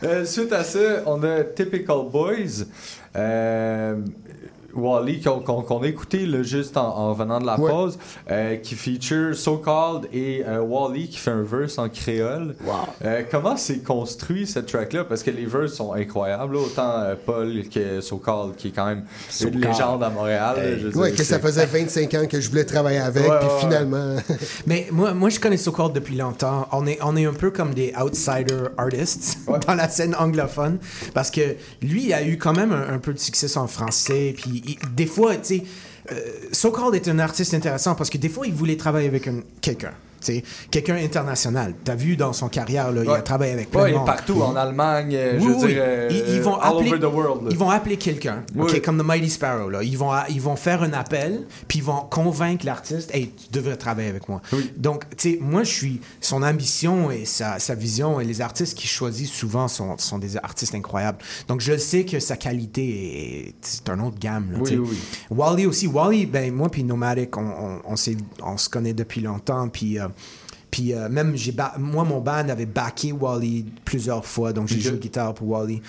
[0.04, 2.66] Euh, suite à ça, on a Typical Boys.
[3.16, 3.96] Euh,
[4.76, 7.70] Wally, qu'on a écouté là, juste en, en venant de la Ouais.
[7.70, 7.98] pause,
[8.32, 12.56] euh, qui feature So Called et euh, Wally qui fait un verse en créole.
[13.06, 15.04] Euh, comment c'est construit cette track-là?
[15.06, 16.56] Parce que les verses sont incroyables.
[16.56, 16.62] là.
[16.62, 20.56] Autant euh, Paul que So Called, qui est quand même So une légende à Montréal.
[20.92, 24.16] dire, que ça faisait 25 ans que je voulais travailler avec, Ouais, puis ouais, finalement.
[24.68, 26.68] Mais moi, moi, je connais So Called depuis longtemps.
[26.72, 29.38] On est, on est un peu comme des outsider artists
[29.68, 30.80] dans la scène anglophone.
[31.14, 31.42] Parce que
[31.82, 34.34] lui, il a eu quand même un, un peu de succès en français.
[34.36, 34.63] Puis
[34.96, 35.64] des fois, tu sais,
[36.12, 36.16] euh,
[36.96, 39.92] est un artiste intéressant parce que des fois, il voulait travailler avec un- quelqu'un.
[40.24, 40.42] Tu.
[40.72, 41.74] Quelqu'un international.
[41.84, 43.98] T'as vu dans son carrière, là, il a travaillé avec plein Ouais, de il est
[44.00, 44.08] monde.
[44.08, 47.14] partout, en Allemagne, euh, je Oui, dire, euh, ils, ils vont all appeler, over the
[47.14, 47.44] world.
[47.44, 47.50] là.
[47.52, 48.82] Ils vont appeler quelqu'un, Oui.
[48.82, 49.70] comme The Mighty Sparrow.
[49.70, 49.84] Là.
[49.84, 53.76] Ils, vont, ils vont faire un appel, puis ils vont convaincre l'artiste Hey, tu devrais
[53.78, 54.42] travailler avec moi.
[54.78, 56.02] Donc, tu sais, moi, je suis.
[56.22, 60.38] Son ambition et sa, sa vision, et les artistes qu'il choisit souvent sont, sont des
[60.38, 61.18] artistes incroyables.
[61.48, 63.56] Donc, je sais que sa qualité est.
[63.62, 64.52] C'est un autre gamme.
[64.54, 64.82] Là, Oui, tu.
[65.30, 65.88] Wally aussi.
[65.88, 67.96] Wally, ben, moi, puis Nomadic, on, on, on,
[68.44, 70.00] on se connaît depuis longtemps, puis.
[70.00, 70.08] euh,
[70.72, 74.78] puis euh, même, j'ai ba- moi, mon band avait backé Wally plusieurs fois, donc j'ai
[74.78, 74.82] Ok.
[74.82, 75.82] joué guitare pour Wally.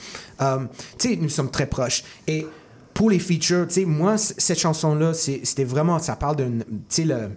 [0.43, 0.59] Euh,
[0.99, 2.03] tu sais, nous sommes très proches.
[2.27, 2.47] Et
[2.93, 7.05] pour les features, tu sais, moi, cette chanson-là, c'était vraiment, ça parle d'un, tu sais,
[7.05, 7.31] le...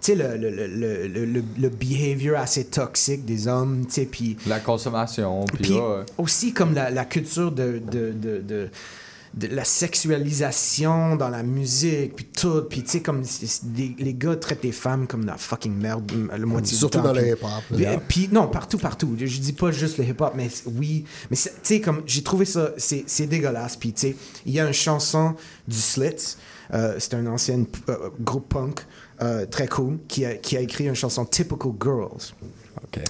[0.00, 3.94] Tu sais, le, le, le, le, le, le- le behavior assez toxique des hommes, tu
[3.94, 4.36] sais, puis...
[4.46, 6.04] La consommation, puis Puis ouais.
[6.18, 8.68] aussi comme la, la culture de, de, de, de,
[9.38, 12.62] de la sexualisation dans la musique, puis tout.
[12.68, 13.22] Puis tu sais, comme
[13.98, 17.12] les gars traitent les femmes comme de la fucking merde le moitié Surtout du temps.
[17.12, 18.02] dans le hip-hop.
[18.08, 19.14] Puis, non, partout, partout.
[19.18, 21.04] Je, dis pas juste le hip-hop, mais oui.
[21.30, 23.76] Mais tu sais, comme j'ai trouvé ça, c'est c'est dégueulasse.
[23.76, 25.34] Puis tu sais, il y a une chanson
[25.66, 26.36] du Slits.
[26.74, 28.80] euh, c'est un ancien euh, groupe punk
[29.22, 32.34] euh, très cool qui a, qui a écrit une chanson Typical Girls.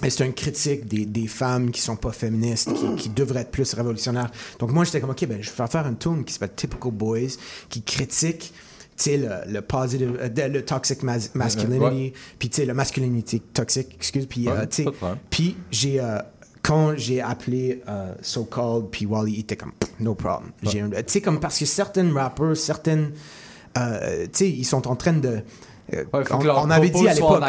[0.03, 3.51] Et c'est une critique des, des femmes qui sont pas féministes, qui, qui devraient être
[3.51, 4.31] plus révolutionnaires.
[4.59, 7.37] Donc moi, j'étais comme, OK, ben, je vais faire une tune qui s'appelle Typical Boys,
[7.69, 8.53] qui critique
[9.05, 14.25] le, le positive, euh, le toxic mas- masculinity, puis tu sais, la masculinité toxique, excuse,
[14.25, 14.65] puis euh,
[15.29, 16.17] puis j'ai, euh,
[16.61, 17.81] quand j'ai appelé
[18.21, 19.71] So Called, puis Wally, il était comme,
[20.01, 20.51] no problem.
[21.03, 23.11] Tu sais, comme parce que certains rappers, certaines,
[23.77, 25.39] euh, tu sais, ils sont en train de...
[25.93, 27.39] euh, Ouais, on, on avait dit à l'époque.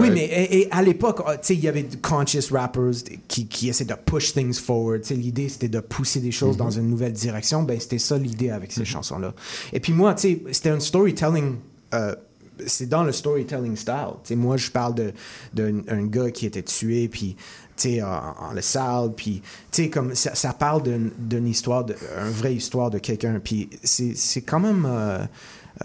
[0.00, 2.92] Oui, mais et, et à l'époque, sais, il y avait de conscious rappers
[3.28, 5.02] qui, qui essaient de push things forward.
[5.10, 7.62] L'idée, c'était de pousser des choses dans une nouvelle direction.
[7.62, 9.34] Ben, c'était ça l'idée avec ces chansons-là.
[9.72, 11.56] Et puis moi, tu sais, c'était un storytelling.
[11.94, 12.14] euh,
[12.66, 14.36] c'est dans le storytelling style.
[14.36, 15.12] Moi, je parle de
[15.52, 17.34] d'un un gars qui était tué, puis
[17.76, 19.42] tu sais, en, en le sale, puis
[19.72, 20.82] tu sais, comme ça, ça parle
[21.18, 23.40] d'une histoire, de, une vraie histoire de quelqu'un.
[23.42, 24.86] Puis c'est c'est quand même.
[24.88, 25.18] euh,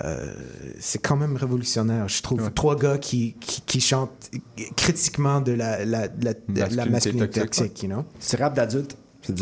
[0.03, 0.33] euh,
[0.79, 2.51] c'est quand même révolutionnaire, je trouve.
[2.51, 4.29] Trois gars qui, qui, qui chantent
[4.75, 8.05] critiquement de la, la, la, Masculinité masculinité toxique, toxique, you know?
[8.19, 8.95] C'est rap d'adulte.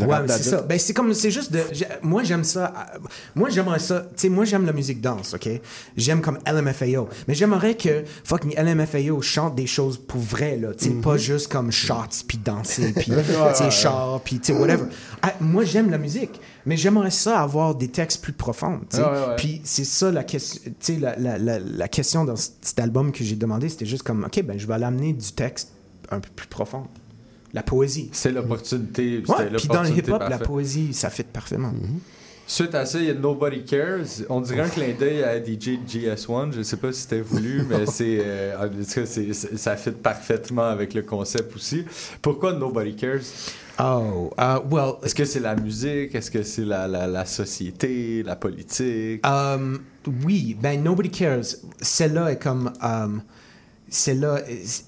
[0.05, 0.61] Ouais, c'est ça.
[0.61, 1.61] Ben, c'est comme, c'est juste de.
[2.01, 2.73] Moi, j'aime ça.
[2.95, 2.99] euh,
[3.35, 4.01] Moi, j'aimerais ça.
[4.01, 5.49] Tu sais, moi, j'aime la musique danse, OK?
[5.95, 7.09] J'aime comme LMFAO.
[7.27, 10.69] Mais j'aimerais que fucking LMFAO chante des choses pour vrai, là.
[10.77, 13.13] Tu sais, pas juste comme shots, puis danser, puis, tu
[13.55, 14.85] sais, char, puis, tu sais, whatever.
[15.21, 19.03] Ah, moi, j'aime la musique, mais j'aimerais ça avoir des textes plus profonds, tu sais.
[19.03, 19.35] Ouais.
[19.37, 20.61] Puis c'est ça la question.
[20.65, 24.03] Tu sais, la, la, la, la question dans cet album que j'ai demandé, c'était juste
[24.03, 25.69] comme, OK, ben, je vais l'amener du texte
[26.11, 26.87] un peu plus profond.
[27.53, 28.09] La poésie.
[28.11, 29.23] C'est l'opportunité.
[29.27, 31.73] Ouais, puis dans le hip-hop, la poésie, ça fit parfaitement.
[32.49, 34.05] Suite à ça, il y a Nobody Cares.
[34.29, 36.53] On dirait un clin d'œil à DJ GS1.
[36.53, 41.01] Je sais pas si c'était voulu, mais c'est, euh, c'est- ça fit parfaitement avec le
[41.01, 41.83] concept aussi.
[42.21, 43.19] Pourquoi Nobody Cares?
[43.79, 44.93] Oh, uh, well.
[45.03, 46.15] Est-ce que c'est la musique?
[46.15, 49.25] Est-ce que c'est la, la, la société, la politique?
[49.27, 49.79] Um,
[50.25, 51.43] oui, ben Nobody Cares.
[51.81, 52.71] Celle-là est comme.
[52.81, 53.21] Um,
[53.89, 54.39] celle-là,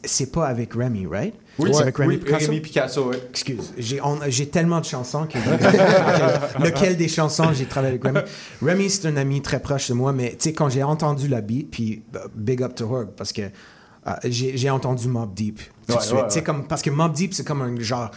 [0.03, 1.33] c'est pas avec Remy, right?
[1.59, 2.45] Oui, c'est avec Picasso.
[2.47, 3.17] Rémi Picasso, oui.
[3.29, 5.37] Excuse, j'ai on- j'ai tellement de chansons que.
[6.63, 8.19] lequel, des chansons j'ai travaillé avec Remy?
[8.61, 11.41] Remy, c'est un ami très proche de moi, mais tu sais, quand j'ai entendu la
[11.41, 13.49] beat, puis uh, big up to her, parce que uh,
[14.25, 16.13] j'ai j'ai entendu Mob Deep tout Ouais, de suite.
[16.15, 16.43] ouais, Tu sais, ouais.
[16.43, 18.11] comme, parce que Mob Deep, c'est comme un genre.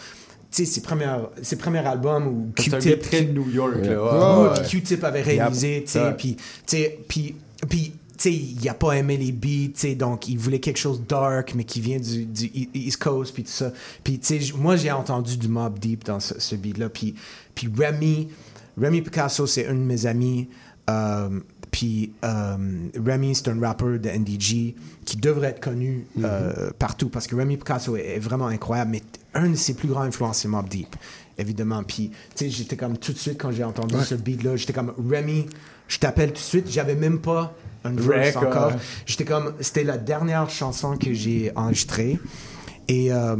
[0.51, 1.07] Tu sais, ses premiers,
[1.41, 2.99] ses premiers albums C'est un Q-Tip.
[3.01, 4.03] très New York, là.
[4.43, 7.35] Ouais, Ouais, Q-Tip avait réalisé, tu sais, puis, tu sais, puis,
[8.31, 11.63] il a pas aimé les beats, tu sais, donc il voulait quelque chose dark, mais
[11.63, 13.71] qui vient du, du E- East Coast, puis tout ça.
[14.03, 17.15] Puis, tu sais, j- moi, j'ai entendu du Mob Deep dans ce, ce beat-là, puis,
[17.55, 18.29] puis Remy,
[18.81, 20.47] Remy Picasso, c'est un de mes amis,
[20.89, 21.39] euh,
[21.71, 22.55] puis euh,
[23.05, 24.75] Remy, c'est un rappeur de NDG
[25.05, 29.01] qui devrait être connu euh, partout, parce que Remy Picasso est, est vraiment incroyable, mais
[29.33, 30.95] un de ses plus grands influences, c'est Mob Deep
[31.39, 31.81] évidemment.
[31.83, 34.03] Puis, tu sais, j'étais comme tout de suite quand j'ai entendu Ouais.
[34.03, 35.47] ce beat-là, j'étais comme Remy,
[35.87, 36.69] je t'appelle tout de suite.
[36.69, 38.73] J'avais même pas un verse Rec, encore.
[39.05, 42.19] J'étais comme, c'était la dernière chanson que j'ai enregistrée.
[42.87, 43.35] Et euh,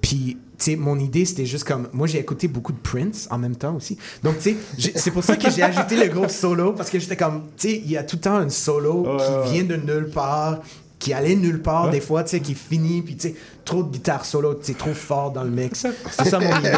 [0.00, 3.38] puis, tu sais, mon idée, c'était juste comme, moi, j'ai écouté beaucoup de Prince en
[3.38, 3.98] même temps aussi.
[4.22, 7.16] Donc, tu sais, c'est pour ça que j'ai ajouté le gros solo, parce que j'étais
[7.16, 9.50] comme, tu sais, il y a tout le temps un solo qui ouais.
[9.52, 10.60] vient de nulle part
[10.98, 11.90] qui allait nulle part Ouais.
[11.92, 13.34] des fois, tu sais, qui finit, puis tu sais,
[13.64, 15.86] trop de guitare solo, tu sais, trop fort dans le mix.
[16.10, 16.70] C'est ça mon idée.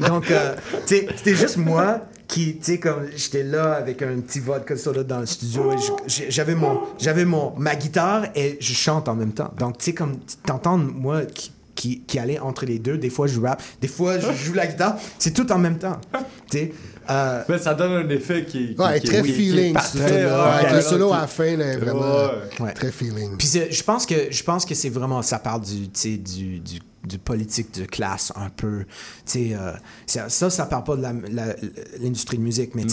[0.08, 0.54] Donc, euh,
[0.86, 4.76] tu sais, c'était juste moi qui, tu sais, comme j'étais là avec un petit vodka
[4.76, 5.76] solo dans le studio et
[6.30, 9.52] j'avais mon, j'avais mon, ma guitare et je chante en même temps.
[9.58, 10.16] Donc, tu sais, comme
[10.46, 14.18] t'entends moi qui, qui, qui allait entre les deux, des fois je rappe, des fois
[14.18, 16.00] je joue la guitare, c'est tout en même temps.
[16.50, 16.72] Tu sais,
[17.10, 19.72] euh, Mais ça donne un effet qui, qui- Ouais, qui- très qui- qui est feeling.
[19.74, 22.00] parfait, ouais, ouais, le solo qui- à la fin, là, vraiment.
[22.00, 22.30] Ouais.
[22.66, 22.72] Ouais.
[22.72, 23.36] Très feeling.
[23.36, 26.16] Puis c'est- je pense que je pense que c'est vraiment ça parle du tu sais,
[26.16, 28.84] du, du du politique de classe un peu
[29.36, 29.72] euh,
[30.06, 31.02] ça, ça parle pas de
[32.02, 32.84] l'industrie de musique mais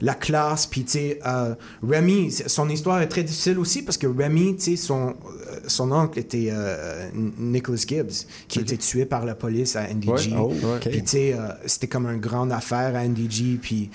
[0.00, 0.84] la classe puis
[1.26, 6.18] euh, Remy son histoire est très difficile aussi parce que Remy son euh, son oncle
[6.18, 10.32] était euh, Nicholas Gibbs qui était tué par la police à NDG Ouais.
[10.38, 10.88] Oh, ok.
[10.88, 13.90] puis tu sais euh, c'était comme une grande affaire à NDG puis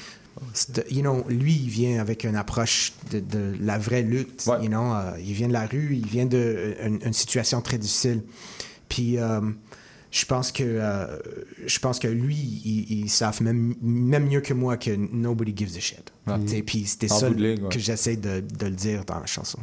[0.89, 4.47] you know, lui, il vient avec une approche de, de la vraie lutte.
[4.61, 8.23] You know, il vient de la rue, il vient d'une une situation très difficile.
[8.91, 9.39] Puis, euh,
[10.11, 11.17] je pense que euh,
[11.65, 15.77] je pense que lui, ils, ils savent même, même mieux que moi que nobody gives
[15.77, 16.11] a shit.
[16.27, 16.35] Ouais.
[16.45, 17.55] Sais, Puis c'était ça ouais.
[17.71, 19.59] que j'essaie de, de le dire dans la chanson.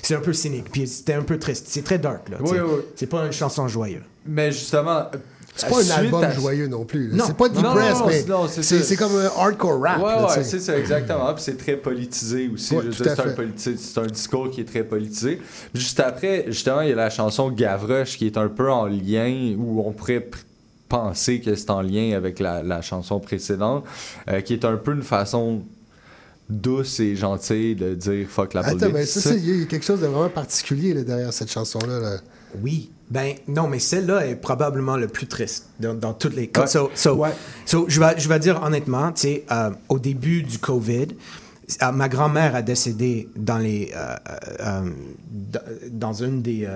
[0.00, 1.66] C'est un peu cynique, puis c'était un peu triste.
[1.68, 2.38] C'est très dark, là.
[2.40, 2.80] Oui, oui.
[2.94, 4.02] C'est pas une chanson joyeuse.
[4.24, 5.10] Mais justement.
[5.56, 7.12] C'est pas un album à- joyeux non plus.
[7.24, 8.04] C'est pas depressed,
[8.56, 9.98] mais c'est comme un hardcore rap.
[9.98, 11.32] Ouais, ouais, c'est ça, exactement.
[11.34, 12.74] Puis c'est très politisé aussi.
[12.76, 13.34] Ouais, c'est, un fait.
[13.34, 15.40] politi- c'est un discours qui est très politisé.
[15.74, 19.54] Juste après, justement, il y a la chanson Gavroche qui est un peu en lien,
[19.58, 20.28] où on pourrait
[20.88, 23.84] penser que c'est en lien avec la, la chanson précédente,
[24.28, 25.62] euh, qui est un peu une façon
[26.48, 28.82] douce et gentille de dire fuck la police.
[28.82, 31.98] Attends, mais ça, il y a quelque chose de vraiment particulier là, derrière cette chanson-là.
[31.98, 32.16] là.
[32.62, 32.90] Oui.
[33.10, 36.62] Ben, non, mais celle-là est probablement le plus triste dans, dans toutes les cas.
[36.62, 36.66] Ouais.
[36.66, 37.24] So, so-
[37.64, 41.06] so, je, vais, je vais dire honnêtement, tu sais, euh, au début du COVID,
[41.82, 44.90] euh, ma grand-mère a décédé dans les, euh,
[45.92, 46.68] dans- une des,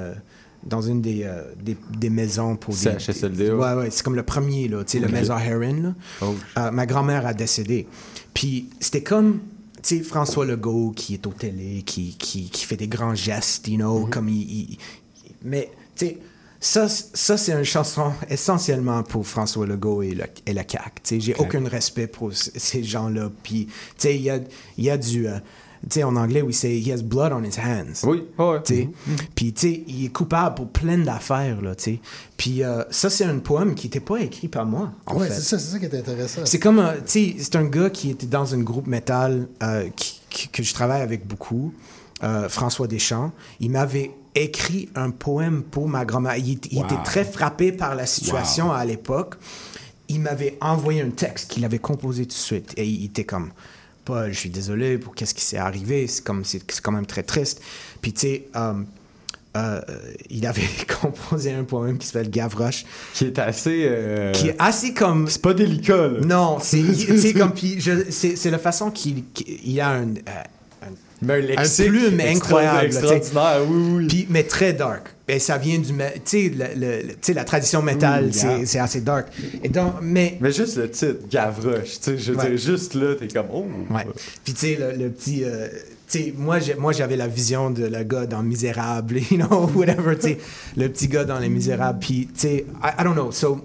[0.62, 2.81] dans une des, euh, des, des maisons pour des...
[2.98, 3.57] CHSLD, ouais.
[3.57, 5.11] Ouais, ouais, c'est comme le premier, là, tu sais, Ok.
[5.11, 5.94] le maison Heron, là.
[6.23, 6.35] Oh.
[6.59, 7.86] Euh, ma grand-mère a décédé.
[8.35, 9.40] Puis c'était comme,
[9.82, 13.66] tu sais, François Legault qui est au télé, qui, qui, qui fait des grands gestes,
[13.69, 14.43] you know, comme il...
[14.43, 14.78] il-
[15.45, 16.19] mais, tu sais,
[16.62, 20.91] ça, ça c'est une chanson essentiellement pour François Legault et le, et le CAQ.
[21.03, 23.31] Tu sais, j'ai aucun respect pour ces gens-là.
[23.43, 24.39] Puis, tu sais, il y a,
[24.77, 25.27] y a du...
[25.27, 25.39] euh,
[25.89, 28.03] tu sais, en anglais, oui, c'est «he has blood on his hands».
[28.07, 28.62] Oui, ouais.
[28.62, 28.89] Tu sais.
[29.35, 32.01] Puis, tu sais, il est coupable pour plein d'affaires, là, tu sais.
[32.37, 35.35] Puis, euh, ça, c'est un poème qui n'était pas écrit par moi, en Ouais, fait.
[35.37, 36.43] c'est ça, c'est ça qui est intéressant.
[36.45, 39.49] C'est comme, euh, tu sais, c'est un gars qui était dans un groupe métal
[39.97, 41.73] qui- qui- que je travaille avec beaucoup,
[42.51, 43.33] François Deschamps.
[43.61, 46.36] Il m'avait écrit un poème pour ma grand-mère.
[46.36, 46.85] Il, il Wow.
[46.85, 49.35] était très frappé par la situation à l'époque.
[50.09, 52.73] Il m'avait envoyé un texte qu'il avait composé tout de suite.
[52.77, 53.51] Et il était comme,
[54.05, 56.07] Paul, je suis désolé pour qu'est-ce qui s'est arrivé.
[56.07, 57.61] C'est comme, c'est quand même très triste.
[58.02, 58.73] Puis, tu sais, euh,
[59.57, 59.81] euh,
[60.31, 60.62] il avait
[61.01, 62.85] composé un poème qui s'appelle Gavroche.
[63.15, 63.85] Qui est assez.
[63.89, 65.28] euh, Qui est assez comme.
[65.28, 66.20] C'est pas délicat, là.
[66.20, 66.82] Non, c'est
[67.35, 67.52] comme.
[67.55, 67.78] Puis
[68.11, 70.09] c'est c'est la façon qu'il qu'il- il a un.
[70.15, 70.43] euh,
[71.23, 72.31] Mais un un lexique plume extra-
[72.61, 72.87] incroyable.
[72.87, 74.07] extraordinaire, oui, oui.
[74.09, 75.09] Puis, mais très dark.
[75.29, 75.93] Et ça vient du.
[75.93, 75.95] Tu
[76.25, 78.67] sais, le- le- la tradition métal, c'est yeah.
[78.67, 79.29] c'est assez dark.
[79.63, 80.37] Et donc, mais.
[80.41, 82.49] Mais juste le titre, Gavroche, tu sais, je veux Ouais.
[82.51, 83.67] dire, juste là, t'es comme, oh.
[83.91, 84.07] Ouais.
[84.45, 85.45] Puis tu sais, le, le petit...
[85.45, 85.69] euh,
[86.11, 86.59] tu sais, moi,
[86.93, 90.39] j'avais la vision de le gars dans Misérable, you know, whatever, tu sais,
[90.77, 92.01] le petit gars dans Les Misérables.
[92.01, 93.61] Puis, tu sais, I, I don't know, so,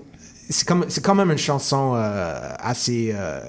[0.48, 0.65] c'est
[1.02, 3.11] quand même une chanson euh, assez...
[3.15, 3.40] euh,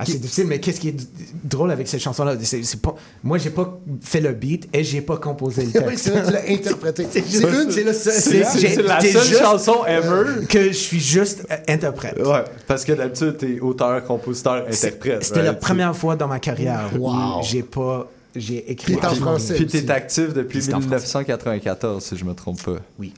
[0.00, 0.96] assez difficile, mais qu'est-ce qui est
[1.44, 2.34] drôle avec cette chanson-là?
[2.42, 5.86] C'est, c'est pas, moi, j'ai pas fait le beat et j'ai pas composé le texte.
[5.88, 7.06] Oui, c'est vrai, tu l'as interprété.
[7.10, 10.46] C'est C'est une- c'est C'est- c'est- c'est la seule juste- chanson ever.
[10.48, 12.18] que je suis juste euh, interprète.
[12.18, 15.24] Ouais, parce que d'habitude, t'es auteur, compositeur, interprète.
[15.24, 17.40] C'était la première fois dans ma carrière Wow.
[17.40, 20.74] où j'ai pas j'ai écrit Puis t'es en français Puis t'es actif depuis Puis c'est
[20.74, 22.76] en 1994, si je me trompe pas.
[22.98, 23.12] Oui.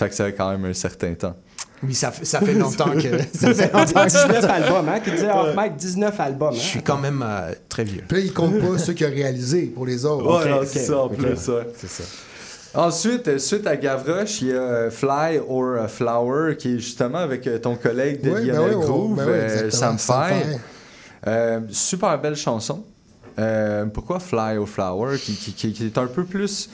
[0.00, 1.36] Fait que ça fait quand même un certain temps.
[1.82, 3.00] Oui, ça, fait- ça fait longtemps que.
[3.38, 5.00] Ça fait longtemps que 19 albums, hein?
[5.00, 6.52] Qui disait off mic 19 albums.
[6.54, 6.62] Je Hein?
[6.62, 8.02] suis quand même euh, très vieux.
[8.08, 10.44] Puis là, il compte pas ceux qu'il a réalisés pour les autres.
[10.60, 11.48] Ouais, c'est ça en plus.
[11.48, 11.68] ouais.
[11.78, 12.02] C'est ça.
[12.74, 17.18] Ensuite, euh, suite à Gavroche, il y a Fly or a Flower, qui est justement
[17.18, 19.96] avec euh, ton collègue de Oui, ben oui, Groove, ben oui, Sam.
[21.26, 22.84] Euh, super belle chanson.
[23.38, 26.70] Euh, pourquoi Fly or Flower, qui, qui- qui- qui est un peu plus,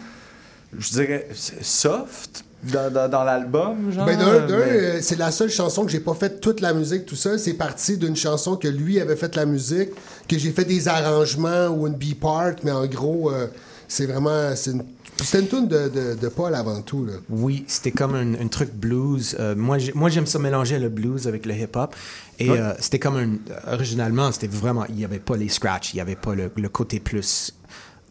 [0.78, 4.06] je dirais, soft dans, dans- dans l'album, genre?
[4.06, 6.72] Ben d'un, d'un, mais- euh, c'est la seule chanson que j'ai pas fait toute la
[6.72, 7.38] musique tout seul.
[7.38, 9.90] C'est parti d'une chanson que lui avait fait la musique,
[10.28, 13.46] que j'ai fait des arrangements ou une B-part, mais en gros, euh,
[13.88, 14.54] c'est vraiment.
[14.56, 14.84] C'est une,
[15.22, 17.06] c'était une tune de, de, de Paul avant tout.
[17.06, 17.14] Là.
[17.30, 19.34] Oui, c'était comme un, un truc blues.
[19.40, 21.94] Euh, moi, j'ai- moi, j'aime ça mélanger le blues avec le hip-hop.
[22.38, 22.58] Et Ouais.
[22.60, 23.72] euh, c'était comme un.
[23.72, 24.84] Originalement, c'était vraiment.
[24.88, 27.52] Il n'y avait pas les scratchs, il n'y avait pas le, le côté plus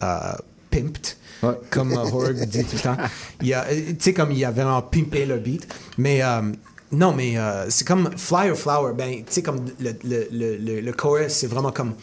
[0.02, 0.18] euh,
[0.72, 1.16] pimped.
[1.70, 2.98] Comme Horg dit tout le temps.
[3.44, 5.68] Euh, Tu sais, comme il a vraiment pimpé le beat.
[5.98, 6.42] Mais euh,
[6.92, 8.94] non, mais euh, c'est comme Fly or Flower.
[8.94, 11.94] Ben, tu sais, comme le, le, le, le, le chorus, c'est vraiment comme.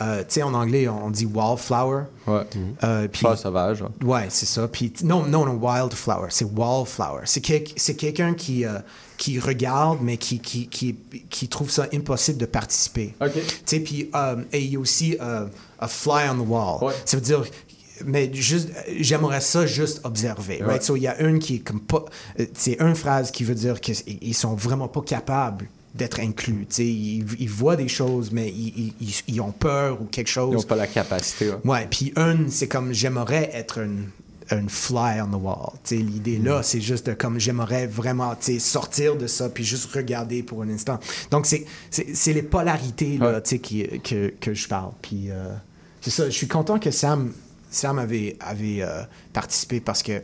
[0.00, 2.04] euh, tu sais, en anglais, on dit wallflower.
[2.26, 2.42] Ouais.
[2.82, 3.82] Euh, Fleur sauvage.
[3.82, 3.88] ouais.
[4.06, 4.66] Ouais, c'est ça.
[4.68, 7.22] Puis, non, non, non, wildflower, c'est wallflower.
[7.24, 8.78] C'est quel- c'est quelqu'un qui, euh,
[9.18, 10.96] qui regarde, mais qui, qui, qui,
[11.30, 13.14] qui trouve ça impossible de participer.
[13.20, 13.32] OK.
[13.34, 15.46] Tu sais, puis euh, et il y a aussi euh,
[15.78, 16.92] a fly on the wall.
[17.04, 17.44] Ça veut dire,
[18.04, 20.58] mais juste, j'aimerais ça juste observer.
[20.60, 20.66] Ouais.
[20.66, 20.82] Right?
[20.82, 22.04] So, il y a une qui est comme pas.
[22.40, 26.66] euh, C'est une phrase qui veut dire qu'ils sont vraiment pas capables d'être inclus.
[26.70, 28.94] Tu sais, ils, ils voient des choses, mais ils,
[29.28, 30.50] ils- ont peur ou quelque chose.
[30.52, 31.50] Ils n'ont pas la capacité.
[31.50, 31.56] ouais.
[31.64, 34.06] Ouais, puis une, c'est comme j'aimerais être une,
[34.50, 35.72] une fly on the wall.
[35.84, 36.62] Tu sais, l'idée là, Mm.
[36.62, 40.62] c'est juste de comme j'aimerais vraiment tu sais, sortir de ça puis juste regarder pour
[40.62, 40.98] un instant.
[41.30, 41.66] Donc, c'est,
[42.32, 44.92] les polarités là, tu sais, qui, que, que je parle.
[45.02, 45.52] Puis, euh,
[46.00, 47.32] c'est ça, je suis content que Sam,
[47.72, 50.20] Sam avait, avait euh, participé parce que.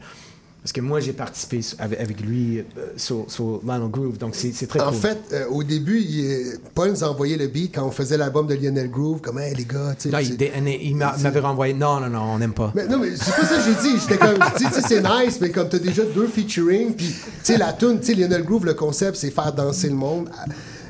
[0.60, 2.64] Parce que moi, j'ai participé avec, avec lui euh,
[2.96, 4.98] sur, sur Lionel Groove, donc c'est, très En cool.
[4.98, 8.46] fait, euh, au début, il- Paul nous a envoyé le beat quand on faisait l'album
[8.48, 10.10] de Lionel Groove, comme hey, les gars, tu sais.
[10.10, 11.72] Non, il, m'avait renvoyé.
[11.74, 12.72] Non, non, non, on n'aime pas.
[12.74, 13.98] Mais non, mais c'est pas ça que j'ai dit.
[14.00, 17.14] J'étais comme, je dis, c'est nice, mais comme t'as déjà deux featuring, puis, tu
[17.44, 20.28] sais, la tune, tu sais, Lionel Groove, le concept, c'est faire danser le monde.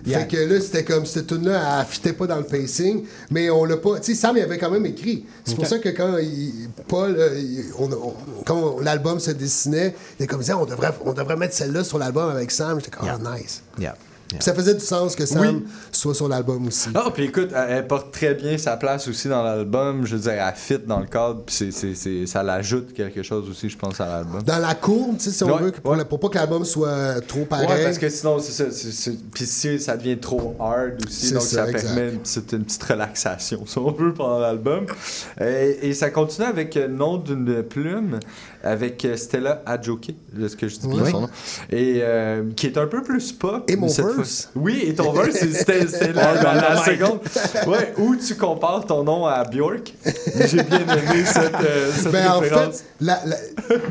[0.09, 0.20] Yeah.
[0.20, 3.64] Fait que là, c'était comme, cette tune-là, elle fitait pas dans le pacing, mais on
[3.64, 4.01] l'a pas.
[4.01, 5.24] Tu sais, Sam, il avait quand même écrit.
[5.44, 8.14] C'est pour ça que quand il- Paul, euh, il- on- on-
[8.47, 11.98] quand l'album se dessinait, il était comme ça, on devrait, on devrait mettre celle-là sur
[11.98, 12.80] l'album avec Sam.
[12.80, 13.62] J'étais comme, ah, nice.
[13.78, 13.97] Yeah.
[14.29, 16.91] Puis ça faisait du sens que Sam soit sur l'album aussi.
[16.95, 20.05] Ah, puis écoute, elle, elle porte très bien sa place aussi dans l'album.
[20.07, 23.71] Je veux dire, elle fit dans le cadre, puis c'est, ça l'ajoute quelque chose aussi,
[23.71, 24.43] je pense, à l'album.
[24.43, 27.21] Dans la courbe, tu sais, si on Ouais, veut, pour, pour pas que l'album soit
[27.27, 27.69] trop pareil.
[27.69, 29.11] Ouais, parce que sinon, c'est ça.
[29.33, 33.63] Puis si ça devient trop hard aussi, donc ça, permet une petite, une petite relaxation,
[33.67, 34.85] si on veut, pendant l'album.
[35.41, 38.21] Et, et ça continue avec le nom d'une plume,
[38.63, 41.11] avec euh, Stella Adjoki, est-ce que je dis bien Oui.
[41.11, 41.29] son nom,
[41.71, 43.65] et euh, qui est un peu plus pop.
[43.71, 44.18] Et mon cette
[44.55, 47.20] Oui, et ton verse, c'est- c'était la, la- la seconde.
[47.66, 49.93] Ouais, où tu compares ton nom à Bjork.
[50.47, 53.36] J'ai bien aimé cette, euh, cette Ben, en fait, la- la-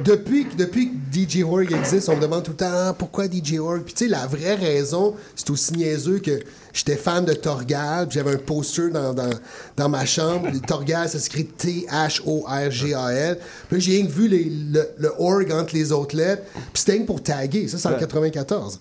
[0.04, 3.26] depuis, que- depuis que DJ Org existe, on me demande tout le temps Ah, pourquoi
[3.26, 3.82] DJ Org.
[3.84, 6.40] Puis tu sais, la vraie raison, c'est aussi niaiseux que
[6.74, 9.30] j'étais fan de Torgal, puis j'avais un poster dans, dans,
[9.76, 10.50] dans ma chambre.
[10.68, 13.38] Torgal, ça s'écrit T-H-O-R-G-A-L.
[13.68, 17.00] Puis là, j'ai rien vu les- le, le org entre les autres lettres, puis c'était
[17.02, 17.68] pour taguer.
[17.68, 18.00] Ça, c'est en Ouais.
[18.00, 18.80] 94.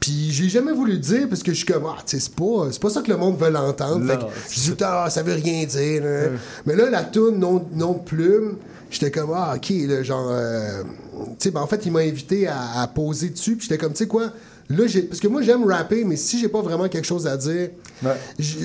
[0.00, 2.34] Puis j'ai jamais voulu le dire parce que je suis comme, ah, tu sais, c'est
[2.34, 4.06] pas, c'est pas ça que le monde veut l'entendre.
[4.06, 6.02] Fait que je dis, ah, ça veut rien dire.
[6.02, 6.20] là.
[6.64, 8.56] Mais là, la toune non, non plume,
[8.90, 10.82] j'étais comme, ah, ok, là, genre, euh,
[11.38, 13.56] tu sais, ben, en fait, il m'a invité à, à poser dessus.
[13.56, 14.32] Puis j'étais comme, tu sais quoi,
[14.68, 17.36] là, j'ai, parce que moi, j'aime rapper, mais si j'ai pas vraiment quelque chose à
[17.36, 17.70] dire,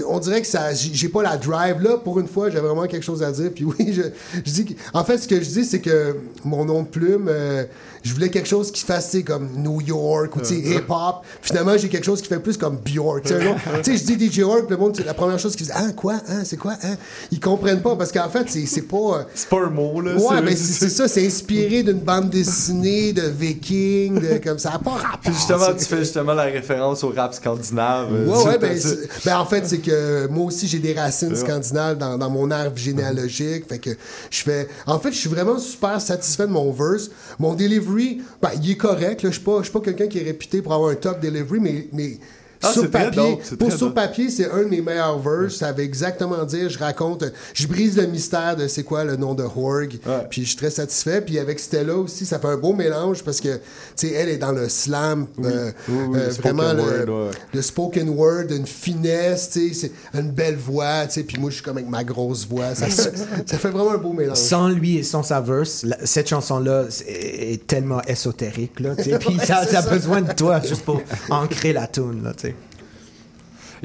[0.08, 1.82] on dirait que ça, j'ai j'ai pas la drive.
[1.82, 3.52] Là, pour une fois, j'ai vraiment quelque chose à dire.
[3.54, 4.02] Puis oui, je,
[4.46, 7.28] je dis, que- en fait, ce que je dis, c'est que mon nom de plume,
[7.30, 7.64] euh,
[8.06, 11.24] je voulais quelque chose qui fasse, tu sais, comme New York ou, tu sais, hip-hop.
[11.42, 13.24] Finalement, j'ai quelque chose qui fait plus comme Bjork.
[13.24, 15.92] Tu sais, je dis DJ York, le monde, c'est la première chose qu'ils disent, ah,
[15.96, 16.96] quoi, hein, c'est quoi, hein?
[17.32, 18.96] Ils comprennent pas parce qu'en fait, c'est pas.
[18.98, 20.14] euh, C'est pas un mot, là.
[20.16, 24.80] Ouais, c'est- ben c'est ça, c'est inspiré d'une bande dessinée de vikings, de, comme ça.
[24.84, 25.20] Pas rapport.
[25.24, 28.10] Puis justement, tu fais justement la référence au rap scandinave.
[28.14, 28.78] euh, Ouais, ouais, ben,
[29.26, 32.78] ben, en fait, c'est que moi aussi, j'ai des racines scandinaves dans, dans mon arbre
[32.78, 33.68] généalogique.
[33.68, 33.92] Fait que
[34.30, 34.68] je fais.
[34.86, 37.10] En fait, je suis vraiment super satisfait de mon verse.
[37.40, 37.95] Mon delivery,
[38.42, 39.22] ben, il est correct.
[39.24, 41.60] Je suis pas, pas quelqu'un qui est réputé pour avoir un top delivery,
[41.92, 42.20] mais
[42.66, 45.56] Ah, sur papier, pour sur papier, c'est un de mes meilleurs verses.
[45.56, 47.24] Ça veut exactement dire, je raconte,
[47.54, 49.98] je brise le mystère de c'est quoi le nom de Horg.
[50.30, 51.22] Puis je suis très satisfait.
[51.22, 54.38] Puis avec Stella aussi, ça fait un beau mélange parce que, tu sais, elle est
[54.38, 56.82] dans le slam, euh, Oui, oui, euh, le spoken vraiment le,
[57.12, 57.32] word, ouais.
[57.54, 61.56] le spoken word, une finesse, tu sais, une belle voix, tu sais, puis moi je
[61.56, 64.38] suis comme avec ma grosse voix, ça, ça fait vraiment un beau mélange.
[64.38, 69.20] Sans lui et sans sa verse, la- cette chanson-là est tellement ésotérique, là, tu sais,
[69.20, 72.55] puis Ouais, ça, a besoin de toi juste pour ancrer la tune, là, tu sais.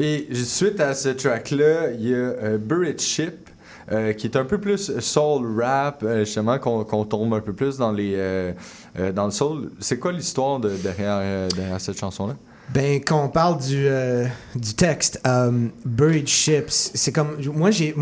[0.03, 3.51] Et suite à ce track-là, il y a euh, Buried Ship.
[3.93, 7.77] euh, qui est un peu plus soul rap, euh, justement, qu'on tombe un peu plus
[7.77, 8.53] dans, les, euh,
[8.99, 9.71] euh, dans le soul.
[9.81, 12.37] C'est quoi l'histoire de, derrière, euh, derrière cette chanson-là?
[12.73, 15.51] Ben, quand on parle du, euh, du texte, euh,
[15.85, 17.37] Buried Ships, c'est comme.
[17.53, 17.95] Moi, j'ai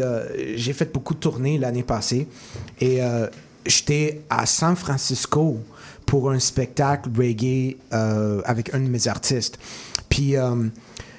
[0.00, 2.28] euh, fait beaucoup de tournées l'année passée
[2.80, 3.26] et euh,
[3.66, 5.58] j'étais à San Francisco
[6.06, 9.58] pour un spectacle reggae euh, avec un de mes artistes.
[10.08, 10.54] Puis, euh,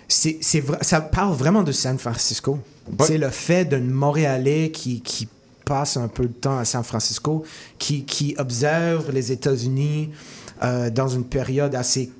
[0.07, 0.39] c'est
[0.81, 2.59] ça parle vraiment de San Francisco.
[2.99, 5.27] C'est le fait d'un Montréalais qui, qui
[5.65, 7.43] passe un peu de temps à San Francisco,
[7.79, 10.09] qui, qui observe les États-Unis
[10.61, 12.11] euh, dans une période assez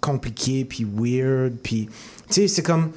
[0.00, 1.88] compliquée, puis weird, puis...
[2.28, 2.90] Tu sais, c'est comme...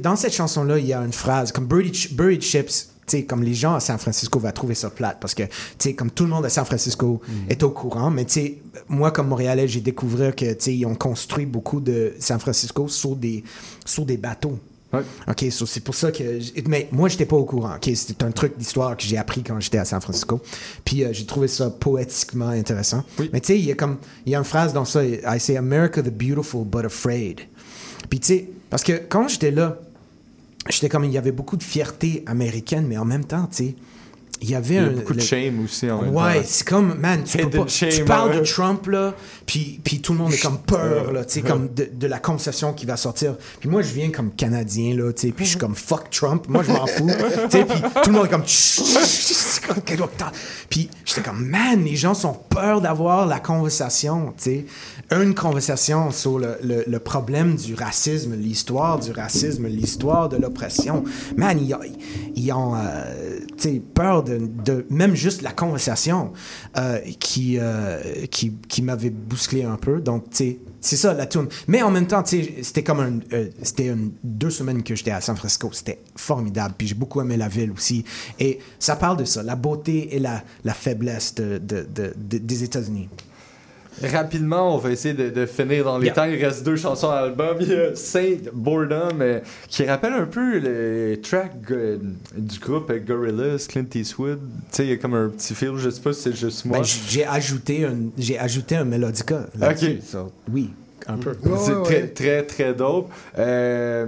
[0.00, 3.54] dans cette chanson-là, il y a une phrase, comme Buried, Ch- tu sais, comme les
[3.54, 6.30] gens à San Francisco vont trouver ça plate, parce que, tu sais, comme tout le
[6.30, 8.58] monde à San Francisco est au courant, mais tu sais,
[8.88, 12.88] moi, comme Montréalais, j'ai découvert que, tu sais, ils ont construit beaucoup de San Francisco
[12.88, 13.44] sur des,
[13.84, 14.58] sur des bateaux.
[15.26, 16.38] OK, so c'est pour ça que...
[16.68, 17.76] Mais moi, j'étais pas au courant.
[17.76, 20.40] OK, c'était un truc d'histoire que j'ai appris quand j'étais à San Francisco.
[20.84, 23.02] Puis euh, j'ai trouvé ça poétiquement intéressant.
[23.32, 23.96] Mais tu sais, il y a comme...
[24.26, 27.40] Il y a une phrase dans ça, I say, America the beautiful but afraid.
[28.10, 29.78] Puis tu sais, parce que quand j'étais là,
[30.68, 31.04] j'étais comme...
[31.04, 33.74] Il y avait beaucoup de fierté américaine, mais en même temps, tu sais,
[34.42, 34.90] il y avait Il y a un...
[34.90, 36.46] beaucoup de le- shame aussi en même Ouais, temps.
[36.46, 38.40] c'est comme, man, tu, peux pas- tu shame, parles ouais.
[38.40, 39.14] de Trump, là,
[39.46, 42.18] puis, puis tout le monde est comme peur, là, tu sais, comme de, de la
[42.18, 43.36] conversation qui va sortir.
[43.60, 46.46] Puis moi, je viens comme Canadien, là, tu sais, puis je suis comme fuck Trump,
[46.48, 47.06] moi, je m'en fous,
[47.50, 48.44] tu sais, puis tout le monde est comme.
[50.68, 54.66] Puis j'étais comme, man, les gens sont peur d'avoir la conversation, tu sais.
[55.10, 61.04] Une conversation sur le, le- le problème du racisme, l'histoire du racisme, l'histoire de l'oppression.
[61.36, 61.76] Man, ils,
[62.34, 66.32] ils ont euh, tu sais, peur de, de même juste la conversation
[66.76, 68.00] euh, qui, euh,
[68.30, 70.00] qui, qui m'avait bousculé un peu.
[70.00, 71.46] Donc, tu sais, c'est ça la tune.
[71.68, 73.94] Mais en même temps, tu sais, c'était comme euh, c'était
[74.24, 75.70] deux semaines que j'étais à San Francisco.
[75.72, 76.74] C'était formidable.
[76.76, 78.04] Puis j'ai beaucoup aimé la ville aussi.
[78.40, 82.38] Et ça parle de ça, la beauté et la, la faiblesse de, de- de- de-
[82.38, 83.08] des États-Unis.
[84.02, 86.14] Rapidement, on va essayer de, de finir dans les Yeah.
[86.14, 86.24] temps.
[86.24, 87.56] Il reste deux chansons à l'album.
[87.60, 91.98] Il y a Saint Boredom, euh, qui rappelle un peu le track euh,
[92.36, 94.38] du groupe euh, Gorillaz, Clint Eastwood.
[94.40, 96.64] Tu sais, il y a comme un petit fil, je sais pas si c'est juste
[96.64, 96.78] moi.
[96.78, 100.00] Ben, j'ai ajouté un, j'ai ajouté un là-dessus.
[100.10, 100.70] So, oui,
[101.06, 101.34] un peu.
[101.58, 103.10] c'est très, très, très dope.
[103.38, 104.06] Euh,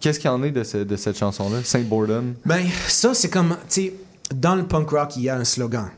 [0.00, 2.34] Qu'est-ce qu'il y en est de, ce- de cette chanson-là, Saint Boredom?
[2.44, 3.94] Ben, ça, c'est comme, tu sais,
[4.34, 5.88] dans le punk rock, il y a un slogan.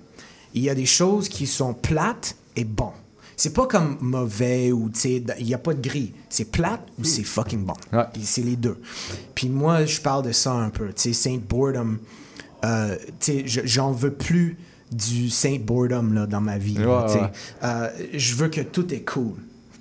[0.53, 2.91] Il y a des choses qui sont plates et bon.
[3.37, 6.15] C'est pas comme mauvais ou, tu sais, il n'y a pas de gris.
[6.31, 7.75] C'est plate ou c'est fucking bon.
[8.13, 8.79] Puis c'est les deux.
[9.35, 10.87] Puis moi, je parle de ça un peu.
[10.89, 11.99] Tu sais, Saint Boredom,
[12.65, 14.57] euh, tu sais, je- j'en veux plus
[14.91, 16.79] du Saint Boredom là, dans ma vie.
[16.79, 17.31] Ouais, ouais.
[17.65, 19.35] Euh, je veux que tout est cool.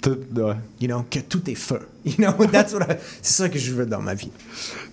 [0.05, 0.53] Tout, ouais.
[0.79, 1.79] You know, que tout est feu.
[2.05, 4.29] You know, that's what I- c'est ça que je veux dans ma vie.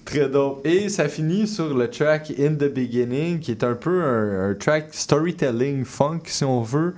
[0.06, 0.66] Très dope.
[0.66, 4.54] Et ça finit sur le track In the Beginning, qui est un peu un, un
[4.54, 6.94] track storytelling funk, si on veut.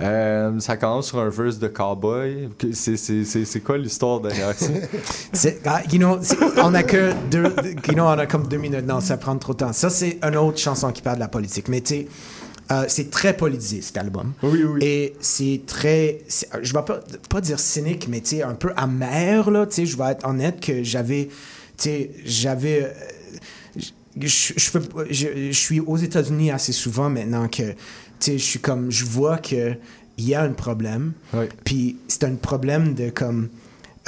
[0.00, 2.48] Euh, ça commence sur un verse de cowboy.
[2.72, 4.72] C'est- C'est c'est- c'est quoi l'histoire derrière ça?
[5.66, 6.18] Ah, you know,
[6.62, 7.44] on a que deux,
[7.86, 8.86] you know, on a comme deux minutes.
[8.86, 9.72] Non, ça prend trop de temps.
[9.74, 11.68] Ça, c'est une autre chanson qui parle de la politique.
[11.68, 12.08] Mais tu sais,
[12.70, 14.32] euh, c'est très politisé, cet album.
[14.42, 14.80] Oui, oui.
[14.82, 16.20] Et c'est très,
[16.62, 19.66] je vais pas, pas dire cynique, mais tu sais, un peu amer, là.
[19.66, 22.82] Tu sais, je vais être honnête que j'avais, tu sais, j'avais.
[22.84, 22.90] euh,
[24.20, 24.52] je,
[25.10, 27.76] je, suis aux États-Unis assez souvent maintenant que, tu
[28.20, 29.74] sais, je suis comme, je vois que
[30.16, 31.12] il y a un problème.
[31.64, 33.48] Puis c'est un problème de comme,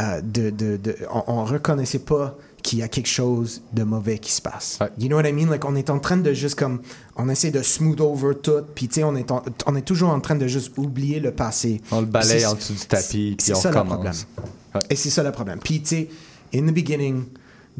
[0.00, 4.18] euh, de, de, de- on, on reconnaissait pas qu'il y a quelque chose de mauvais
[4.18, 4.78] qui se passe.
[4.98, 5.48] You know what I mean?
[5.50, 6.80] Like, on est en train de juste comme,
[7.16, 10.10] on essaie de smooth over tout, puis tu sais, on est, en- on est toujours
[10.10, 11.80] en train de juste oublier le passé.
[11.90, 13.74] On le balaye en dessous du tapis, puis on ça le.
[14.88, 15.58] Et c'est ça le problème.
[15.62, 16.08] Puis, tu sais,
[16.54, 17.24] in the beginning,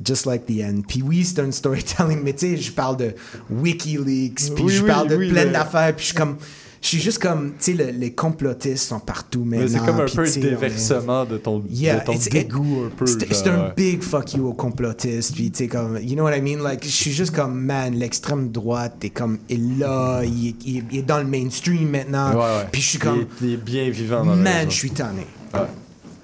[0.04, 0.82] just like the end.
[0.88, 3.14] Puis oui, c'est un storytelling, mais tu sais, je parle de
[3.50, 6.36] WikiLeaks, puis Oui, je oui, parle de oui, plein le- d'affaires, puis je suis comme...
[6.82, 9.66] Je suis juste comme, tu sais, le- les complotistes sont partout maintenant.
[9.66, 12.88] Mais c'est comme un peu est- déversement de ton, Yeah, de ton it's- dégoût un
[12.96, 13.04] peu.
[13.06, 13.72] C'est un ouais.
[13.76, 15.34] big fuck you aux complotistes.
[15.34, 16.62] Puis, tu sais, comme, you know what I mean?
[16.62, 20.76] Like, je suis juste comme, man, l'extrême droite est comme, est là, il est, il
[20.78, 22.30] est- il est dans le mainstream maintenant.
[22.32, 22.66] Ouais, ouais.
[22.72, 24.90] Puis, je suis Il comme, est- il est bien vivant dans le man, je suis
[24.90, 25.26] tanné.
[25.52, 25.60] Ouais.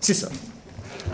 [0.00, 0.28] C'est ça.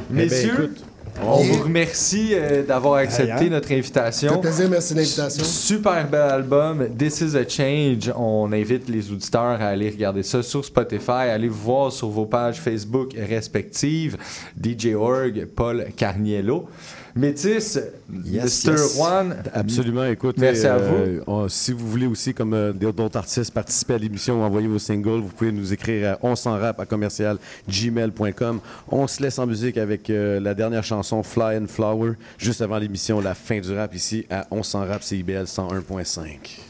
[0.08, 0.84] Messieurs, Eh ben, écoute,
[1.20, 1.52] on yeah.
[1.52, 4.40] vous remercie euh, d'avoir accepté notre Ça fait invitation.
[4.40, 5.44] plaisir, merci de l'invitation.
[5.44, 8.12] Super bel album, This is a Change.
[8.16, 12.60] On invite les auditeurs à aller regarder ça sur Spotify, aller voir sur vos pages
[12.60, 14.16] Facebook respectives.
[14.62, 16.68] DJ Org, Paul Carniello.
[17.14, 17.78] Métis,
[18.24, 18.70] Yes, Mr.
[18.72, 18.98] yes.
[19.00, 19.36] One.
[19.52, 20.36] Absolument, écoute.
[20.38, 24.40] Merci à euh, on- si vous voulez aussi, comme euh, d'autres artistes, participer à l'émission
[24.40, 28.60] ou envoyer vos singles, vous pouvez nous écrire à on s'en rap à commercial gmail.com.
[28.88, 32.78] On se laisse en musique avec euh, la dernière chanson Fly and Flower, juste avant
[32.78, 36.60] l'émission La fin du rap ici à On s'en rap CIBL 101.5.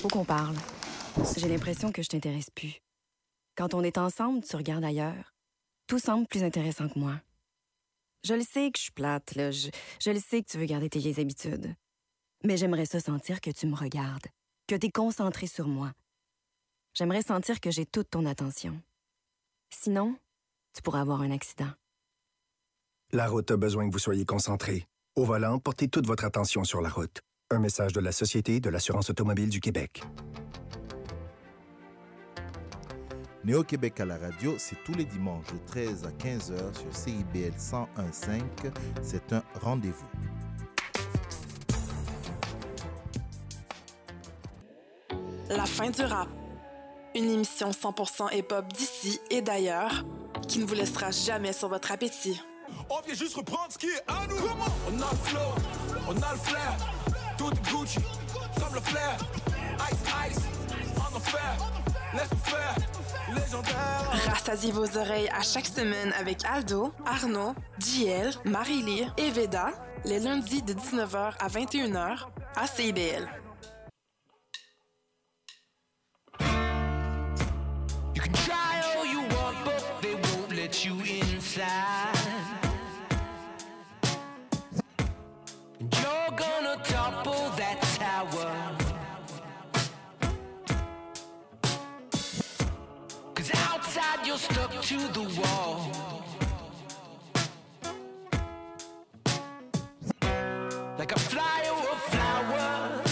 [0.00, 0.54] Faut qu'on parle.
[1.36, 2.80] J'ai l'impression que je t'intéresse plus.
[3.56, 5.34] Quand on est ensemble, tu regardes ailleurs.
[5.86, 7.12] Tout semble plus intéressant que moi.
[8.22, 9.50] Je le sais que je suis plate, là.
[9.50, 9.70] Je,
[10.10, 11.74] le sais que tu veux garder tes vieilles habitudes.
[12.44, 14.26] Mais j'aimerais ça sentir que tu me regardes,
[14.66, 15.92] que tu es concentré sur moi.
[16.94, 18.80] J'aimerais sentir que j'ai toute ton attention.
[19.70, 20.16] Sinon,
[20.74, 21.70] tu pourrais avoir un accident.
[23.12, 24.86] La route a besoin que vous soyez concentré.
[25.16, 27.20] Au volant, portez toute votre attention sur la route.
[27.50, 30.02] Un message de la Société de l'assurance automobile du Québec.
[33.42, 37.54] Néo-Québec à la radio, c'est tous les dimanches de 13 à 15 heures sur CIBL
[37.56, 38.42] 101.5.
[39.02, 40.06] C'est un rendez-vous.
[45.48, 46.28] La fin du rap.
[47.14, 50.04] Une émission 100% hip-hop d'ici et d'ailleurs
[50.46, 52.40] qui ne vous laissera jamais sur votre appétit.
[52.90, 54.36] On vient juste reprendre ce qui est à nous.
[54.36, 55.40] On a le flow,
[56.08, 56.76] on a le flair.
[57.38, 58.00] Tout est Gucci,
[58.60, 59.16] comme le flair.
[59.90, 60.42] Ice, ice,
[60.96, 61.56] on en faire.
[62.12, 62.74] Laisse-nous faire,
[64.28, 69.70] Rassasiez vos oreilles à chaque semaine avec Aldo, Arnaud, JL, Marie-Lee et Veda,
[70.04, 72.26] les lundis de 19h à 21h
[72.56, 73.28] à CIBL.
[94.90, 95.88] To the wall.
[100.98, 103.02] Like a fly or a flower.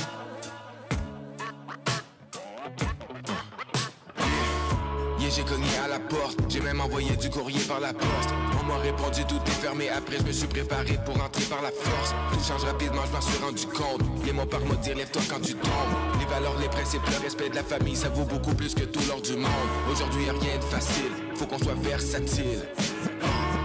[5.21, 8.31] Yeah, j'ai cogné à la porte, j'ai même envoyé du courrier par la poste.
[8.61, 11.71] On m'a répondu tout est fermé, après je me suis préparé pour entrer par la
[11.71, 12.13] force.
[12.33, 14.03] Tout change rapidement, je m'en suis rendu compte.
[14.29, 15.95] Et mon père m'a dit lève-toi quand tu tombes.
[16.19, 19.01] Les valeurs, les principes, le respect de la famille, ça vaut beaucoup plus que tout
[19.07, 19.69] l'or du monde.
[19.93, 22.63] Aujourd'hui rien de facile, faut qu'on soit versatile.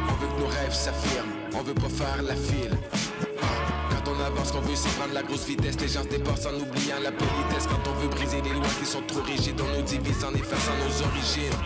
[0.07, 2.77] On veut que nos rêves s'affirment, on veut pas faire la file.
[3.89, 5.79] Quand on avance, qu'on veut c'est prendre la grosse vitesse.
[5.79, 7.67] Les gens se dépassent en oubliant la politesse.
[7.67, 10.73] Quand on veut briser les lois qui sont trop rigides, on nous divise en effaçant
[10.85, 11.57] nos origines.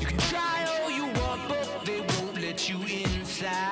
[0.00, 3.65] You can try all you want, but they won't let you inside.